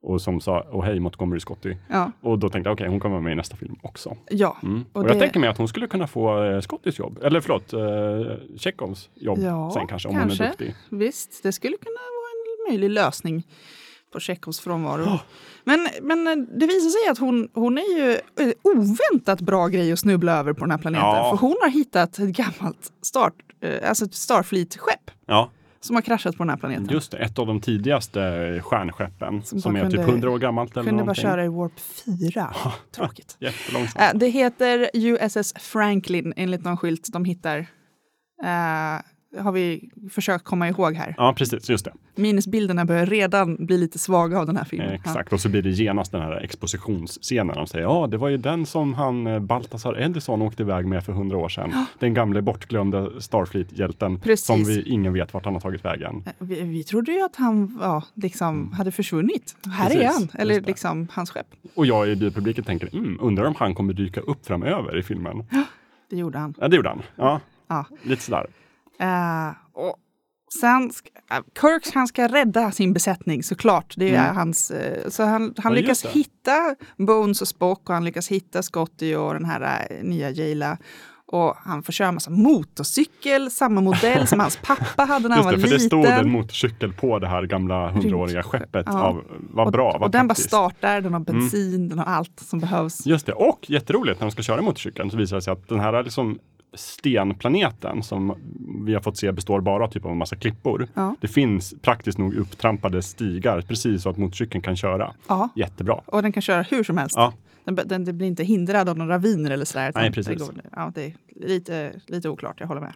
[0.02, 1.76] och som sa oh, hej Montgomery Scotty.
[1.90, 4.16] Ja, Och då tänkte jag okej, hon kommer vara med i nästa film också.
[4.30, 4.56] ja.
[4.62, 4.84] Mm.
[4.92, 7.40] Och, Och jag det- tänker mig att hon skulle kunna få eh, Scottys jobb, eller
[7.40, 10.44] förlåt, eh, Chekhovs jobb Ja, sen kanske, om hon kanske.
[10.44, 10.74] är duktig.
[10.90, 11.42] visst.
[11.42, 12.30] Det skulle kunna vara
[12.68, 13.46] en möjlig lösning
[14.12, 15.18] på Tjechovs frånvaro.
[15.64, 19.92] Men, men eh, det visar sig att hon, hon är ju eh, oväntat bra grej
[19.92, 21.06] att snubbla över på den här planeten.
[21.08, 21.30] Ja.
[21.30, 25.50] För hon har hittat ett gammalt start, eh, alltså ett Starfleet-skepp Ja,
[25.82, 26.86] som har kraschat på den här planeten.
[26.90, 27.18] just det.
[27.18, 30.92] Ett av de tidigaste stjärnskeppen som, bara är typ kunde- 100 år gammalt eller Kunde
[30.92, 31.22] bara någonting.
[31.22, 31.72] köra i Warp
[32.34, 32.54] 4.
[32.96, 33.36] Tråkigt.
[33.40, 34.00] Jättelångsamt.
[34.14, 37.58] Eh, Det heter USS Franklin enligt någon skylt de hittar.
[38.44, 39.00] Eh,
[39.38, 41.14] har vi försökt komma ihåg här.
[41.16, 41.70] Ja, precis.
[41.70, 41.92] Just det.
[42.14, 44.88] Minnesbilderna börjar redan bli lite svaga av den här filmen.
[44.88, 45.32] Eh, exakt.
[45.32, 47.56] Och så blir det genast den här expositionsscenen.
[47.56, 51.04] De säger ja, det var ju den som han eh, Baltasar Edison åkte iväg med
[51.04, 51.86] för hundra år sedan.
[51.98, 56.22] Den gamle bortglömde Starfleet-hjälten som vi ingen vet vart han har tagit vägen.
[56.26, 56.32] Ja.
[56.38, 59.56] Vi, vi trodde ju att han ja, liksom hade försvunnit.
[59.72, 60.06] Här är Mm.
[60.12, 61.46] Precis, han, eller liksom hans skepp.
[61.74, 65.44] Och jag i biopubliken tänker, mm, undrar om han kommer dyka upp framöver i filmen.
[66.10, 66.54] Det gjorde han.
[66.60, 67.02] Ja, det gjorde han.
[67.16, 67.86] Ja, Ja.
[68.02, 68.46] lite sådär.
[69.00, 69.96] Eh, och
[70.60, 73.94] sen ska, eh, Kirk han ska rädda sin besättning såklart.
[73.96, 74.36] Det är Mm.
[74.36, 78.62] hans, eh, så han, han Ja, lyckas hitta Bones och Spock och han lyckas hitta
[78.62, 80.78] Scotty och den här nya Jayla.
[81.26, 85.44] Och han får köra en massa motorcykel, samma modell som hans pappa hade när han
[85.44, 85.86] var det, för det liten.
[85.86, 88.86] stod en motorcykel på det här gamla hundraåriga skeppet.
[88.88, 89.02] Ja.
[89.02, 90.52] Av, vad bra, och, vad och den bara praktiskt.
[90.52, 90.70] Mm.
[90.70, 93.06] startar, den har bensin, den har allt som behövs.
[93.06, 95.80] Just det, och jätteroligt när de ska köra motorcykeln så visar det sig att den
[95.80, 96.38] här liksom
[96.74, 98.34] stenplaneten som
[98.86, 100.88] vi har fått se består bara typ av en massa klippor.
[100.94, 101.16] Ja.
[101.20, 105.14] Det finns praktiskt nog upptrampade stigar precis så att motorcykeln kan köra.
[105.28, 105.48] Ja.
[105.56, 106.00] Jättebra.
[106.06, 107.16] Och den kan köra hur som helst.
[107.16, 107.32] Ja.
[107.64, 109.92] Den, den, den blir inte hindrad av några raviner eller sådär.
[109.94, 110.38] Nej, precis.
[110.38, 112.92] Det, går, ja, det är lite, lite oklart, jag håller med.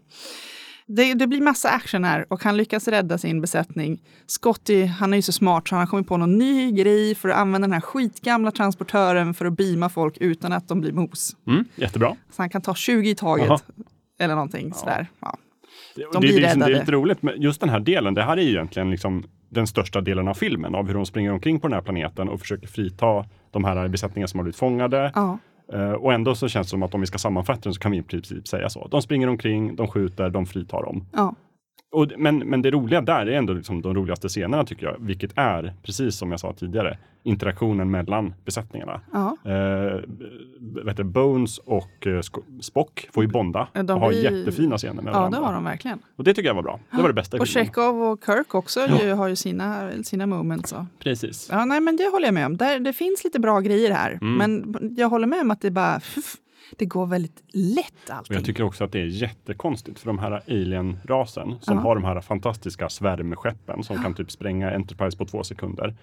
[0.89, 4.03] Det, det blir massa action här och han lyckas rädda sin besättning.
[4.27, 7.29] Scotty, han är ju så smart så han har kommit på någon ny grej för
[7.29, 11.37] att använda den här skitgamla transportören för att beama folk utan att de blir mos.
[11.47, 12.17] Mm, jättebra.
[12.31, 13.47] Så han kan ta 20 i taget.
[13.49, 13.59] Jaha.
[14.19, 15.07] Eller någonting sådär.
[15.21, 15.37] Ja.
[15.97, 16.81] Det, De det, blir det, är liksom- det är räddade.
[16.81, 18.15] lite roligt med just den här delen.
[18.15, 21.61] Det här är egentligen liksom den största delen av filmen av hur de springer omkring
[21.61, 23.07] på den här planeten och försöker frita
[23.51, 25.13] de här besättningarna som har blivit fångade.
[25.15, 25.39] Ja.
[25.73, 27.93] Eh, och ändå så känns det som att om vi ska sammanfatta den så kan
[27.93, 28.89] vi i princip säga så.
[28.89, 31.05] De springer omkring, de skjuter, de fritar dem.
[31.13, 31.35] Ja.
[31.93, 35.33] Och, men, men det roliga där är ändå liksom de roligaste scenerna tycker jag, vilket
[35.39, 39.01] är, precis som jag sa tidigare, interaktionen mellan besättningarna.
[39.13, 39.37] Ja.
[39.45, 40.01] Eh,
[40.85, 42.21] vet du, Bones och eh,
[42.61, 45.39] Spock får ju bonda De och har blir- jättefina scener med ja, varandra.
[45.41, 45.99] det har de verkligen.
[46.17, 46.81] Och det tycker jag var bra.
[46.91, 47.47] Det var det bästa Och.
[47.47, 50.73] Chekhov och Kirk också ju, har ju sina, sina moments.
[50.73, 50.85] Och.
[50.99, 51.49] Precis.
[51.51, 52.57] Ja, nej, men det håller jag med om.
[52.57, 54.19] Där, det finns lite bra grejer här.
[54.23, 54.35] Mm.
[54.37, 55.95] Men jag håller med om att det bara...
[56.01, 56.35] Pff,
[56.77, 58.35] Det går väldigt lätt allting.
[58.35, 61.83] jag tycker också att det är jättekonstigt för de här alien-rasen som Ja.
[61.83, 65.95] har de här fantastiska svärmskeppen som kan typ spränga Enterprise på två sekunder.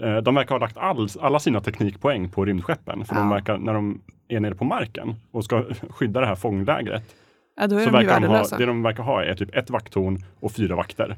[0.00, 3.04] Eh, De verkar ha lagt all, alla sina teknikpoäng på rymdskeppen.
[3.04, 3.34] För de Ja.
[3.34, 7.14] verkar, när de är nere på marken och ska skydda det här fånglägret,
[7.56, 10.52] ja, så de verkar de ha, det de verkar ha är typ ett vakttorn och
[10.52, 11.16] fyra vakter.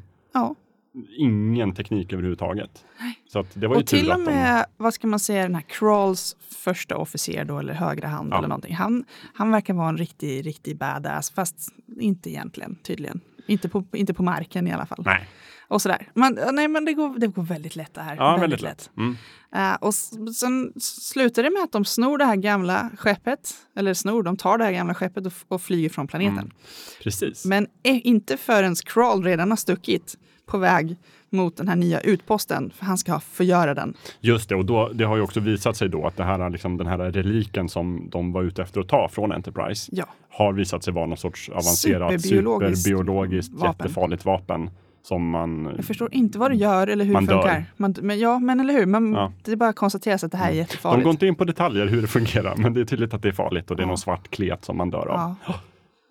[1.17, 2.85] Ingen teknik överhuvudtaget.
[3.33, 4.33] Så att det var ju Och till tur och att de...
[4.33, 8.39] med, vad ska man säga, den här Crawls första officer då, eller högra hand Ja.
[8.39, 8.75] eller någonting.
[8.75, 11.69] Han, han verkar vara en riktig, riktig badass, fast
[12.01, 13.21] inte egentligen tydligen.
[13.47, 15.03] Inte på, inte på marken i alla fall.
[15.05, 15.29] Nej,
[15.69, 16.09] Och sådär.
[16.15, 18.17] Men, nej, men det går, det går väldigt lätt det här.
[18.17, 18.91] ja, väldigt lätt.
[18.97, 19.17] Mm.
[19.55, 19.95] Eh, och
[20.35, 24.59] sen slutar det med att de snor det här gamla skeppet, eller snor, de tar
[24.59, 26.39] det här gamla skeppet och, och flyger från planeten.
[26.39, 26.51] Mm.
[27.03, 27.45] Precis.
[27.45, 30.17] Men är inte förrän Crawl redan har stuckit
[30.51, 30.97] på väg
[31.31, 33.95] mot den här nya utposten, för han ska förgöra den.
[34.21, 36.77] Just det, och då, det har ju också visat sig då att det här, liksom,
[36.77, 40.05] den här reliken som de var ute efter att ta från Enterprise Ja.
[40.31, 43.69] har visat sig vara någon sorts avancerat Superbiologiskt superbiologiskt vapen.
[43.87, 44.71] jättefarligt vapen
[45.03, 45.73] som man...
[45.77, 47.65] Jag förstår inte vad det gör eller hur Man det funkar.
[47.77, 48.87] Man, men, ja, men eller hur.
[48.87, 49.33] Man, Ja.
[49.45, 51.05] Det är bara att konstatera att det här är De jättefarligt.
[51.05, 53.33] går inte in på detaljer hur det fungerar, men det är tydligt att det är
[53.33, 53.89] farligt och det är Ja.
[53.89, 55.35] någon svart klet som man dör av.
[55.47, 55.55] ja.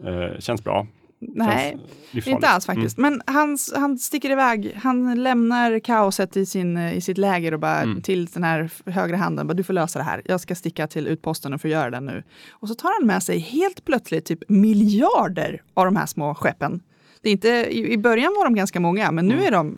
[0.09, 0.87] Eh, känns bra.
[1.21, 1.77] Nej,
[2.25, 2.97] inte alls faktiskt.
[2.97, 4.73] Men han, han sticker iväg.
[4.83, 8.01] Han lämnar kaoset i, sin, i sitt läger och bara Mm.
[8.01, 9.47] till den här högra handen.
[9.47, 10.21] Bara, du får lösa det här.
[10.25, 12.23] Jag ska sticka till utposten och få göra det nu.
[12.51, 16.81] Och så tar han med sig helt plötsligt typ miljarder av de här små skeppen.
[17.21, 19.77] Det är inte, i, I början var de ganska många, men nu är de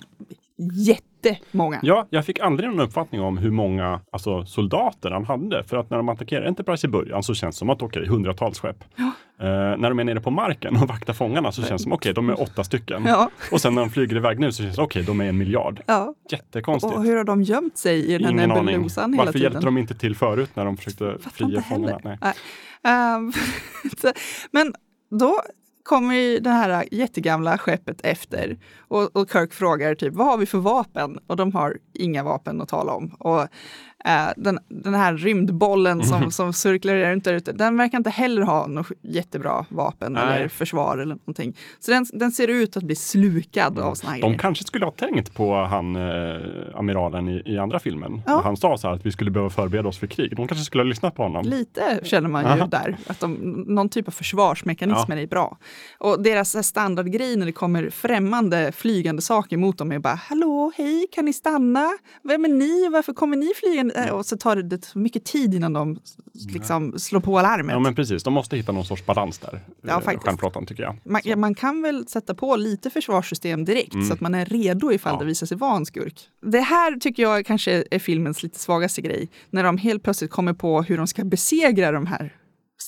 [0.74, 1.80] jättemånga.
[1.84, 5.64] Ja, jag fick aldrig någon uppfattning om hur många alltså, soldater han hade.
[5.64, 8.60] För att när de attackerar Enterprise i början så känns det som att okej, hundratals
[8.60, 8.84] skepp.
[9.40, 12.14] Eh, när de är nere på marken och vaktar fångarna så känns det som okej,
[12.14, 13.04] de är åtta stycken.
[13.06, 13.30] Ja.
[13.52, 15.82] Och sen när de flyger iväg nu så känns det okej, de är en miljard.
[15.86, 16.14] Ja.
[16.32, 16.94] Jättekonstigt.
[16.96, 19.52] Och hur har de gömt sig i den här nebulosan hela Varför tiden?
[19.52, 22.00] hjälpte de inte till förut när de försökte Fattar fria inte fångarna?
[22.04, 22.18] Nej.
[22.22, 22.34] Nej.
[23.98, 24.14] Så-
[24.52, 24.74] Men
[25.20, 25.42] då
[25.84, 30.46] kommer ju det här jättegamla skeppet efter och, och Kirk frågar typ vad har vi
[30.46, 31.20] för vapen?
[31.28, 33.16] Och de har inga vapen att tala om.
[33.20, 33.48] Och
[34.06, 38.42] eh, den, den här rymdbollen som, som cirkulerar runt där ute, den verkar inte heller
[38.42, 40.24] ha något jättebra vapen Nej.
[40.24, 41.58] eller försvar eller någonting.
[41.80, 44.40] Så den, den ser ut att bli slukad av såna här De grejer.
[44.40, 46.42] kanske skulle ha tänkt på han, eh,
[46.76, 48.22] amiralen i, i andra filmen.
[48.26, 48.42] Ja.
[48.44, 50.36] Han sa så här att vi skulle behöva förbereda oss för krig.
[50.36, 51.46] De kanske skulle ha lyssnat på honom.
[51.46, 52.66] Lite känner man ju Aha.
[52.66, 53.34] där, att de,
[53.68, 55.58] någon typ av försvarsmekanismer är bra.
[56.00, 61.08] Och deras standardgrej när det kommer främmande flygande saker mot dem är bara Hallå, hej,
[61.12, 61.90] kan ni stanna?
[62.24, 63.91] Vem är ni och varför kommer ni flygande?
[63.96, 66.00] Eh, Och så tar det, det mycket tid innan de
[66.54, 67.74] liksom slår på alarmet.
[67.74, 69.60] Ja men precis, de måste hitta någon sorts balans där.
[69.82, 70.20] Ja, eh.
[70.20, 70.98] Stjärnflottan tycker jag.
[71.04, 74.92] man, ja, man kan väl sätta på lite försvarssystem direkt så att man är redo
[74.92, 75.20] ifall Mm.
[75.20, 75.24] Ja.
[75.24, 76.20] det visar sig vara en skurk.
[76.42, 79.30] Det här tycker jag kanske är filmens lite svagaste grej.
[79.50, 82.34] När de helt plötsligt kommer på hur de ska besegra de här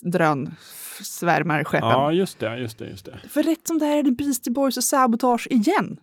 [0.02, 1.90] drönsvärmarskeppen.
[1.90, 3.20] Ja, just det, just det, just det.
[3.30, 5.98] För rätt som det här är det Beastie Boys och sabotage igen.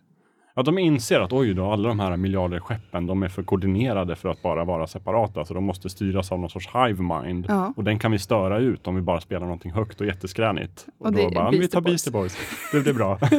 [0.55, 4.15] Ja, de inser att oj då, alla de här miljarder skeppen, de är för koordinerade
[4.15, 7.45] för att bara vara separata, så de måste styras av någon sorts hive mind.
[7.49, 7.73] Ja.
[7.77, 10.85] Och den kan vi störa ut om vi bara spelar någonting högt och jätteskränigt.
[10.99, 12.37] Och, Och då bara, "Men vi tar Boys." Beastie Boys.
[12.71, 13.19] Det blir bra.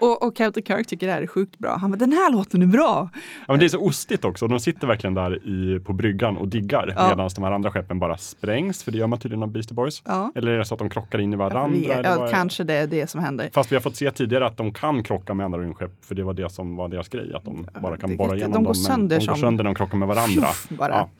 [0.00, 1.76] Och, och Captain Kirk tycker det här är sjukt bra.
[1.80, 3.08] Han bara, den här låten är bra.
[3.14, 3.18] Ja,
[3.48, 4.46] men det är så ostigt också.
[4.48, 7.08] De sitter verkligen där i, på bryggan och diggar Ja.
[7.08, 10.02] medan de här andra skeppen bara sprängs, för det gör man tydligen av Beastie Boys.
[10.06, 10.32] Ja.
[10.34, 11.68] Eller är det så att de krockar in i varandra?
[11.68, 13.50] Vi- ja, är- kanske det är det som händer.
[13.52, 16.22] Fast vi har fått se tidigare att de kan krocka med andra rymdskepp, för det
[16.22, 18.74] var det som var deras grej, att de bara kan borra de igenom går dem.
[18.74, 20.48] sönder de går som- sönder när de krockar med varandra.
[20.78, 21.10] Ja.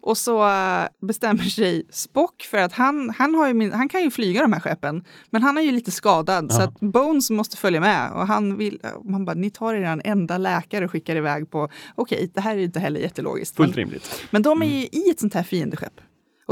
[0.00, 4.10] Och så äh, bestämmer sig Spock för att han, han, har ju han kan ju
[4.10, 7.80] flyga de här skeppen, men han är ju lite skadad så att Bones måste följa
[7.80, 8.12] med.
[8.12, 11.68] Och han vill, man bara, ni tar er en enda läkare och skickar iväg på,
[11.94, 13.56] okej, det här är inte heller jättelogiskt.
[13.56, 14.26] Fullt Men, rimligt.
[14.30, 16.00] men de är ju i ett sånt här fiendeskepp.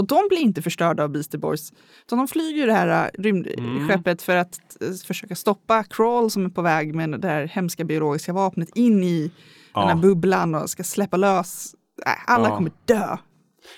[0.01, 1.73] Och de blir inte förstörda av Beastie Boys.
[2.07, 6.49] Utan de flyger det här äh, rymdskeppet för att äh, försöka stoppa Crawl som är
[6.49, 9.31] på väg med det här hemska biologiska vapnet in i
[9.75, 9.97] den här Ja.
[9.97, 11.75] bubblan och ska släppa lös.
[12.07, 12.57] Äh, alla Ja.
[12.57, 13.17] kommer dö.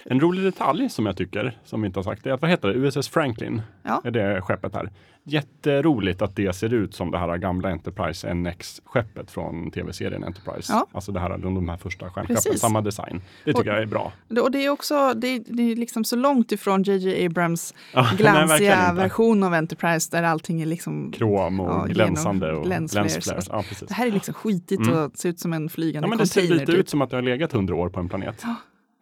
[0.04, 2.68] En rolig detalj som jag tycker, som vi inte har sagt, är att vad heter
[2.68, 2.74] det?
[2.74, 3.62] USS Franklin?
[3.82, 4.00] Ja.
[4.04, 4.90] Är det skeppet här?
[5.24, 10.72] Jätteroligt att det ser ut som det här gamla Enterprise NX-skeppet från tv-serien Enterprise.
[10.72, 10.86] Ja.
[10.92, 13.20] Alltså det här, de, de här första stjärnskeppen, samma design.
[13.44, 14.12] Det tycker Och- jag är bra.
[14.42, 18.02] Och det är också det är, det är liksom så långt ifrån JJ Abrams Ja,
[18.08, 19.02] nej, glansiga inte.
[19.02, 23.14] version av Enterprise där allting är liksom Krom och Ja, glänsande och lensflares.
[23.14, 23.48] länsflares.
[23.50, 23.64] Ja.
[23.88, 24.98] Det här är liksom skitigt Mm.
[24.98, 26.60] och ser ut som en flygande Ja, men det ser container.
[26.60, 26.80] lite typ.
[26.80, 28.42] ut som att det har legat hundra år på en planet.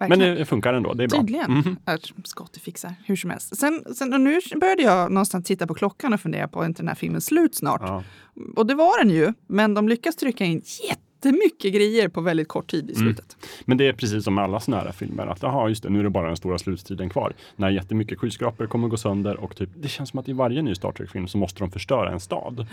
[0.01, 0.35] Men Verkligen.
[0.35, 1.19] det, det funkar ändå, det är bra.
[1.21, 1.77] Tydligen.
[1.85, 3.57] Att Scotty fixar hur som helst.
[3.57, 6.83] Sen, sen, och nu började jag någonstans titta på klockan och fundera på är inte
[6.83, 7.81] den här filmen slut snart?
[7.85, 8.05] Ja.
[8.57, 12.71] Och det var den ju, men de lyckas trycka in jättemycket grejer på väldigt kort
[12.71, 13.07] tid i Mm.
[13.07, 13.37] slutet.
[13.65, 15.99] Men det är precis som med alla såna här filmer, att aha, just det, nu
[15.99, 17.33] är det bara den stora slutstriden kvar.
[17.57, 20.75] När jättemycket skyskrapor kommer gå sönder och typ, det känns som att i varje ny
[20.75, 22.67] Star Trek-film så måste de förstöra en stad.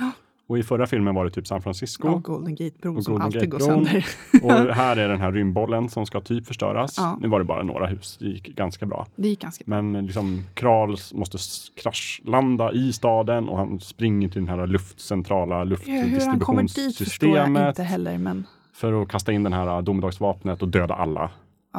[0.50, 2.08] Och i förra filmen var det typ San Francisco.
[2.08, 3.86] Och Golden Gate-bron som Golden alltid går Gate-bron.
[3.86, 4.06] sönder.
[4.70, 6.93] Och här är den här rymdbollen som ska typ förstöras.
[6.98, 7.18] Ja.
[7.22, 9.08] Nu var det bara några hus, det gick ganska bra.
[9.16, 9.82] Det gick ganska bra.
[9.82, 11.38] Men liksom Kral måste
[11.82, 17.38] kraschlanda i staden och han springer till den här luftcentrala Hur han kommer dit förstår
[17.38, 21.30] jag luftdistributionssystemet inte heller, men för att kasta in den här domedagsvapnet och döda alla.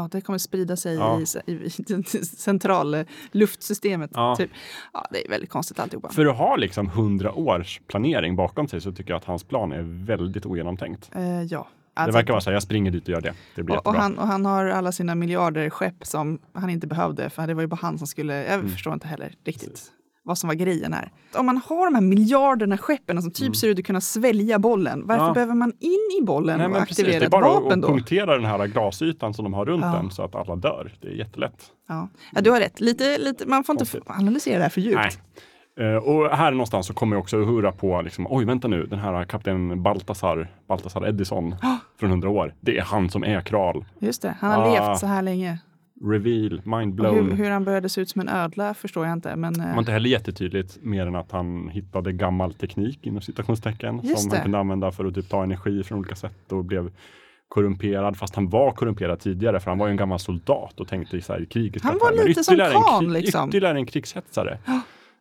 [0.03, 1.21] Ja, det kommer sprida sig Ja.
[1.47, 4.11] i, i, i det centrala luftsystemet.
[4.15, 4.37] Ja.
[4.37, 4.51] Typ.
[4.93, 6.09] Ja, det är väldigt konstigt alltihopa.
[6.09, 9.73] För att ha liksom hundra års planering bakom sig så tycker jag att hans plan
[9.73, 11.11] är väldigt ogenomtänkt.
[11.15, 11.69] Eh, ja.
[11.95, 13.35] det Alltså, verkar vara så här, jag springer dit och gör det.
[13.55, 14.03] Det blir och, och, jättebra.
[14.03, 17.61] han, och han har alla sina miljarder skepp som han inte behövde, för det var
[17.63, 18.35] ju bara han som skulle...
[18.45, 18.69] Jag Mm.
[18.71, 19.93] förstår inte heller riktigt
[20.29, 21.12] vad som var grejen här.
[21.35, 25.01] Om man har de här miljarderna skeppen som typ ser ut att kunna svälja bollen,
[25.07, 25.26] varför Mm.
[25.29, 25.35] Ja.
[25.35, 26.99] behöver man in i bollen Nej, och men precis.
[26.99, 27.89] aktivera Det är ett bara vapen att då?
[27.89, 29.93] punktera den här glasytan som de har runt Ja.
[29.93, 30.93] den så att alla dör.
[31.01, 31.62] Det är jättelätt.
[31.89, 32.09] Ja.
[32.33, 32.81] ja, du har rätt.
[32.81, 34.97] Lite, lite, man får inte analysera det här för djupt.
[35.76, 35.91] Nej.
[35.93, 38.87] Eh, och här någonstans så kommer jag också att hurra på, liksom, oj vänta nu,
[38.87, 41.55] den här kapten Baltasar, Baltasar Edison
[42.01, 42.55] från 100 år.
[42.61, 43.85] Det är han som är Kral.
[43.99, 44.89] Just det, han har Ah.
[44.89, 45.59] levt så här länge.
[46.05, 47.31] Reveal, mind Och blown.
[47.31, 49.37] hur, hur han började se ut som en ödla förstår jag inte.
[49.37, 53.21] Men, Det eh, var inte heller jättetydligt mer än att han hittade gammal teknik inom
[53.21, 54.37] citationstecken som det.
[54.37, 56.91] han kunde använda för att typ ta energi från olika sätt och blev
[57.49, 61.17] korrumperad fast han var korrumperad tidigare för han var ju en gammal soldat och tänkte
[61.17, 63.49] i så här, i krigets Han var lite som en, Khan, kri- liksom.
[63.49, 64.59] ytterligare en krigshetsare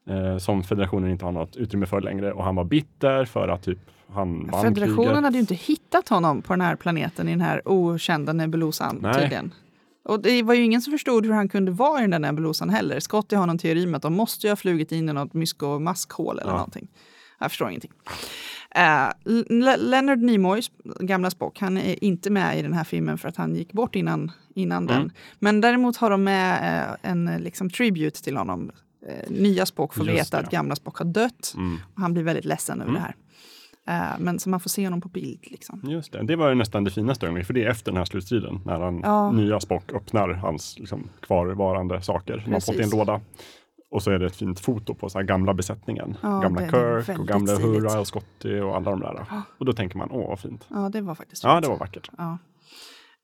[0.10, 3.64] eh, som federationen inte har något utrymme för längre och han var bitter för att
[3.64, 5.24] typ han vann Federationen kriget.
[5.24, 9.14] hade ju inte hittat honom på den här planeten i den här okända nebulosan Nej.
[9.14, 9.52] tydligen.
[10.08, 12.70] Och det var ju ingen som förstod hur han kunde vara i den där nebulosan
[12.70, 12.99] heller.
[12.99, 16.39] Scotty har någon teori med att de måste ju ha flugit in i något mysko-maskhål
[16.39, 16.55] eller Ja.
[16.58, 16.88] någonting.
[17.39, 17.91] Jag förstår ingenting.
[18.78, 20.62] Uh, Leonard Nimoy,
[20.99, 23.95] gamla Spock, han är inte med i den här filmen för att han gick bort
[23.95, 24.95] innan, innan Mm.
[25.01, 25.12] den.
[25.39, 28.72] Men däremot har de med eh, en liksom, tribute till honom.
[29.08, 30.43] Eh, nya Spock får Just veta det.
[30.47, 31.53] att gamla Spock har dött.
[31.58, 31.78] Mm.
[31.95, 33.01] Och han blir väldigt ledsen över Mm.
[33.01, 33.16] det här.
[33.88, 35.40] Eh, men så man får se honom på bild.
[35.52, 35.82] Liksom.
[35.84, 38.06] Just det, det var ju nästan det finaste ögonblicket, för det är efter den här
[38.06, 39.32] slutstriden när han, Ja.
[39.32, 43.22] nya Spock öppnar hans liksom, kvarvarande saker som han fått i en låda.
[43.92, 46.18] Och så är det ett fint foto på så gamla besättningen.
[46.24, 47.56] Ja, gamla Kirk och gamla.
[47.56, 49.26] Hurra och Scotty och alla de där.
[49.60, 50.68] Och då tänker man, åh vad fint.
[50.70, 51.64] Ja, det var faktiskt Ja, fint.
[51.64, 52.10] det var vackert.
[52.18, 52.38] Ja.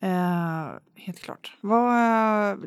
[0.01, 1.57] Eh, helt klart.
[1.61, 1.93] Vad,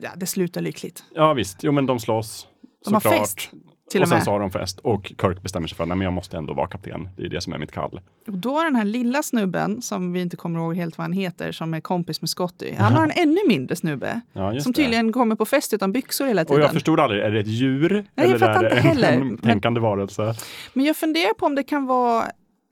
[0.03, 1.05] ja, det slutar lyckligt.
[1.14, 2.49] Ja visst, jo men de slåss.
[2.84, 3.51] De har fest,
[3.91, 6.12] till och och sen så har de fest och Kirk bestämmer sig för att jag
[6.12, 7.09] måste ändå vara kapten.
[7.16, 8.01] Det är det som är mitt kall.
[8.26, 11.12] Och då är den här lilla snubben, som vi inte kommer ihåg helt vad han
[11.12, 12.74] heter, som är kompis med Scotty.
[12.78, 14.20] Han har en ännu mindre snubbe.
[14.32, 14.76] Ja, som det.
[14.76, 16.62] tydligen kommer på fest utan byxor hela Och tiden.
[16.62, 18.05] jag förstod aldrig, är det ett djur?
[18.14, 19.12] jag eller fattar är det inte heller.
[19.12, 20.34] en tänkande varelse?
[20.72, 22.24] Men jag funderar på om det kan vara...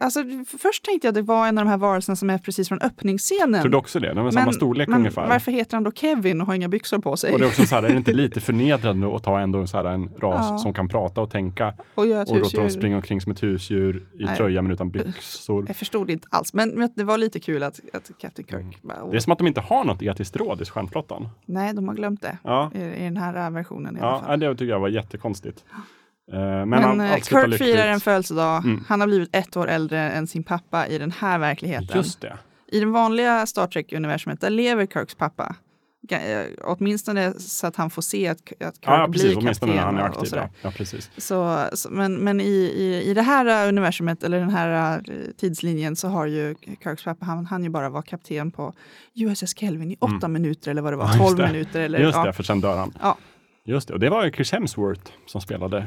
[0.05, 0.20] Alltså,
[0.59, 2.80] först tänkte jag att det var en av de här varelserna som är precis från
[2.80, 3.61] öppningsscenen.
[3.62, 5.28] Trodde också det, de är samma storlek men ungefär.
[5.28, 7.32] varför heter han då Kevin och har inga byxor på sig?
[7.32, 9.76] Och det är också så här, är det inte lite förnedrande att ta ändå så
[9.76, 10.59] här en ras Ja.
[10.59, 14.24] som kan prata och tänka och och låta dem springa omkring som ett husdjur i
[14.24, 14.36] Nej.
[14.36, 15.64] tröja men utan byxor.
[15.68, 19.11] Jag förstod inte alls, men, det var lite kul att, att Captain Kirk bara, Mm.
[19.11, 21.28] Det är som att de inte har något etiskt råd i stjärnflottan.
[21.46, 22.38] Nej, de har glömt det.
[22.42, 24.40] Ja, I, I den här versionen i alla ja fall.
[24.40, 25.64] det tycker jag var jättekonstigt.
[26.33, 28.64] Eh, Men, Men, han, eh, Kirk firar en födelsedag.
[28.64, 28.85] Mm.
[28.89, 31.97] Han har blivit ett år äldre än sin pappa i den här verkligheten.
[31.97, 32.37] Just det.
[32.72, 35.57] I den vanliga Star Trek-universumet, där lever Kirks pappa.
[36.11, 36.18] Eh,
[36.62, 39.29] Åtminstone så att han får se att, att Kirk Ja, ja, precis.
[39.29, 40.39] blir Åtminstone när han är kapten aktiv.
[40.39, 40.49] Ja.
[40.62, 41.11] ja, precis.
[41.18, 42.45] Så, men men i,
[42.77, 45.03] i, i det här universumet, eller den här
[45.41, 48.72] tidslinjen, så har ju Kirks pappa, han, han ju bara vara kapten på
[49.14, 51.18] USS Kelvin i åtta minuter eller vad det var, Mm.
[51.18, 51.47] Ja, tolv det.
[51.47, 51.81] minuter.
[51.81, 52.25] Eller, Just ja.
[52.25, 52.93] det, för sen dör han.
[53.03, 53.16] Ja.
[53.64, 55.87] Just det, och det var ju Chris Hemsworth som spelade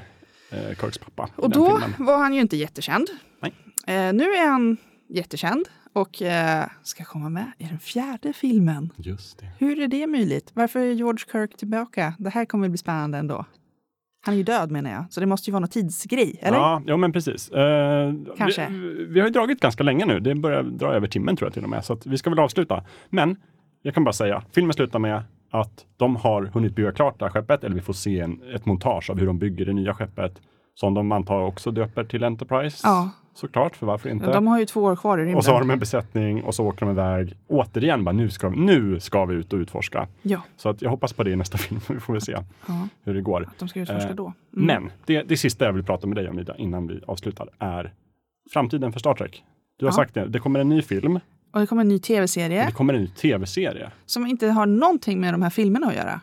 [0.50, 1.30] eh, Kirks pappa.
[1.36, 1.94] Och då filmen.
[2.08, 3.08] var han ju inte jättekänd.
[3.40, 3.54] Nej.
[3.88, 4.78] Eh, nu är han
[5.10, 8.90] jättekänd och eh, ska komma med i den fjärde filmen.
[8.98, 9.50] Just det.
[9.58, 10.52] Hur är det möjligt?
[10.54, 12.14] Varför är George Kirk tillbaka?
[12.18, 13.46] Det här kommer bli spännande ändå.
[14.26, 16.58] Han är ju död menar jag, så det måste ju vara någon tidsgrej, eller?
[16.58, 17.50] Ja, ja, men precis.
[17.50, 18.68] Eh, Kanske.
[18.70, 20.20] Vi, vi har ju dragit ganska länge nu.
[20.20, 21.86] Det börjar dra över timmen tror jag till och med.
[21.86, 22.84] Så vi ska väl avsluta.
[23.10, 23.38] Men
[23.82, 27.30] jag kan bara säga, filmen slutar med att de har hunnit bygga klart det här
[27.32, 30.42] skeppet, eller vi får se en, ett montage av hur de bygger det nya skeppet.
[30.76, 32.82] Som de antar också döper till Enterprise.
[32.88, 33.10] Ja.
[33.34, 34.34] Såklart, för varför inte?
[34.34, 35.36] De har ju två år kvar i rymden.
[35.38, 37.34] Och så har de en besättning och så åker de iväg.
[37.48, 40.08] Återigen, bara, nu, ska, nu ska vi ut och utforska.
[40.22, 41.82] Ja, Så att jag hoppas på det i nästa film.
[41.90, 43.42] Vi får väl se ja, hur det går.
[43.48, 44.34] att de ska utforska Eh, då.
[44.56, 44.66] Mm.
[44.68, 47.94] Men det, det sista jag vill prata med dig om Ida, innan vi avslutar, är
[48.54, 49.44] framtiden för Star Trek.
[49.80, 49.96] Du har Ja.
[49.96, 51.20] sagt det, det kommer en ny film,
[51.58, 53.92] Och det kommer en ny tv-serie det kommer en ny tv-serie.
[54.06, 56.22] som inte har någonting med de här filmerna att göra.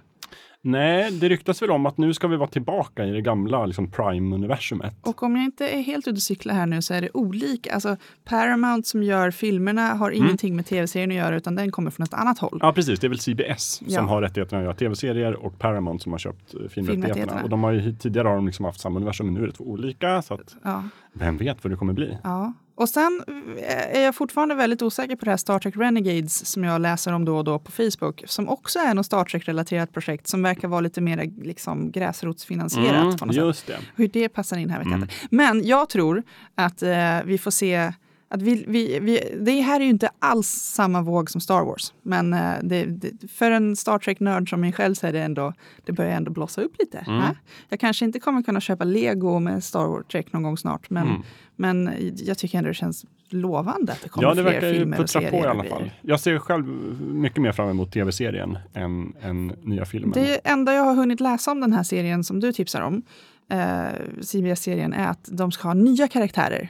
[0.66, 3.90] Nej, det ryktas väl om att nu ska vi vara tillbaka i det gamla liksom
[3.90, 4.94] Prime-universumet.
[5.02, 7.74] Och om jag inte är helt ute och cyklar här nu så är det olika.
[7.74, 12.04] Alltså Paramount som gör filmerna har ingenting med tv-serien att göra utan den kommer från
[12.04, 12.58] ett annat håll.
[12.62, 13.00] Ja, precis.
[13.00, 13.96] Det är väl CBS Ja.
[13.98, 16.68] som har rättigheterna att göra tv-serier och Paramount som har köpt eh.
[16.68, 17.42] Filmrättigheterna.
[17.42, 19.52] Och de har ju, tidigare har de liksom haft samma universum, men nu är det
[19.52, 20.22] två olika.
[20.22, 20.82] Så att, Ja.
[21.14, 22.18] Vem vet vad det kommer bli?
[22.24, 22.52] Ja.
[22.76, 23.22] Och sen
[23.56, 27.12] eh, är jag fortfarande väldigt osäker på det här Star Trek Renegades som jag läser
[27.12, 30.68] om då och då på Facebook, som också är något Star Trek-relaterat projekt som verkar
[30.68, 33.38] vara lite mer liksom, gräsrotsfinansierat på något sätt.
[33.42, 33.76] Mm, just det.
[33.96, 35.02] Hur det passar in här vet jag Mm.
[35.02, 35.14] inte.
[35.30, 36.22] Men jag tror
[36.54, 36.90] att eh,
[37.24, 37.92] vi får se
[38.34, 41.92] att vi, vi, vi, det här är ju inte alls samma våg som Star Wars.
[42.02, 45.52] Men eh, det, det, för en Star Trek-nörd som mig själv så är det ändå,
[45.84, 46.98] det börjar ändå blossa upp lite.
[46.98, 47.22] Mm.
[47.68, 50.90] Jag kanske inte kommer kunna köpa lego med Star Trek någon gång snart.
[50.90, 51.22] Men, Mm.
[51.56, 55.00] men jag tycker ändå det känns lovande att det kommer Ja, det fler verkar filmer
[55.00, 55.30] och serier.
[55.30, 55.90] på i alla fall.
[56.02, 56.66] Jag ser själv
[57.00, 60.12] mycket mer fram emot tv-serien än, än nya filmen.
[60.12, 63.02] Det enda jag har hunnit läsa om den här serien som du tipsar om,
[63.50, 63.84] eh,
[64.22, 66.68] CBS-serien, är att de ska ha nya karaktärer.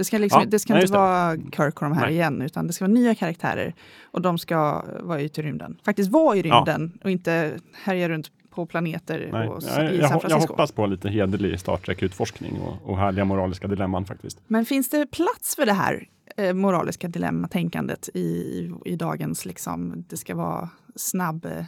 [0.00, 0.98] Det ska, liksom, Ja, det ska nej, inte det.
[0.98, 2.14] vara Kirk och de här Nej.
[2.14, 3.74] igen, utan det ska vara nya karaktärer.
[4.04, 5.76] Och de ska vara ute i rymden.
[5.84, 10.08] Faktiskt vara i rymden och inte härja runt på planeter Nej, och, jag, i jag,
[10.08, 10.52] San jag Francisco.
[10.52, 14.38] hoppas på lite hederlig Star Trek-utforskning och, och härliga moraliska dilemman faktiskt.
[14.46, 20.04] Men finns det plats för det här eh, moraliska dilemmatänkandet i, i, i dagens, liksom,
[20.08, 21.64] det ska vara snabb eh,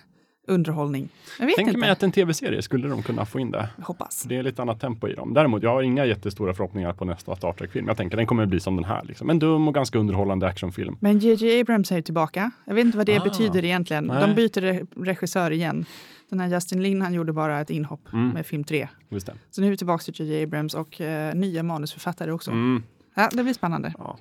[0.47, 1.09] underhållning?
[1.39, 1.81] Jag vet Tänker inte.
[1.81, 3.69] mig att en tv-serie skulle de kunna få in det.
[3.77, 4.23] Jag hoppas.
[4.29, 5.35] Det är lite annat tempo i dem.
[5.35, 7.89] Däremot, jag har inga jättestora förhoppningar på nästa Star Trek-film.
[7.89, 9.05] Jag tänker den kommer bli som den här.
[9.05, 9.31] Liksom.
[9.31, 10.97] En dum och ganska underhållande actionfilm.
[11.01, 12.51] Men JJ Abrams är ju tillbaka.
[12.65, 13.25] Jag vet inte vad det Ah.
[13.25, 14.05] betyder egentligen.
[14.05, 14.21] Nej.
[14.29, 15.85] De byter re- regissör igen.
[16.29, 18.29] Den här Justin Lin han gjorde bara ett inhopp Mm.
[18.29, 18.89] med film 3.
[19.09, 19.35] Just det.
[19.51, 22.51] Så nu är vi tillbaka till JJ Abrams och eh, nya manusförfattare också.
[22.51, 22.83] Mm.
[23.15, 23.95] Ja, det blir spännande.
[23.99, 24.19] Ja.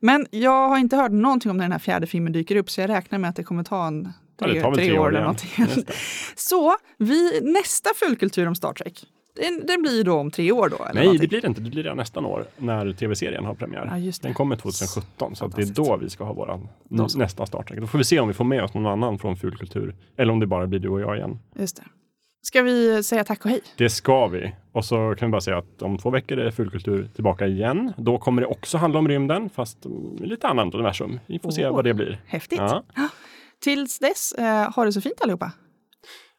[0.00, 2.80] Men jag har inte hört någonting om när den här fjärde filmen dyker upp så
[2.80, 5.04] jag räknar med att det kommer ta en Ja, det tar väl tre tre år
[5.04, 5.50] år eller någonting.
[6.36, 9.06] Så vi, nästa fullkultur om Star Trek,
[9.36, 10.84] den, den blir då om tre år då?
[10.84, 11.20] Eller Nej, någonting.
[11.20, 11.60] det blir det inte.
[11.60, 13.98] Det blir redan nästa år när tv-serien har premiär.
[14.06, 14.12] Ja.
[14.22, 16.68] Den kommer 2017, så det är då vi ska ha våran
[17.08, 17.18] så.
[17.18, 17.80] nästa Star Trek.
[17.80, 19.94] Då får vi se om vi får med oss någon annan från fulkultur.
[20.16, 21.38] Eller om det bara blir du och jag igen.
[21.58, 21.82] Just det.
[22.42, 23.60] Ska vi säga tack och hej?
[23.76, 24.52] Det ska vi.
[24.72, 27.92] Och så kan vi bara säga att om två veckor är fulkultur tillbaka igen.
[27.96, 29.86] Då kommer det också handla om rymden, fast
[30.20, 31.20] i lite annat universum.
[31.26, 31.74] Vi får se Åh.
[31.74, 32.20] vad det blir.
[32.26, 32.58] Häftigt.
[32.58, 32.82] Ja.
[33.60, 35.52] Tills dess, eh, ha det så fint allihopa.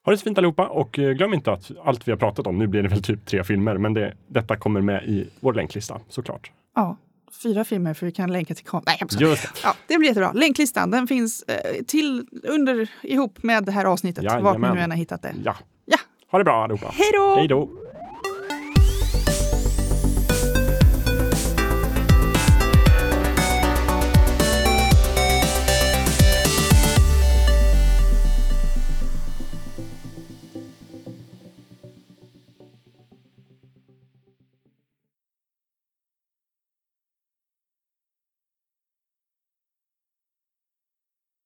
[0.05, 2.57] Ha det så fint allihopa och eh, glöm inte att allt vi har pratat om,
[2.59, 5.99] nu blir det väl typ tre filmer, men det, detta kommer med i vår länklista
[6.09, 6.51] såklart.
[6.75, 6.97] Ja,
[7.43, 9.21] fyra filmer för vi kan länka till kom- Nej, jag.
[9.21, 9.49] Just det.
[9.63, 10.31] Ja, det blir jättebra.
[10.33, 14.23] Länklistan den finns eh, till under ihop med det här avsnittet.
[14.23, 14.75] Vart ni Jajamän.
[14.75, 15.33] nu än har hittat det.
[15.45, 15.55] Ja.
[15.85, 15.97] Ja,
[16.31, 16.87] Ha det bra allihopa.
[16.93, 17.69] Hej då!